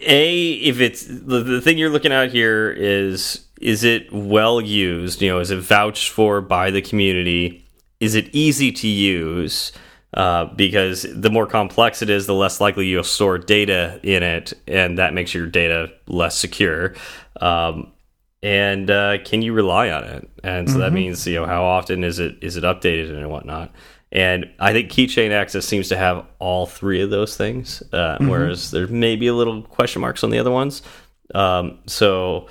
a 0.00 0.52
if 0.52 0.80
it's 0.80 1.04
the, 1.04 1.42
the 1.42 1.60
thing 1.60 1.76
you're 1.76 1.90
looking 1.90 2.12
at 2.12 2.32
here 2.32 2.70
is 2.70 3.44
is 3.60 3.84
it 3.84 4.10
well 4.12 4.62
used? 4.62 5.20
You 5.20 5.28
know, 5.28 5.40
is 5.40 5.50
it 5.50 5.58
vouched 5.58 6.08
for 6.08 6.40
by 6.40 6.70
the 6.70 6.80
community? 6.80 7.66
Is 8.00 8.14
it 8.14 8.34
easy 8.34 8.72
to 8.72 8.88
use? 8.88 9.72
Uh, 10.14 10.44
because 10.54 11.04
the 11.12 11.28
more 11.28 11.46
complex 11.46 12.00
it 12.00 12.08
is, 12.08 12.26
the 12.26 12.34
less 12.34 12.60
likely 12.60 12.86
you'll 12.86 13.02
store 13.02 13.36
data 13.36 13.98
in 14.04 14.22
it, 14.22 14.52
and 14.68 14.98
that 14.98 15.12
makes 15.12 15.34
your 15.34 15.46
data 15.46 15.90
less 16.06 16.38
secure. 16.38 16.94
Um, 17.40 17.92
and 18.40 18.90
uh, 18.90 19.18
can 19.24 19.42
you 19.42 19.52
rely 19.52 19.90
on 19.90 20.04
it? 20.04 20.30
And 20.44 20.68
so 20.68 20.74
mm 20.74 20.76
-hmm. 20.76 20.80
that 20.80 20.86
mm-hmm. 20.86 20.94
means 20.94 21.26
you 21.26 21.34
know 21.34 21.46
how 21.46 21.64
often 21.64 22.04
is 22.04 22.18
it 22.18 22.36
is 22.40 22.56
it 22.56 22.64
updated 22.64 23.16
and 23.16 23.26
whatnot. 23.28 23.70
And 24.12 24.44
I 24.60 24.72
think 24.72 24.92
keychain 24.92 25.32
access 25.32 25.66
seems 25.66 25.88
to 25.88 25.96
have 25.96 26.24
all 26.38 26.66
three 26.66 27.04
of 27.04 27.10
those 27.10 27.36
things, 27.36 27.82
uh, 27.92 27.98
mm 27.98 28.16
-hmm. 28.16 28.30
whereas 28.30 28.70
there 28.70 28.86
may 28.86 29.16
be 29.16 29.26
a 29.26 29.34
little 29.34 29.62
question 29.62 30.00
marks 30.00 30.22
on 30.22 30.30
the 30.30 30.40
other 30.40 30.52
ones. 30.52 30.82
Um, 31.34 31.78
so 31.86 32.46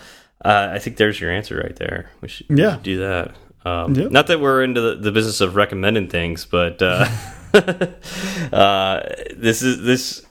uh, 0.45 0.75
I 0.75 0.79
think 0.79 0.97
there's 0.97 1.19
your 1.21 1.31
answer 1.31 1.61
right 1.63 1.75
there. 1.75 2.09
We 2.21 2.27
should, 2.27 2.49
yeah. 2.49 2.65
We 2.65 2.71
should 2.71 2.83
do 2.83 2.97
that. 3.07 3.27
Um, 3.65 3.95
yep. 3.95 4.11
Not 4.11 4.27
that 4.27 4.39
we're 4.39 4.63
into 4.63 4.81
the, 4.81 4.95
the, 5.01 5.11
business 5.11 5.41
of 5.41 5.55
recommending 5.55 6.09
things, 6.09 6.45
but 6.45 6.81
uh, 7.53 7.57
uh, 8.55 9.09
this 9.35 9.61
is 9.61 9.83
this. 9.83 10.25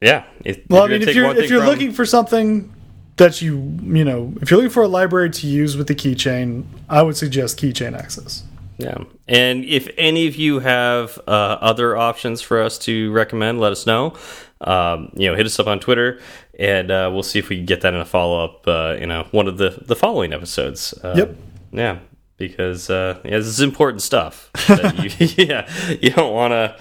Yeah. 0.00 0.24
If, 0.44 0.60
well, 0.68 0.84
I 0.84 0.88
mean, 0.88 1.02
if 1.02 1.14
you're 1.14 1.34
if 1.36 1.50
you're 1.50 1.60
from, 1.60 1.68
looking 1.68 1.92
for 1.92 2.04
something 2.04 2.72
that 3.16 3.40
you 3.40 3.56
you 3.82 4.04
know, 4.04 4.34
if 4.40 4.50
you're 4.50 4.58
looking 4.58 4.72
for 4.72 4.82
a 4.82 4.88
library 4.88 5.30
to 5.30 5.46
use 5.46 5.76
with 5.76 5.86
the 5.88 5.94
keychain, 5.94 6.64
I 6.88 7.02
would 7.02 7.16
suggest 7.16 7.58
keychain 7.58 7.98
access. 7.98 8.44
Yeah. 8.78 8.98
And 9.26 9.64
if 9.64 9.88
any 9.96 10.26
of 10.26 10.36
you 10.36 10.60
have 10.60 11.18
uh, 11.26 11.30
other 11.30 11.96
options 11.96 12.42
for 12.42 12.60
us 12.60 12.78
to 12.80 13.10
recommend, 13.12 13.58
let 13.58 13.72
us 13.72 13.86
know. 13.86 14.14
Um, 14.60 15.12
you 15.14 15.30
know, 15.30 15.36
hit 15.36 15.46
us 15.46 15.58
up 15.58 15.66
on 15.66 15.80
Twitter, 15.80 16.20
and 16.58 16.90
uh, 16.90 17.10
we'll 17.12 17.22
see 17.22 17.38
if 17.38 17.48
we 17.48 17.56
can 17.56 17.66
get 17.66 17.82
that 17.82 17.94
in 17.94 18.00
a 18.00 18.04
follow 18.04 18.44
up. 18.44 18.66
Uh, 18.66 18.96
you 18.98 19.06
know, 19.06 19.26
one 19.30 19.48
of 19.48 19.58
the 19.58 19.82
the 19.86 19.96
following 19.96 20.32
episodes. 20.32 20.94
Um, 21.02 21.18
yep. 21.18 21.36
Yeah, 21.72 21.98
because 22.36 22.90
uh, 22.90 23.20
yeah, 23.24 23.38
this 23.38 23.46
is 23.46 23.60
important 23.60 24.02
stuff. 24.02 24.50
you, 24.68 25.10
yeah, 25.46 25.70
you 26.00 26.10
don't 26.10 26.32
want 26.32 26.52
to 26.52 26.76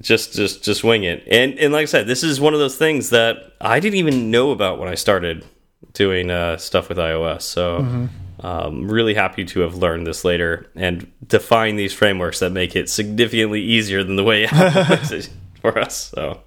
just 0.00 0.34
just 0.34 0.62
just 0.62 0.84
wing 0.84 1.04
it. 1.04 1.26
And 1.30 1.58
and 1.58 1.72
like 1.72 1.82
I 1.82 1.86
said, 1.86 2.06
this 2.06 2.22
is 2.22 2.40
one 2.40 2.54
of 2.54 2.60
those 2.60 2.76
things 2.76 3.10
that 3.10 3.54
I 3.60 3.80
didn't 3.80 3.98
even 3.98 4.30
know 4.30 4.50
about 4.50 4.78
when 4.78 4.88
I 4.88 4.94
started 4.94 5.44
doing 5.92 6.30
uh, 6.30 6.56
stuff 6.56 6.88
with 6.88 6.98
iOS. 6.98 7.42
So. 7.42 7.78
Mm 7.78 7.88
-hmm 7.88 8.08
um, 8.40 8.88
really 8.88 9.14
happy 9.14 9.44
to 9.44 9.60
have 9.60 9.74
learned 9.74 10.06
this 10.06 10.24
later 10.24 10.70
and 10.74 11.10
define 11.26 11.76
these 11.76 11.92
frameworks 11.92 12.40
that 12.40 12.50
make 12.50 12.76
it 12.76 12.88
significantly 12.88 13.62
easier 13.62 14.04
than 14.04 14.16
the 14.16 14.24
way 14.24 14.46
for 15.60 15.78
us. 15.78 16.10
So 16.14 16.40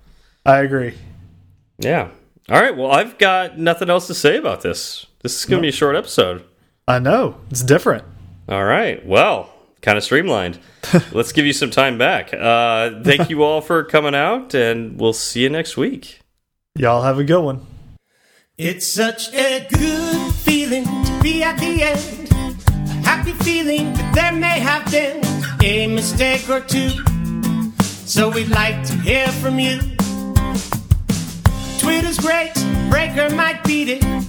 I 0.45 0.59
agree. 0.59 0.95
Yeah. 1.79 2.09
All 2.49 2.61
right. 2.61 2.75
Well, 2.75 2.91
I've 2.91 3.17
got 3.17 3.57
nothing 3.57 3.89
else 3.89 4.07
to 4.07 4.13
say 4.13 4.37
about 4.37 4.61
this. 4.61 5.05
This 5.21 5.39
is 5.39 5.45
going 5.45 5.57
to 5.57 5.61
no. 5.61 5.63
be 5.63 5.69
a 5.69 5.73
short 5.73 5.95
episode. 5.95 6.45
I 6.87 6.99
know. 6.99 7.37
It's 7.49 7.63
different. 7.63 8.05
All 8.49 8.63
right. 8.65 9.05
Well, 9.05 9.53
kind 9.81 9.95
of 9.97 10.03
streamlined. 10.03 10.59
Let's 11.11 11.31
give 11.31 11.45
you 11.45 11.53
some 11.53 11.69
time 11.69 11.99
back. 11.99 12.33
Uh, 12.33 13.03
thank 13.03 13.29
you 13.29 13.43
all 13.43 13.61
for 13.61 13.83
coming 13.83 14.15
out, 14.15 14.55
and 14.55 14.99
we'll 14.99 15.13
see 15.13 15.43
you 15.43 15.49
next 15.49 15.77
week. 15.77 16.19
Y'all 16.75 17.03
have 17.03 17.19
a 17.19 17.23
good 17.23 17.43
one. 17.43 17.65
It's 18.57 18.87
such 18.87 19.31
a 19.33 19.67
good 19.69 20.33
feeling 20.33 20.83
to 20.83 21.19
be 21.21 21.43
at 21.43 21.59
the 21.59 21.83
end. 21.83 22.31
A 22.31 22.93
happy 23.07 23.33
feeling 23.33 23.93
that 23.93 24.15
there 24.15 24.33
may 24.33 24.59
have 24.59 24.89
been 24.91 25.23
a 25.63 25.87
mistake 25.87 26.49
or 26.49 26.61
two. 26.61 26.89
So 27.83 28.29
we'd 28.29 28.49
like 28.49 28.83
to 28.87 28.93
hear 28.95 29.27
from 29.27 29.59
you. 29.59 29.79
Twitter's 31.79 32.17
great, 32.17 32.53
Breaker 32.89 33.29
might 33.35 33.63
beat 33.63 33.89
it. 33.89 34.28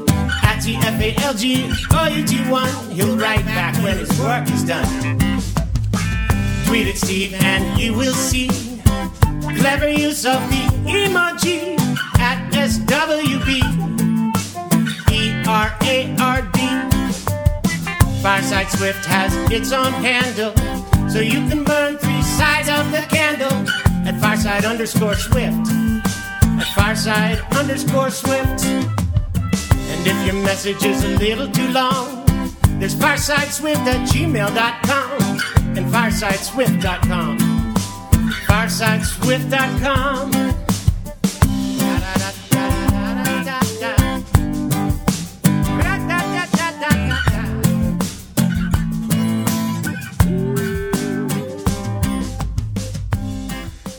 F-A-I-T, 0.61 0.77
F-A-L-G, 0.77 1.71
O-U-G-1. 1.91 2.91
He'll 2.91 3.17
write 3.17 3.45
back 3.45 3.75
when 3.83 3.97
his 3.97 4.11
work 4.19 4.47
is 4.51 4.63
done. 4.63 4.85
Tweet 6.67 6.87
it, 6.87 6.97
Steve 6.97 7.33
and 7.33 7.79
you 7.79 7.93
will 7.93 8.13
see 8.13 8.47
clever 9.57 9.89
use 9.89 10.23
of 10.25 10.39
the 10.49 10.63
emoji 10.85 11.79
at 12.19 12.53
SWB. 12.53 13.61
Fireside 18.21 18.69
Swift 18.69 19.03
has 19.05 19.33
its 19.51 19.71
own 19.71 19.91
handle, 19.93 20.55
so 21.09 21.19
you 21.19 21.39
can 21.49 21.63
burn 21.63 21.97
three 21.97 22.21
sides 22.21 22.69
of 22.69 22.91
the 22.91 23.01
candle 23.09 23.51
at 24.07 24.21
Fireside 24.21 24.63
underscore 24.63 25.15
Swift. 25.15 25.67
At 26.45 26.67
Fireside 26.75 27.39
underscore 27.51 28.11
Swift. 28.11 29.00
And 30.03 30.09
if 30.09 30.25
your 30.25 30.43
message 30.43 30.83
is 30.83 31.03
a 31.03 31.09
little 31.09 31.47
too 31.47 31.67
long, 31.67 32.25
there's 32.79 32.95
firesideswift 32.95 33.85
at 33.85 34.09
gmail.com 34.09 35.21
and 35.77 35.85
firesideswift.com. 35.93 37.37
Firesideswift.com. 38.47 40.31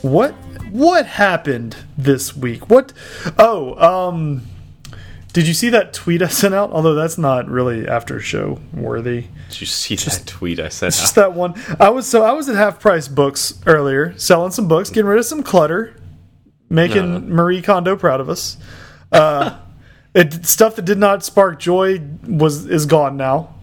what 0.02 0.32
what 0.72 1.06
happened 1.06 1.76
this 1.96 2.36
week? 2.36 2.68
What? 2.68 2.92
Oh, 3.38 3.76
um, 4.08 4.42
did 5.32 5.48
you 5.48 5.54
see 5.54 5.70
that 5.70 5.92
tweet 5.92 6.22
I 6.22 6.28
sent 6.28 6.54
out? 6.54 6.72
Although 6.72 6.94
that's 6.94 7.16
not 7.16 7.48
really 7.48 7.88
after 7.88 8.20
show 8.20 8.60
worthy. 8.72 9.26
Did 9.48 9.60
you 9.60 9.66
see 9.66 9.96
just, 9.96 10.26
that 10.26 10.26
tweet 10.26 10.60
I 10.60 10.68
sent? 10.68 10.94
Just 10.94 11.14
that 11.14 11.32
one. 11.32 11.54
I 11.80 11.90
was 11.90 12.06
so 12.06 12.22
I 12.22 12.32
was 12.32 12.48
at 12.48 12.56
Half 12.56 12.80
Price 12.80 13.08
Books 13.08 13.58
earlier, 13.66 14.16
selling 14.18 14.50
some 14.50 14.68
books, 14.68 14.90
getting 14.90 15.06
rid 15.06 15.18
of 15.18 15.24
some 15.24 15.42
clutter, 15.42 15.96
making 16.68 17.28
no. 17.28 17.34
Marie 17.34 17.62
Kondo 17.62 17.96
proud 17.96 18.20
of 18.20 18.28
us. 18.28 18.58
Uh, 19.10 19.58
it 20.14 20.44
stuff 20.44 20.76
that 20.76 20.84
did 20.84 20.98
not 20.98 21.24
spark 21.24 21.58
joy 21.58 22.00
was 22.26 22.66
is 22.66 22.86
gone 22.86 23.16
now. 23.16 23.54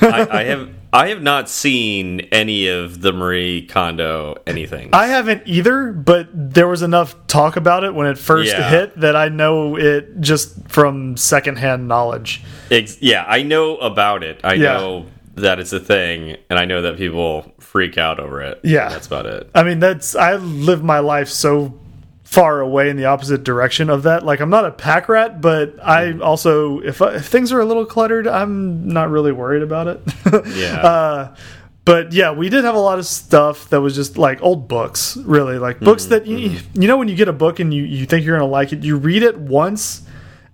I, 0.00 0.28
I 0.30 0.44
have 0.44 0.70
I 0.94 1.08
have 1.08 1.22
not 1.22 1.50
seen 1.50 2.20
any 2.30 2.68
of 2.68 3.00
the 3.00 3.12
Marie 3.12 3.66
Kondo 3.66 4.36
anything. 4.46 4.90
I 4.92 5.08
haven't 5.08 5.42
either, 5.44 5.92
but 5.92 6.28
there 6.32 6.68
was 6.68 6.82
enough 6.82 7.16
talk 7.26 7.56
about 7.56 7.82
it 7.82 7.92
when 7.96 8.06
it 8.06 8.16
first 8.16 8.52
yeah. 8.52 8.70
hit 8.70 9.00
that 9.00 9.16
I 9.16 9.28
know 9.28 9.76
it 9.76 10.20
just 10.20 10.68
from 10.68 11.16
secondhand 11.16 11.88
knowledge. 11.88 12.44
Ex 12.70 12.98
yeah, 13.02 13.24
I 13.26 13.42
know 13.42 13.76
about 13.78 14.22
it. 14.22 14.40
I 14.44 14.54
yeah. 14.54 14.74
know 14.74 15.06
that 15.34 15.58
it's 15.58 15.72
a 15.72 15.80
thing, 15.80 16.36
and 16.48 16.60
I 16.60 16.64
know 16.64 16.82
that 16.82 16.96
people 16.96 17.52
freak 17.58 17.98
out 17.98 18.20
over 18.20 18.40
it. 18.42 18.60
Yeah, 18.62 18.88
that's 18.88 19.08
about 19.08 19.26
it. 19.26 19.50
I 19.52 19.64
mean, 19.64 19.80
that's 19.80 20.14
I 20.14 20.36
live 20.36 20.84
my 20.84 21.00
life 21.00 21.28
so 21.28 21.76
far 22.24 22.60
away 22.60 22.88
in 22.88 22.96
the 22.96 23.04
opposite 23.04 23.44
direction 23.44 23.90
of 23.90 24.02
that. 24.02 24.24
Like 24.24 24.40
I'm 24.40 24.50
not 24.50 24.64
a 24.64 24.72
pack 24.72 25.08
rat, 25.08 25.40
but 25.40 25.76
I 25.82 26.06
mm-hmm. 26.06 26.22
also 26.22 26.80
if, 26.80 27.00
if 27.00 27.26
things 27.26 27.52
are 27.52 27.60
a 27.60 27.64
little 27.64 27.84
cluttered, 27.86 28.26
I'm 28.26 28.88
not 28.88 29.10
really 29.10 29.30
worried 29.30 29.62
about 29.62 29.86
it. 29.86 30.02
yeah. 30.56 30.80
Uh, 30.80 31.36
but 31.84 32.14
yeah, 32.14 32.32
we 32.32 32.48
did 32.48 32.64
have 32.64 32.74
a 32.74 32.80
lot 32.80 32.98
of 32.98 33.06
stuff 33.06 33.68
that 33.68 33.82
was 33.82 33.94
just 33.94 34.16
like 34.16 34.42
old 34.42 34.68
books, 34.68 35.18
really 35.18 35.58
like 35.58 35.80
books 35.80 36.04
mm 36.04 36.06
-hmm. 36.06 36.10
that 36.10 36.26
you, 36.26 36.50
mm-hmm. 36.50 36.82
you 36.82 36.88
know 36.88 36.96
when 36.96 37.08
you 37.08 37.16
get 37.16 37.28
a 37.28 37.32
book 37.32 37.60
and 37.60 37.74
you 37.74 37.84
you 37.84 38.06
think 38.06 38.24
you're 38.24 38.38
gonna 38.38 38.58
like 38.60 38.74
it, 38.74 38.82
you 38.82 38.96
read 38.96 39.22
it 39.22 39.36
once 39.36 40.02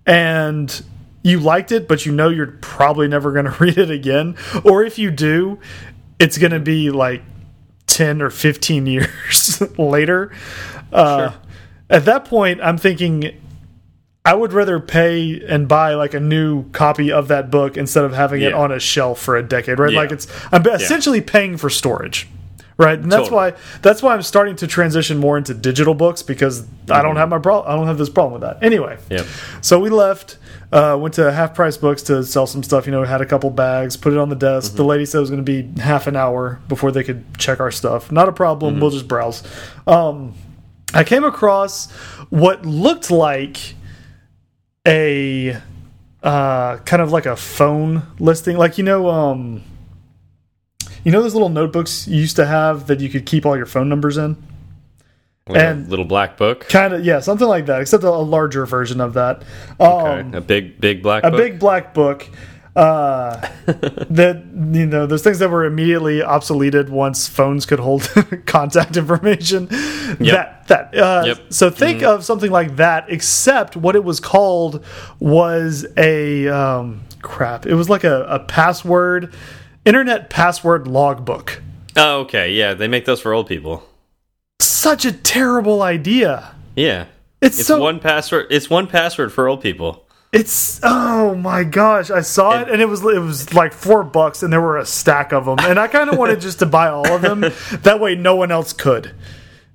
and 0.05 0.83
you 1.23 1.39
liked 1.39 1.71
it, 1.71 1.87
but 1.87 2.05
you 2.05 2.13
know 2.13 2.29
you're 2.29 2.57
probably 2.59 3.07
never 3.07 3.31
gonna 3.31 3.55
read 3.65 3.77
it 3.77 3.89
again, 3.89 4.35
or 4.63 4.83
if 4.83 4.99
you 4.99 5.09
do, 5.09 5.57
it's 6.19 6.37
gonna 6.37 6.59
be 6.59 6.91
like 6.91 7.21
ten 7.87 8.21
or 8.21 8.29
fifteen 8.29 8.85
years 8.95 9.61
later. 9.77 10.31
Uh, 10.91 11.17
sure 11.17 11.40
at 11.91 12.05
that 12.05 12.25
point, 12.25 12.59
I'm 12.61 12.77
thinking 12.77 13.31
I 14.25 14.33
would 14.33 14.53
rather 14.53 14.79
pay 14.79 15.41
and 15.47 15.67
buy 15.67 15.95
like 15.95 16.13
a 16.13 16.19
new 16.19 16.69
copy 16.71 17.11
of 17.11 17.27
that 17.29 17.49
book 17.51 17.75
instead 17.77 18.03
of 18.03 18.13
having 18.13 18.41
it 18.41 18.53
on 18.53 18.71
a 18.71 18.79
shelf 18.79 19.19
for 19.19 19.35
a 19.35 19.43
decade, 19.43 19.79
right? 19.79 19.91
Yeah. 19.91 19.99
Like 19.99 20.11
it's 20.11 20.27
I'm 20.51 20.65
essentially 20.67 21.21
paying 21.21 21.57
for 21.57 21.69
storage. 21.69 22.27
Right, 22.77 22.97
and 22.97 23.11
that's 23.11 23.29
Totally. 23.29 23.51
why 23.51 23.57
that's 23.83 24.01
why 24.01 24.15
I'm 24.15 24.23
starting 24.23 24.55
to 24.55 24.65
transition 24.65 25.19
more 25.19 25.37
into 25.37 25.53
digital 25.53 25.93
books 25.93 26.23
because 26.23 26.65
I 26.89 27.03
don't 27.03 27.15
have 27.17 27.29
my 27.29 27.37
problem. 27.37 27.71
I 27.71 27.75
don't 27.75 27.85
have 27.85 27.99
this 27.99 28.09
problem 28.09 28.41
with 28.41 28.49
that. 28.49 28.63
Anyway, 28.63 28.97
Yep. 29.11 29.25
so 29.61 29.77
we 29.79 29.91
left, 29.91 30.37
uh, 30.71 30.97
went 30.99 31.13
to 31.15 31.31
Half 31.31 31.53
Price 31.53 31.77
Books 31.77 32.01
to 32.03 32.23
sell 32.23 32.47
some 32.47 32.63
stuff. 32.63 32.87
You 32.87 32.91
know, 32.91 33.03
had 33.03 33.21
a 33.21 33.25
couple 33.27 33.51
bags, 33.51 33.97
put 33.97 34.13
it 34.13 34.17
on 34.17 34.29
the 34.29 34.35
desk. 34.35 34.75
The 34.77 34.85
lady 34.85 35.05
said 35.05 35.19
it 35.19 35.21
was 35.21 35.29
going 35.29 35.45
to 35.45 35.63
be 35.63 35.79
half 35.79 36.07
an 36.07 36.15
hour 36.15 36.59
before 36.69 36.91
they 36.91 37.03
could 37.03 37.23
check 37.37 37.59
our 37.59 37.69
stuff. 37.71 38.11
Not 38.11 38.27
a 38.29 38.31
problem. 38.31 38.79
We'll 38.79 38.89
just 38.89 39.07
browse. 39.07 39.43
Um, 39.85 40.33
I 40.93 41.03
came 41.03 41.23
across 41.23 41.89
what 42.29 42.65
looked 42.65 43.11
like 43.11 43.75
a 44.87 45.57
uh, 46.23 46.77
kind 46.77 47.01
of 47.01 47.11
like 47.11 47.25
a 47.25 47.35
phone 47.35 48.03
listing, 48.19 48.57
like 48.57 48.77
you 48.77 48.83
know, 48.83 49.09
um, 49.09 49.63
you 51.03 51.11
know 51.11 51.21
those 51.21 51.33
little 51.33 51.49
notebooks 51.49 52.07
you 52.07 52.19
used 52.19 52.35
to 52.35 52.45
have 52.45 52.87
that 52.87 52.99
you 52.99 53.09
could 53.09 53.25
keep 53.25 53.45
all 53.45 53.57
your 53.57 53.65
phone 53.65 53.89
numbers 53.89 54.17
in. 54.17 54.35
Like 55.47 55.59
And- 55.59 55.87
a 55.87 55.89
little 55.89 56.05
black 56.05 56.37
book. 56.37 56.67
Kind 56.69 56.93
of, 56.93 57.03
yeah, 57.03 57.19
something 57.19 57.47
like 57.47 57.65
that, 57.65 57.81
except 57.81 58.03
a, 58.03 58.09
a 58.09 58.09
larger 58.09 58.65
version 58.65 59.01
of 59.01 59.13
that. 59.15 59.41
Um, 59.79 59.87
Okay. 59.87 60.37
a 60.37 60.41
big, 60.41 60.79
big 60.79 61.01
black 61.01 61.23
a 61.23 61.31
book. 61.31 61.37
big 61.39 61.59
black 61.59 61.93
book 61.93 62.27
uh, 62.75 63.35
that 63.65 64.43
you 64.73 64.85
know 64.85 65.05
those 65.05 65.21
things 65.23 65.39
that 65.39 65.49
were 65.49 65.65
immediately 65.65 66.19
obsoleted 66.19 66.89
once 66.89 67.27
phones 67.27 67.65
could 67.65 67.79
hold 67.79 68.03
contact 68.45 68.97
information. 68.97 69.67
That 70.19 70.67
that 70.67 70.95
uh, 70.97 71.23
Yep. 71.25 71.53
so 71.53 71.69
think 71.69 72.03
of 72.03 72.23
something 72.23 72.51
like 72.51 72.77
that, 72.77 73.05
except 73.09 73.75
what 73.75 73.95
it 73.95 74.03
was 74.03 74.19
called 74.19 74.83
was 75.19 75.85
a 75.97 76.47
um, 76.47 77.01
crap. 77.21 77.65
It 77.65 77.75
was 77.75 77.89
like 77.89 78.03
a, 78.03 78.23
a 78.23 78.39
password, 78.39 79.33
internet 79.85 80.29
password 80.29 80.87
logbook. 80.87 81.61
Oh, 81.97 82.21
okay. 82.21 82.53
Yeah, 82.53 82.73
they 82.73 82.87
make 82.87 83.05
those 83.05 83.19
for 83.19 83.33
old 83.33 83.47
people. 83.47 83.83
Such 84.61 85.03
a 85.05 85.11
terrible 85.11 85.81
idea. 85.81 86.55
Yeah. 86.75 87.05
It's, 87.41 87.59
It's 87.59 87.67
so 87.67 87.81
1Password. 87.81 88.47
It's 88.49 88.67
1Password 88.67 89.31
for 89.31 89.47
old 89.47 89.61
people. 89.61 90.05
It's 90.31 90.79
oh 90.81 91.35
my 91.35 91.65
gosh! 91.65 92.09
I 92.09 92.21
saw 92.21 92.61
it 92.61 92.69
and 92.69 92.81
it 92.81 92.87
was 92.87 93.01
it 93.03 93.19
was 93.19 93.53
like 93.53 93.73
four 93.73 94.03
bucks 94.03 94.43
and 94.43 94.53
there 94.53 94.61
were 94.61 94.77
a 94.77 94.85
stack 94.85 95.33
of 95.33 95.43
them 95.45 95.57
and 95.59 95.77
I 95.77 95.87
kind 95.87 96.09
of 96.09 96.17
wanted 96.21 96.39
just 96.39 96.59
to 96.59 96.65
buy 96.65 96.87
all 96.87 97.05
of 97.11 97.21
them 97.21 97.41
that 97.81 97.99
way 97.99 98.15
no 98.15 98.35
one 98.37 98.49
else 98.51 98.71
could. 98.71 99.13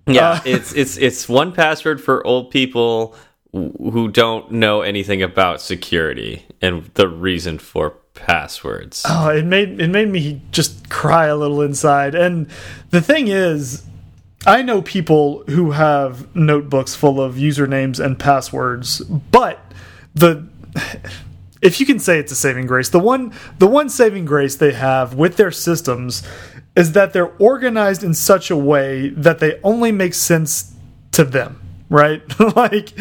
Yeah, 0.07 0.31
Uh, 0.31 0.41
it's 0.47 0.73
it's 0.73 0.97
it's 0.97 1.27
1Password 1.27 2.01
for 2.01 2.27
old 2.27 2.51
people 2.51 3.15
who 3.53 4.09
don't 4.09 4.51
know 4.51 4.81
anything 4.83 5.23
about 5.23 5.61
security 5.61 6.45
and 6.63 6.85
the 6.95 7.09
reason 7.09 7.59
for 7.59 7.91
passwords. 8.15 9.05
Oh, 9.07 9.29
it 9.29 9.45
made 9.45 9.79
it 9.81 9.89
made 9.89 10.09
me 10.09 10.41
just 10.53 10.89
cry 10.89 11.27
a 11.27 11.37
little 11.37 11.61
inside. 11.61 12.15
And 12.15 12.49
the 12.91 13.03
thing 13.03 13.29
is, 13.29 13.85
I 14.47 14.63
know 14.63 14.81
people 14.81 15.45
who 15.49 15.73
have 15.73 16.35
notebooks 16.35 16.95
full 16.95 17.21
of 17.21 17.35
usernames 17.35 18.03
and 18.03 18.19
passwords, 18.19 19.01
but 19.01 19.66
the 20.17 20.47
if 21.63 21.81
you 21.81 21.87
can 21.87 21.99
say 21.99 22.19
it's 22.19 22.33
a 22.33 22.37
saving 22.37 22.67
grace, 22.67 22.89
the 22.91 22.99
one 22.99 23.33
the 23.59 23.67
one 23.67 23.89
saving 23.89 24.25
grace 24.25 24.57
they 24.57 24.73
have 24.73 25.15
with 25.15 25.37
their 25.37 25.51
systems 25.51 26.23
is 26.77 26.93
that 26.93 27.13
they're 27.13 27.33
organized 27.39 28.03
in 28.05 28.13
such 28.15 28.51
a 28.51 28.57
way 28.57 29.09
that 29.11 29.39
they 29.39 29.59
only 29.63 29.91
make 29.93 30.13
sense 30.15 30.75
to 31.13 31.25
them, 31.25 31.59
right? 31.89 32.23
like 32.57 32.93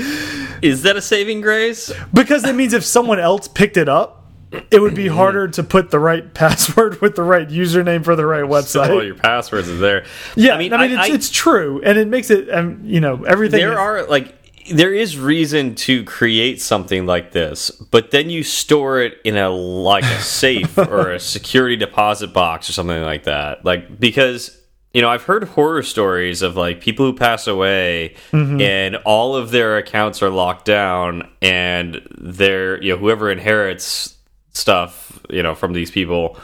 Is 0.61 0.83
that 0.83 0.95
a 0.95 1.01
saving 1.01 1.41
grace? 1.41 1.91
because 2.13 2.45
it 2.45 2.55
means 2.55 2.73
if 2.73 2.85
someone 2.85 3.19
else 3.19 3.47
picked 3.49 3.75
it 3.75 3.89
up, 3.89 4.23
it 4.71 4.79
would 4.81 4.95
be 4.95 5.07
harder 5.09 5.49
to 5.49 5.63
put 5.63 5.91
the 5.91 5.99
right 5.99 6.33
password 6.41 7.01
with 7.01 7.15
the 7.17 7.23
right 7.23 7.49
username 7.49 8.05
for 8.05 8.15
the 8.15 8.25
right 8.25 8.45
website. 8.45 8.89
All 8.89 9.03
your 9.03 9.15
passwords 9.15 9.67
are 9.67 9.75
there. 9.77 10.05
yeah, 10.37 10.53
I 10.55 10.57
mean, 10.57 10.71
it's, 10.73 11.09
I- 11.09 11.13
it's 11.13 11.29
true, 11.29 11.81
and 11.83 11.97
it 11.97 12.07
makes 12.07 12.29
it, 12.29 12.49
um, 12.49 12.79
you 12.85 13.01
know, 13.01 13.25
everything. 13.25 13.59
there 13.59 13.73
is- 13.73 13.77
are 13.77 14.03
like 14.05 14.44
there 14.71 14.93
is 14.93 15.17
reason 15.17 15.75
to 15.75 16.03
create 16.03 16.61
something 16.61 17.05
like 17.05 17.31
this, 17.31 17.69
but 17.69 18.11
then 18.11 18.29
you 18.29 18.43
store 18.43 18.99
it 19.01 19.17
in 19.23 19.37
a 19.37 19.49
like 19.49 20.03
a 20.03 20.19
safe 20.21 20.77
or 20.77 21.11
a 21.11 21.19
security 21.35 21.75
deposit 21.75 22.33
box 22.33 22.69
or 22.69 22.73
something 22.73 23.01
like 23.03 23.23
that. 23.23 23.63
Like 23.65 23.99
because 23.99 24.59
you 24.93 25.01
know, 25.01 25.09
I've 25.09 25.23
heard 25.23 25.43
horror 25.43 25.83
stories 25.83 26.41
of 26.41 26.55
like 26.55 26.79
people 26.79 27.05
who 27.05 27.13
pass 27.13 27.47
away 27.47 28.15
Mm-hmm. 28.31 28.61
and 28.61 28.95
all 29.05 29.35
of 29.35 29.51
their 29.51 29.77
accounts 29.77 30.21
are 30.23 30.29
locked 30.29 30.65
down 30.65 31.29
and 31.41 32.01
they're 32.17 32.81
you 32.81 32.93
know 32.93 32.97
whoever 32.97 33.29
inherits 33.29 34.17
stuff, 34.53 35.19
you 35.29 35.43
know, 35.43 35.53
from 35.53 35.73
these 35.73 35.91
people 35.91 36.37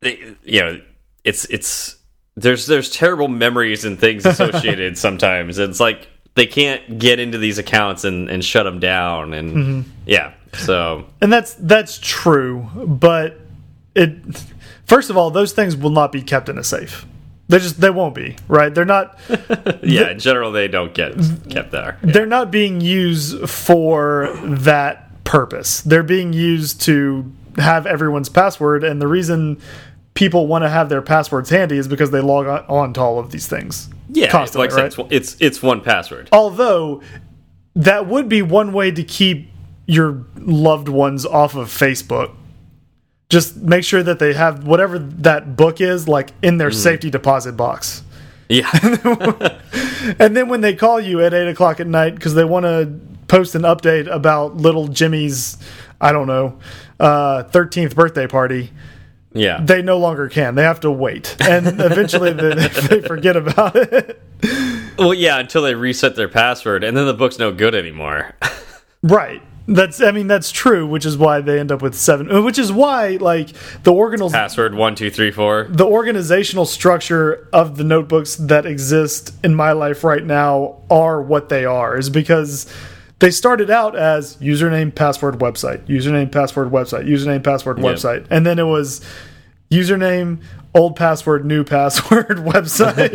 they, 0.00 0.34
you 0.44 0.60
know, 0.60 0.80
it's 1.24 1.44
it's 1.46 1.96
there's 2.36 2.66
there's 2.66 2.90
terrible 2.90 3.28
memories 3.28 3.84
and 3.84 3.98
things 3.98 4.24
associated 4.26 4.96
sometimes. 4.96 5.58
It's 5.58 5.80
like 5.80 6.08
they 6.34 6.46
can't 6.46 6.98
get 6.98 7.18
into 7.20 7.38
these 7.38 7.58
accounts 7.58 8.04
and 8.04 8.28
and 8.30 8.44
shut 8.44 8.64
them 8.64 8.80
down 8.80 9.34
and 9.34 9.52
Mm-hmm. 9.56 9.90
yeah. 10.06 10.32
So 10.54 11.06
and 11.20 11.32
that's 11.32 11.54
that's 11.54 11.98
true, 11.98 12.68
but 12.74 13.40
it. 13.94 14.16
First 14.84 15.08
of 15.10 15.16
all, 15.16 15.30
those 15.30 15.52
things 15.52 15.74
will 15.76 15.90
not 15.90 16.12
be 16.12 16.20
kept 16.22 16.48
in 16.50 16.58
a 16.58 16.64
safe. 16.64 17.06
They 17.48 17.58
just 17.58 17.80
they 17.80 17.88
won't 17.90 18.14
be 18.14 18.36
right. 18.48 18.74
They're 18.74 18.84
not. 18.84 19.18
yeah, 19.82 20.10
in 20.10 20.18
general 20.18 20.52
they 20.52 20.68
don't 20.68 20.92
get 20.92 21.14
kept 21.48 21.70
there. 21.70 21.98
Yeah. 22.04 22.12
They're 22.12 22.26
not 22.26 22.50
being 22.50 22.80
used 22.82 23.48
for 23.48 24.34
that 24.42 25.24
purpose. 25.24 25.80
They're 25.80 26.02
being 26.02 26.32
used 26.34 26.82
to 26.82 27.30
have 27.56 27.86
everyone's 27.86 28.28
password, 28.28 28.84
and 28.84 29.00
the 29.00 29.06
reason 29.08 29.60
people 30.14 30.46
want 30.46 30.62
to 30.62 30.68
have 30.68 30.88
their 30.88 31.02
passwords 31.02 31.50
handy 31.50 31.78
is 31.78 31.88
because 31.88 32.10
they 32.10 32.20
log 32.20 32.46
on, 32.68 32.92
to 32.94 33.00
all 33.00 33.18
of 33.18 33.30
these 33.30 33.46
things. 33.46 33.88
Yeah, 34.08 34.30
constantly, 34.30 34.68
like 34.68 34.78
I 34.78 34.82
right? 34.82 34.92
said, 34.92 35.06
it's, 35.10 35.36
it's 35.40 35.58
1Password. 35.60 36.28
Although 36.32 37.02
that 37.74 38.06
would 38.06 38.28
be 38.28 38.42
one 38.42 38.72
way 38.72 38.90
to 38.90 39.02
keep 39.02 39.48
your 39.86 40.24
loved 40.36 40.88
ones 40.88 41.24
off 41.24 41.54
of 41.54 41.68
Facebook. 41.68 42.34
Just 43.30 43.56
make 43.56 43.84
sure 43.84 44.02
that 44.02 44.18
they 44.18 44.34
have 44.34 44.66
whatever 44.66 44.98
that 44.98 45.56
book 45.56 45.80
is 45.80 46.06
like 46.06 46.32
in 46.42 46.58
their 46.58 46.70
safety 46.70 47.08
deposit 47.10 47.52
box. 47.52 48.02
Yeah, 48.48 48.68
And 50.18 50.36
then 50.36 50.48
when 50.48 50.60
they 50.60 50.74
call 50.74 51.00
you 51.00 51.22
at 51.22 51.32
eight 51.32 51.48
o'clock 51.48 51.80
at 51.80 51.86
night 51.86 52.14
because 52.14 52.34
they 52.34 52.44
want 52.44 52.64
to 52.64 52.92
post 53.28 53.54
an 53.54 53.62
update 53.62 54.12
about 54.12 54.56
little 54.56 54.88
Jimmy's, 54.88 55.56
I 56.00 56.12
don't 56.12 56.26
know, 56.26 56.58
uh, 56.98 57.44
thirteenth 57.44 57.94
birthday 57.94 58.26
party, 58.26 58.70
yeah. 59.34 59.60
they 59.62 59.82
no 59.82 59.98
longer 59.98 60.28
can. 60.28 60.54
They 60.54 60.62
have 60.62 60.80
to 60.80 60.90
wait, 60.90 61.36
and 61.40 61.66
eventually 61.80 62.32
they, 62.32 62.54
they 62.54 63.00
forget 63.00 63.36
about 63.36 63.76
it. 63.76 64.20
Well, 64.98 65.14
yeah, 65.14 65.38
until 65.38 65.62
they 65.62 65.74
reset 65.74 66.16
their 66.16 66.28
password, 66.28 66.84
and 66.84 66.96
then 66.96 67.06
the 67.06 67.14
book's 67.14 67.38
no 67.38 67.52
good 67.52 67.74
anymore. 67.74 68.34
Right. 69.02 69.42
That's 69.68 70.02
I 70.02 70.10
mean 70.10 70.26
that's 70.26 70.50
true, 70.50 70.86
which 70.86 71.06
is 71.06 71.16
why 71.16 71.40
they 71.40 71.60
end 71.60 71.70
up 71.70 71.82
with 71.82 71.94
seven. 71.94 72.44
Which 72.44 72.58
is 72.58 72.72
why 72.72 73.18
like 73.20 73.50
the 73.84 73.92
organal 73.92 74.28
password 74.32 74.74
one 74.74 74.96
two 74.96 75.08
three 75.10 75.30
four. 75.30 75.68
the 75.70 75.86
organizational 75.86 76.66
structure 76.66 77.48
of 77.52 77.76
the 77.76 77.84
notebooks 77.84 78.34
that 78.36 78.66
exist 78.66 79.34
in 79.44 79.54
my 79.54 79.72
life 79.72 80.02
right 80.02 80.24
now 80.24 80.80
are 80.90 81.22
what 81.22 81.48
they 81.48 81.64
are 81.64 81.96
is 81.96 82.10
because 82.10 82.72
they 83.22 83.30
started 83.30 83.70
out 83.70 83.96
as 83.96 84.36
username 84.36 84.94
password 84.94 85.36
website 85.38 85.80
username 85.86 86.30
password 86.30 86.70
website 86.70 87.06
username 87.06 87.42
password 87.42 87.78
Yep. 87.78 87.86
website 87.96 88.26
and 88.30 88.44
then 88.44 88.58
it 88.58 88.64
was 88.64 89.00
username 89.70 90.38
old 90.74 90.96
password 90.96 91.44
new 91.46 91.62
password 91.64 92.26
website 92.52 93.12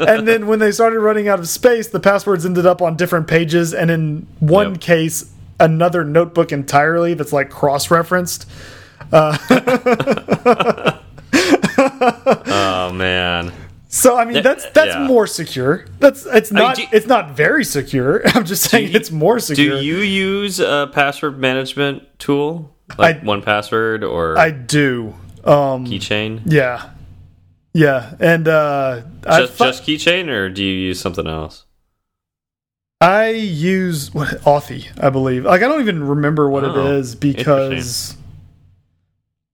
and 0.08 0.26
then 0.26 0.46
when 0.46 0.58
they 0.58 0.72
started 0.72 0.98
running 1.00 1.28
out 1.28 1.38
of 1.38 1.48
space 1.48 1.88
the 1.88 2.00
passwords 2.00 2.46
ended 2.46 2.64
up 2.66 2.80
on 2.82 2.96
different 2.96 3.28
pages 3.28 3.74
and 3.74 3.90
in 3.90 4.26
one 4.40 4.72
Yep. 4.72 4.80
case 4.80 5.32
another 5.60 6.02
notebook 6.04 6.50
entirely 6.52 7.12
that's 7.14 7.32
like 7.32 7.50
cross-referenced 7.50 8.46
uh, 9.12 9.36
Oh 12.52 12.92
man. 12.92 13.52
So 13.92 14.16
I 14.16 14.24
mean 14.24 14.44
that's 14.44 14.64
that's 14.70 14.94
yeah. 14.94 15.06
more 15.08 15.26
secure. 15.26 15.84
That's 15.98 16.24
it's 16.24 16.52
not 16.52 16.76
do- 16.76 16.84
it's 16.92 17.08
not 17.08 17.32
very 17.32 17.64
secure. 17.64 18.22
I'm 18.36 18.44
just 18.44 18.70
saying 18.70 18.92
you- 18.92 18.96
it's 18.96 19.10
more 19.10 19.40
secure. 19.40 19.78
Do 19.78 19.84
you 19.84 19.96
use 19.98 20.60
a 20.60 20.88
password 20.92 21.40
management 21.40 22.04
tool 22.20 22.72
like 22.96 23.16
I- 23.16 23.20
1Password 23.20 24.08
or 24.08 24.38
I 24.38 24.52
do. 24.52 25.14
Um 25.44 25.86
keychain? 25.86 26.42
yeah. 26.46 26.90
Yeah. 27.74 28.14
And 28.20 28.46
uh 28.46 29.02
I 29.26 29.40
Just, 29.40 29.58
just 29.58 29.82
keychain, 29.82 30.28
or 30.28 30.48
do 30.48 30.62
you 30.62 30.72
use 30.88 31.00
something 31.00 31.26
else? 31.26 31.64
I 33.00 33.30
use 33.30 34.14
what 34.14 34.28
Authy, 34.42 34.86
I 35.02 35.10
believe. 35.10 35.46
Like 35.46 35.62
I 35.62 35.68
don't 35.68 35.80
even 35.80 36.04
remember 36.04 36.48
what 36.48 36.62
Oh, 36.62 36.70
it 36.70 36.94
is 36.98 37.16
because 37.16 38.16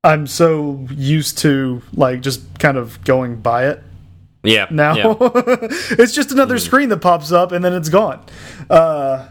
I'm 0.04 0.26
so 0.26 0.86
used 0.90 1.38
to 1.38 1.80
like 1.94 2.20
just 2.20 2.58
kind 2.58 2.76
of 2.76 3.02
going 3.04 3.36
by 3.36 3.68
it. 3.68 3.82
Yeah. 4.46 4.66
now. 4.70 4.96
yeah. 4.96 5.14
it's 5.20 6.12
just 6.12 6.32
another 6.32 6.58
screen 6.58 6.88
that 6.90 6.98
pops 6.98 7.32
up 7.32 7.52
and 7.52 7.64
then 7.64 7.72
it's 7.72 7.88
gone. 7.88 8.24
Uh, 8.70 9.28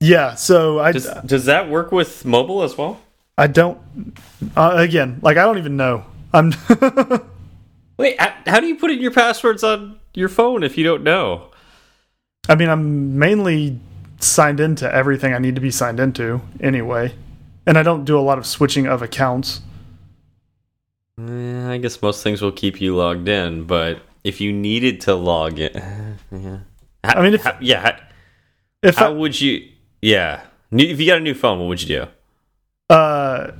Yeah, 0.00 0.34
so 0.34 0.78
I 0.78 0.92
Does, 0.92 1.08
does 1.26 1.44
that 1.44 1.68
work 1.68 1.92
with 1.92 2.24
mobile 2.24 2.62
as 2.62 2.76
well? 2.78 2.98
I 3.36 3.46
don't 3.46 3.78
uh, 4.56 4.74
again 4.76 5.18
like 5.22 5.36
I 5.36 5.44
don't 5.44 5.58
even 5.58 5.76
know. 5.76 6.04
I'm 6.32 6.52
Wait, 7.98 8.18
how, 8.18 8.34
how 8.46 8.60
do 8.60 8.66
you 8.66 8.76
put 8.76 8.90
in 8.90 9.00
your 9.00 9.10
passwords 9.10 9.62
on 9.62 9.98
your 10.14 10.28
phone 10.30 10.62
if 10.62 10.78
you 10.78 10.84
don't 10.84 11.02
know? 11.02 11.50
I 12.48 12.54
mean 12.54 12.68
I'm 12.70 13.18
mainly 13.18 13.78
signed 14.20 14.60
into 14.60 14.90
everything 14.92 15.34
I 15.34 15.38
need 15.38 15.54
to 15.54 15.60
be 15.60 15.70
signed 15.70 16.00
into 16.00 16.40
anyway, 16.60 17.14
and 17.66 17.76
I 17.76 17.82
don't 17.82 18.04
do 18.04 18.18
a 18.18 18.20
lot 18.20 18.38
of 18.38 18.46
switching 18.46 18.86
of 18.86 19.02
accounts. 19.02 19.60
Eh, 21.18 21.68
I 21.68 21.76
guess 21.78 22.00
most 22.00 22.22
things 22.22 22.40
will 22.40 22.52
keep 22.52 22.80
you 22.80 22.96
logged 22.96 23.28
in, 23.28 23.64
but 23.64 24.00
if 24.24 24.40
you 24.40 24.52
needed 24.52 25.00
to 25.02 25.14
log 25.14 25.58
in, 25.58 25.72
yeah. 26.32 26.58
I 27.04 27.22
mean, 27.22 27.34
if- 27.34 27.42
How- 27.44 27.56
yeah, 27.60 27.80
how, 27.80 27.98
If 28.82 28.96
how 28.96 29.06
I, 29.08 29.14
would 29.14 29.40
you? 29.40 29.68
Yeah, 30.02 30.42
if 30.72 31.00
you 31.00 31.06
got 31.06 31.18
a 31.18 31.20
new 31.20 31.34
phone, 31.34 31.58
what 31.58 31.66
would 31.68 31.82
you 31.82 31.88
do? 31.88 32.06
uh, 32.94 33.52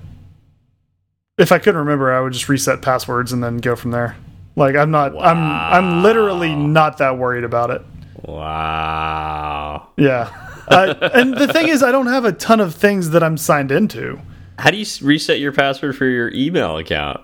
if 1.38 1.52
I 1.52 1.58
couldn't 1.58 1.78
remember, 1.78 2.12
I 2.12 2.20
would 2.20 2.32
just 2.34 2.48
reset 2.48 2.82
passwords 2.82 3.32
and 3.32 3.42
then 3.42 3.58
go 3.58 3.74
from 3.76 3.90
there. 3.92 4.16
Like 4.56 4.76
I'm 4.76 4.90
not 4.90 5.14
wow. 5.14 5.22
I'm 5.22 5.38
I'm 5.38 6.02
literally 6.02 6.54
not 6.54 6.98
that 6.98 7.16
worried 7.16 7.44
about 7.44 7.70
it. 7.70 7.82
Wow. 8.24 9.88
Yeah. 9.96 10.46
Uh, 10.70 10.94
and 11.14 11.36
the 11.36 11.48
thing 11.52 11.66
is, 11.66 11.82
I 11.82 11.90
don't 11.90 12.06
have 12.06 12.24
a 12.24 12.30
ton 12.30 12.61
of 12.61 12.76
things 12.76 13.11
that 13.11 13.24
I'm 13.24 13.36
signed 13.36 13.72
into. 13.72 14.20
How 14.56 14.70
do 14.70 14.76
you 14.76 14.86
reset 15.02 15.40
your 15.40 15.50
password 15.50 15.96
for 15.96 16.04
your 16.06 16.30
email 16.32 16.76
account? 16.78 17.20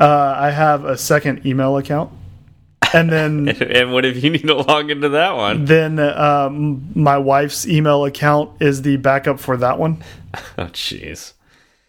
Uh, 0.00 0.34
I 0.38 0.50
have 0.50 0.84
a 0.86 0.96
second 0.96 1.44
email 1.44 1.76
account, 1.76 2.10
and 2.94 3.10
then 3.12 3.48
and 3.60 3.92
what 3.92 4.04
if 4.06 4.22
you 4.24 4.30
need 4.30 4.42
to 4.46 4.54
log 4.54 4.90
into 4.90 5.10
that 5.10 5.36
one? 5.36 5.66
then 5.66 5.98
um, 5.98 6.88
my 6.94 7.18
wife's 7.18 7.68
email 7.68 8.04
account 8.06 8.50
is 8.60 8.82
the 8.82 8.96
backup 8.96 9.38
for 9.38 9.56
that 9.58 9.78
one. 9.78 10.02
Oh, 10.56 10.64
jeez. 10.72 11.34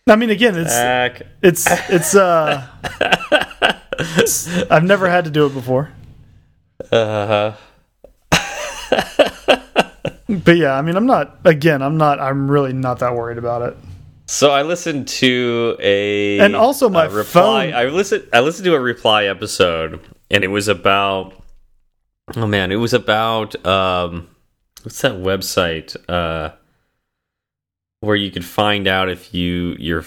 I 0.06 0.18
mean, 0.18 0.30
again, 0.30 0.58
it's 0.58 0.70
Back. 0.74 1.22
it's 1.42 1.66
it's 1.90 2.14
uh, 2.14 2.68
it's- 4.18 4.50
I've 4.72 4.84
never 4.84 5.10
had 5.10 5.24
to 5.24 5.32
do 5.32 5.46
it 5.46 5.54
before, 5.54 5.92
Uh, 6.92 7.54
huh. 7.56 9.00
but 10.28 10.58
yeah, 10.58 10.74
I 10.74 10.82
mean, 10.82 10.98
I'm 10.98 11.06
not. 11.06 11.38
Again, 11.46 11.82
I'm 11.82 11.96
not. 11.96 12.20
I'm 12.20 12.52
really 12.52 12.74
not 12.74 13.00
that 13.00 13.16
worried 13.16 13.38
about 13.38 13.62
it. 13.62 13.78
So 14.34 14.50
I 14.50 14.64
listened 14.64 15.08
to 15.10 15.78
a 15.80 16.40
And 16.40 16.56
also 16.56 16.90
my 16.90 17.06
reply. 17.06 17.70
phone- 17.70 17.74
I 17.76 17.86
listened. 17.86 18.28
I 18.34 18.40
listened 18.40 18.66
to 18.66 18.74
a 18.74 18.80
reply 18.80 19.26
episode, 19.26 20.00
and 20.32 20.44
it 20.44 20.48
was 20.48 20.68
about. 20.68 21.36
Oh 22.36 22.48
man, 22.48 22.72
it 22.72 22.78
was 22.78 22.96
about 22.96 23.64
um, 23.64 24.28
what's 24.82 25.00
that 25.02 25.12
website? 25.14 25.96
Uh, 26.10 26.56
where 28.00 28.16
you 28.16 28.32
could 28.32 28.44
find 28.44 28.88
out 28.88 29.08
if 29.08 29.36
you 29.36 29.76
you're. 29.78 30.04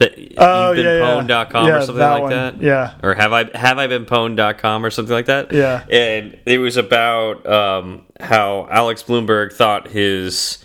Oh 0.00 0.06
you've 0.06 0.36
yeah, 0.36 0.74
been 0.74 0.84
yeah. 0.84 1.00
pwned.com 1.44 1.66
yeah, 1.66 1.74
or 1.74 1.80
something 1.80 1.98
like 2.00 2.22
one. 2.22 2.30
that. 2.30 2.62
Yeah, 2.62 2.94
or 3.02 3.14
have 3.14 3.32
I 3.32 3.58
have 3.58 3.78
I 3.78 3.88
been 3.88 4.06
pwned.com 4.06 4.86
or 4.86 4.90
something 4.90 5.12
like 5.12 5.26
that? 5.26 5.52
yeah. 5.52 5.84
and 5.90 6.38
it 6.46 6.58
was 6.58 6.76
about 6.76 7.44
um, 7.48 8.06
how 8.20 8.68
Alex 8.70 9.02
Blumberg 9.02 9.52
thought 9.52 9.88
his 9.88 10.64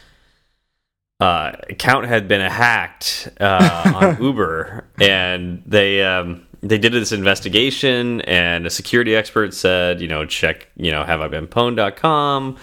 uh, 1.24 1.56
account 1.70 2.06
had 2.06 2.28
been 2.28 2.42
hacked 2.42 3.30
uh, 3.40 3.94
on 3.96 4.22
Uber, 4.22 4.86
and 5.00 5.64
they 5.66 6.04
um, 6.04 6.46
they 6.62 6.78
did 6.78 6.92
this 6.92 7.14
investigation, 7.14 8.20
and 8.22 8.66
a 8.66 8.70
security 8.70 9.16
expert 9.16 9.54
said, 9.54 10.02
you 10.02 10.10
know, 10.10 10.26
check, 10.26 10.68
you 10.76 10.92
know, 10.92 11.06
have 11.06 11.22
I 11.22 11.30
been 11.30 11.48
pwned.com. 11.48 12.58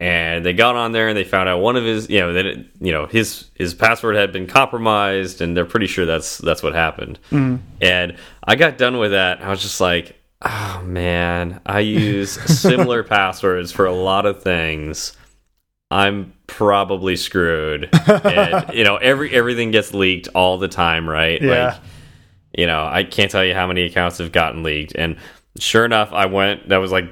And 0.00 0.46
they 0.46 0.54
got 0.54 0.76
on 0.76 0.92
there 0.92 1.08
and 1.08 1.16
they 1.16 1.24
found 1.24 1.50
out 1.50 1.60
one 1.60 1.76
of 1.76 1.84
his, 1.84 2.08
you 2.08 2.20
know, 2.20 2.32
that 2.32 2.46
it, 2.46 2.66
you 2.80 2.90
know 2.90 3.04
his 3.04 3.50
his 3.54 3.74
password 3.74 4.16
had 4.16 4.32
been 4.32 4.46
compromised, 4.46 5.42
and 5.42 5.54
they're 5.54 5.66
pretty 5.66 5.86
sure 5.86 6.06
that's 6.06 6.38
that's 6.38 6.62
what 6.62 6.74
happened. 6.74 7.18
And 7.82 8.16
I 8.42 8.56
got 8.56 8.78
done 8.78 8.96
with 8.98 9.10
that. 9.10 9.42
I 9.42 9.50
was 9.50 9.60
just 9.60 9.78
like, 9.78 10.18
oh 10.40 10.82
man, 10.84 11.60
I 11.66 11.80
use 11.80 12.30
similar 12.60 13.04
passwords 13.04 13.72
for 13.72 13.84
a 13.84 13.92
lot 13.92 14.24
of 14.24 14.42
things. 14.42 15.16
I'm 15.90 16.32
probably 16.46 17.16
screwed. 17.16 17.88
and 18.06 18.72
you 18.74 18.84
know, 18.84 18.96
every 18.96 19.32
everything 19.32 19.70
gets 19.70 19.92
leaked 19.92 20.28
all 20.34 20.58
the 20.58 20.68
time, 20.68 21.08
right? 21.08 21.40
Yeah. 21.40 21.66
Like, 21.66 21.80
you 22.56 22.66
know, 22.66 22.84
I 22.84 23.04
can't 23.04 23.30
tell 23.30 23.44
you 23.44 23.54
how 23.54 23.66
many 23.66 23.82
accounts 23.82 24.18
have 24.18 24.32
gotten 24.32 24.62
leaked. 24.62 24.94
And 24.94 25.16
sure 25.58 25.84
enough, 25.84 26.12
I 26.12 26.26
went. 26.26 26.68
That 26.68 26.78
was 26.78 26.92
like, 26.92 27.06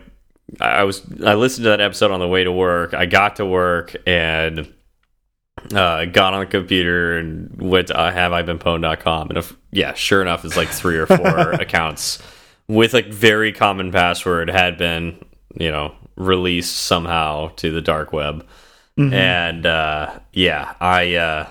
I 0.61 0.85
was. 0.85 1.03
I 1.25 1.35
listened 1.35 1.65
to 1.65 1.71
that 1.71 1.81
episode 1.81 2.11
on 2.11 2.21
the 2.21 2.29
way 2.29 2.45
to 2.45 2.53
work. 2.53 2.95
I 2.95 3.07
got 3.07 3.37
to 3.37 3.47
work 3.47 3.95
and 4.07 4.73
uh, 5.75 6.05
got 6.07 6.35
on 6.35 6.41
the 6.41 6.47
computer 6.47 7.19
and 7.19 7.61
went 7.61 7.89
to 7.89 7.97
uh, 7.97 8.13
haveibeenpwned.com. 8.13 9.29
And 9.29 9.39
if, 9.39 9.57
yeah, 9.71 9.95
sure 9.95 10.23
enough, 10.23 10.45
it's 10.45 10.57
like 10.57 10.69
three 10.69 10.97
or 10.97 11.07
four 11.07 11.53
accounts 11.53 12.23
with 12.69 12.95
a 12.95 13.03
very 13.03 13.53
common 13.53 13.93
password 13.93 14.51
had 14.51 14.79
been, 14.79 15.19
you 15.59 15.71
know, 15.71 15.95
released 16.17 16.77
somehow 16.77 17.49
to 17.57 17.71
the 17.71 17.81
dark 17.81 18.13
web. 18.13 18.47
And 18.99 19.65
uh, 19.67 20.19
yeah, 20.33 20.75
I 20.81 21.15
uh, 21.15 21.49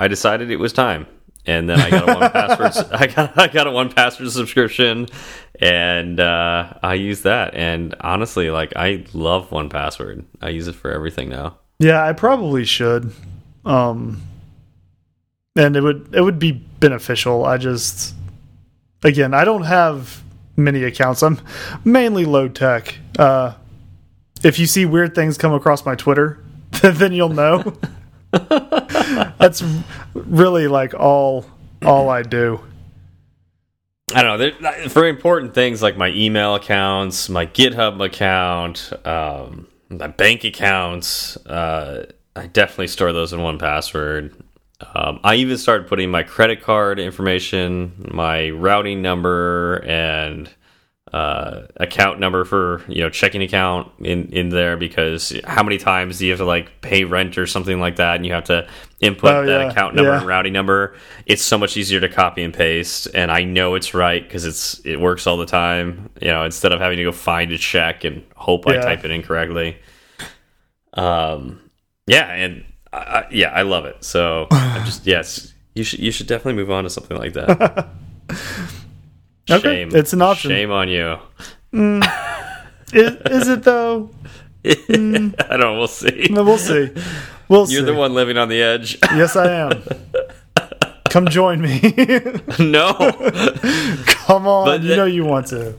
I 0.00 0.08
decided 0.08 0.50
it 0.50 0.56
was 0.56 0.72
time. 0.72 1.06
And 1.48 1.70
then 1.70 1.78
I 1.78 1.90
got 1.90 2.08
a 2.08 2.12
1Password. 2.12 2.88
I 3.00 3.06
got 3.06 3.38
I 3.38 3.46
got 3.46 3.66
a 3.68 3.70
1Password 3.70 4.30
subscription, 4.30 5.06
and 5.60 6.18
uh, 6.18 6.74
I 6.82 6.94
use 6.94 7.22
that. 7.22 7.54
And 7.54 7.94
honestly, 8.00 8.50
like 8.50 8.72
I 8.74 9.04
love 9.14 9.50
1Password. 9.50 10.24
I 10.42 10.48
use 10.48 10.66
it 10.66 10.74
for 10.74 10.90
everything 10.90 11.28
now. 11.28 11.58
Yeah, 11.78 12.04
I 12.04 12.12
probably 12.12 12.64
should. 12.64 13.12
Um 13.64 14.22
and 15.56 15.76
it 15.76 15.80
would 15.82 16.14
it 16.14 16.20
would 16.20 16.38
be 16.38 16.52
beneficial. 16.52 17.44
I 17.44 17.58
just 17.58 18.14
again, 19.02 19.34
I 19.34 19.44
don't 19.44 19.64
have 19.64 20.22
many 20.56 20.84
accounts. 20.84 21.22
I'm 21.22 21.40
mainly 21.84 22.24
low 22.24 22.48
tech. 22.48 22.96
Uh 23.18 23.54
if 24.42 24.58
you 24.58 24.66
see 24.66 24.86
weird 24.86 25.14
things 25.14 25.36
come 25.38 25.52
across 25.52 25.84
my 25.84 25.94
Twitter, 25.94 26.38
then 26.82 27.12
you'll 27.12 27.28
know. 27.28 27.74
That's 28.32 29.62
really 30.14 30.68
like 30.68 30.94
all 30.94 31.46
all 31.82 32.08
I 32.08 32.22
do. 32.22 32.60
I 34.14 34.22
don't 34.22 34.60
know. 34.60 34.88
For 34.88 35.06
important 35.06 35.54
things 35.54 35.82
like 35.82 35.96
my 35.96 36.10
email 36.10 36.54
accounts, 36.54 37.28
my 37.28 37.46
GitHub 37.46 38.04
account, 38.04 38.92
um, 39.04 39.66
my 39.88 40.06
bank 40.06 40.44
accounts, 40.44 41.36
uh, 41.46 42.06
I 42.36 42.46
definitely 42.46 42.86
store 42.88 43.12
those 43.12 43.32
in 43.32 43.40
1Password. 43.40 44.32
Um, 44.94 45.20
I 45.24 45.36
even 45.36 45.58
started 45.58 45.88
putting 45.88 46.10
my 46.10 46.22
credit 46.22 46.62
card 46.62 47.00
information, 47.00 48.10
my 48.12 48.50
routing 48.50 49.02
number, 49.02 49.82
and 49.84 50.50
uh, 51.12 51.62
account 51.76 52.18
number 52.18 52.44
for 52.44 52.82
you 52.88 53.00
know 53.00 53.08
checking 53.08 53.40
account 53.40 53.90
in 54.00 54.24
in 54.32 54.48
there 54.48 54.76
because 54.76 55.32
how 55.44 55.62
many 55.62 55.78
times 55.78 56.18
do 56.18 56.26
you 56.26 56.32
have 56.32 56.40
to 56.40 56.44
like 56.44 56.80
pay 56.80 57.04
rent 57.04 57.38
or 57.38 57.46
something 57.46 57.78
like 57.78 57.96
that, 57.96 58.16
and 58.16 58.26
you 58.26 58.32
have 58.32 58.44
to 58.44 58.68
input 59.00 59.30
Oh, 59.32 59.46
that 59.46 59.60
yeah, 59.60 59.70
account 59.70 59.94
number 59.94 60.10
yeah. 60.10 60.18
and 60.18 60.26
routing 60.26 60.52
number? 60.52 60.96
It's 61.24 61.42
so 61.42 61.58
much 61.58 61.76
easier 61.76 62.00
to 62.00 62.08
copy 62.08 62.42
and 62.42 62.52
paste, 62.52 63.06
and 63.14 63.30
I 63.30 63.44
know 63.44 63.76
it's 63.76 63.94
right 63.94 64.22
because 64.22 64.44
it's 64.44 64.80
it 64.84 65.00
works 65.00 65.26
all 65.28 65.36
the 65.36 65.46
time. 65.46 66.10
You 66.20 66.28
know, 66.28 66.44
instead 66.44 66.72
of 66.72 66.80
having 66.80 66.98
to 66.98 67.04
go 67.04 67.12
find 67.12 67.52
a 67.52 67.58
check 67.58 68.02
and 68.02 68.24
hope 68.34 68.66
I 68.66 68.76
type 68.78 69.04
it 69.04 69.10
incorrectly. 69.12 69.78
Um, 70.94 71.60
yeah, 72.06 72.32
and 72.32 72.64
I, 72.92 72.98
I, 72.98 73.26
yeah, 73.30 73.50
I 73.50 73.62
love 73.62 73.84
it. 73.84 74.02
So 74.02 74.48
I'm 74.50 74.84
just 74.84 75.06
yes, 75.06 75.54
you 75.74 75.84
should 75.84 76.00
you 76.00 76.10
should 76.10 76.26
definitely 76.26 76.54
move 76.54 76.70
on 76.70 76.82
to 76.84 76.90
something 76.90 77.16
like 77.16 77.34
that. 77.34 77.88
Okay, 79.50 79.60
Shame. 79.84 79.90
it's 79.94 80.12
an 80.12 80.22
option. 80.22 80.50
Shame 80.50 80.70
on 80.70 80.88
you. 80.88 81.18
Is, 82.92 83.16
is 83.30 83.48
it 83.48 83.64
though? 83.64 84.10
I 84.64 84.74
don't 84.88 85.60
know. 85.60 85.76
We'll 85.76 85.88
see. 85.88 86.28
No, 86.30 86.44
We'll 86.44 86.56
see. 86.58 86.90
We'll 87.48 87.68
You're 87.70 87.80
see. 87.80 87.84
the 87.86 87.94
one 87.94 88.14
living 88.14 88.36
on 88.38 88.48
the 88.48 88.62
edge. 88.62 88.96
Yes, 89.14 89.34
I 89.36 89.50
am. 89.52 89.82
Come 91.10 91.26
join 91.26 91.60
me. 91.60 91.80
no, 92.58 92.92
Come 94.06 94.46
on, 94.46 94.66
But 94.66 94.82
you 94.82 94.96
know 94.96 95.04
you 95.04 95.24
want 95.24 95.46
to. 95.48 95.74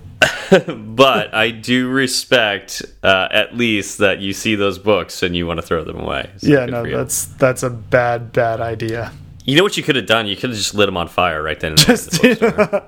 but 0.78 1.34
I 1.34 1.52
do 1.52 1.90
respect 1.90 2.82
uh, 3.04 3.28
at 3.32 3.56
least 3.58 3.98
that 4.00 4.20
you 4.20 4.34
see 4.34 4.56
those 4.56 4.78
books 4.80 5.22
and 5.24 5.36
you 5.36 5.46
want 5.48 5.60
to 5.60 5.66
throw 5.66 5.84
them 5.84 6.00
away. 6.00 6.30
So 6.38 6.48
Yeah, 6.48 6.66
no, 6.66 6.84
that's 6.90 7.26
that's 7.26 7.64
a 7.64 7.70
bad 7.70 8.32
bad 8.34 8.62
idea. 8.62 9.12
You 9.48 9.56
know 9.56 9.64
what 9.64 9.78
you 9.78 9.84
could 9.84 9.96
have 9.96 10.06
done? 10.06 10.28
You 10.28 10.36
could 10.36 10.50
have 10.50 10.58
just 10.58 10.76
lit 10.76 10.88
them 10.88 10.98
on 10.98 11.08
fire 11.08 11.42
right 11.42 11.58
then. 11.58 11.72
And 11.72 11.80
Just 11.80 12.12
the 12.12 12.84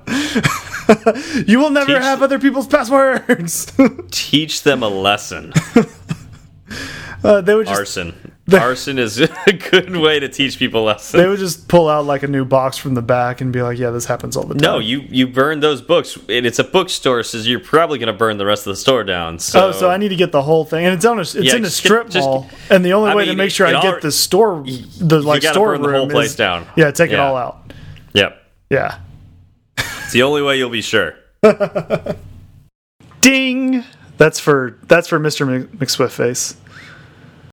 you 1.47 1.57
will 1.57 1.69
never 1.69 1.93
Teach- 1.93 2.01
have 2.01 2.21
other 2.21 2.37
people's 2.37 2.67
passwords. 2.67 3.71
Teach 4.11 4.63
them 4.63 4.83
a 4.83 4.89
lesson. 4.89 5.53
uh, 7.23 7.39
they 7.39 7.55
would 7.55 7.65
just 7.65 7.79
Arson. 7.79 8.28
Arson 8.57 8.97
is 8.99 9.19
a 9.47 9.53
good 9.53 9.95
way 9.95 10.19
to 10.19 10.27
teach 10.29 10.57
people 10.57 10.83
lessons. 10.83 11.21
They 11.21 11.27
would 11.27 11.39
just 11.39 11.67
pull 11.67 11.87
out 11.89 12.05
like 12.05 12.23
a 12.23 12.27
new 12.27 12.45
box 12.45 12.77
from 12.77 12.93
the 12.93 13.01
back 13.01 13.41
and 13.41 13.51
be 13.53 13.61
like, 13.61 13.77
"Yeah, 13.77 13.89
this 13.91 14.05
happens 14.05 14.35
all 14.37 14.43
the 14.45 14.55
time." 14.55 14.61
No, 14.61 14.79
you 14.79 15.01
you 15.09 15.27
burn 15.27 15.59
those 15.59 15.81
books, 15.81 16.15
and 16.29 16.45
it's 16.45 16.59
a 16.59 16.63
bookstore, 16.63 17.23
so 17.23 17.37
you're 17.39 17.59
probably 17.59 17.99
going 17.99 18.07
to 18.07 18.13
burn 18.17 18.37
the 18.37 18.45
rest 18.45 18.65
of 18.65 18.71
the 18.71 18.77
store 18.77 19.03
down. 19.03 19.39
So, 19.39 19.67
Oh, 19.67 19.71
so 19.71 19.89
I 19.89 19.97
need 19.97 20.09
to 20.09 20.15
get 20.15 20.31
the 20.31 20.41
whole 20.41 20.65
thing, 20.65 20.85
and 20.85 20.93
it's 20.95 21.05
on 21.05 21.17
a, 21.17 21.21
it's 21.21 21.35
Yeah, 21.35 21.55
in 21.55 21.61
a 21.63 21.67
just 21.67 21.77
strip 21.77 22.09
just- 22.09 22.25
mall, 22.25 22.49
and 22.69 22.83
the 22.85 22.93
only 22.93 23.11
I 23.11 23.15
way 23.15 23.25
to 23.25 23.35
make 23.35 23.51
sure 23.51 23.67
I 23.67 23.81
get 23.81 24.01
the 24.01 24.11
store, 24.11 24.63
the 24.99 25.21
like 25.21 25.43
store 25.43 25.73
burn 25.73 25.81
the 25.81 25.89
whole 25.89 25.99
room 26.01 26.09
place 26.09 26.29
is- 26.31 26.35
down. 26.35 26.65
Yeah, 26.75 26.91
take 26.91 27.11
it 27.11 27.19
all 27.19 27.35
out. 27.35 27.73
yep, 28.13 28.41
Yeah. 28.69 28.99
it's 29.77 30.11
the 30.13 30.23
only 30.23 30.41
way 30.41 30.57
you'll 30.57 30.69
be 30.69 30.81
sure. 30.81 31.13
Ding. 33.21 33.83
That's 34.17 34.39
for 34.39 34.77
that's 34.87 35.07
for 35.07 35.19
Mr. 35.19 35.47
Mc- 35.47 35.71
McSwift 35.79 36.11
face. 36.11 36.55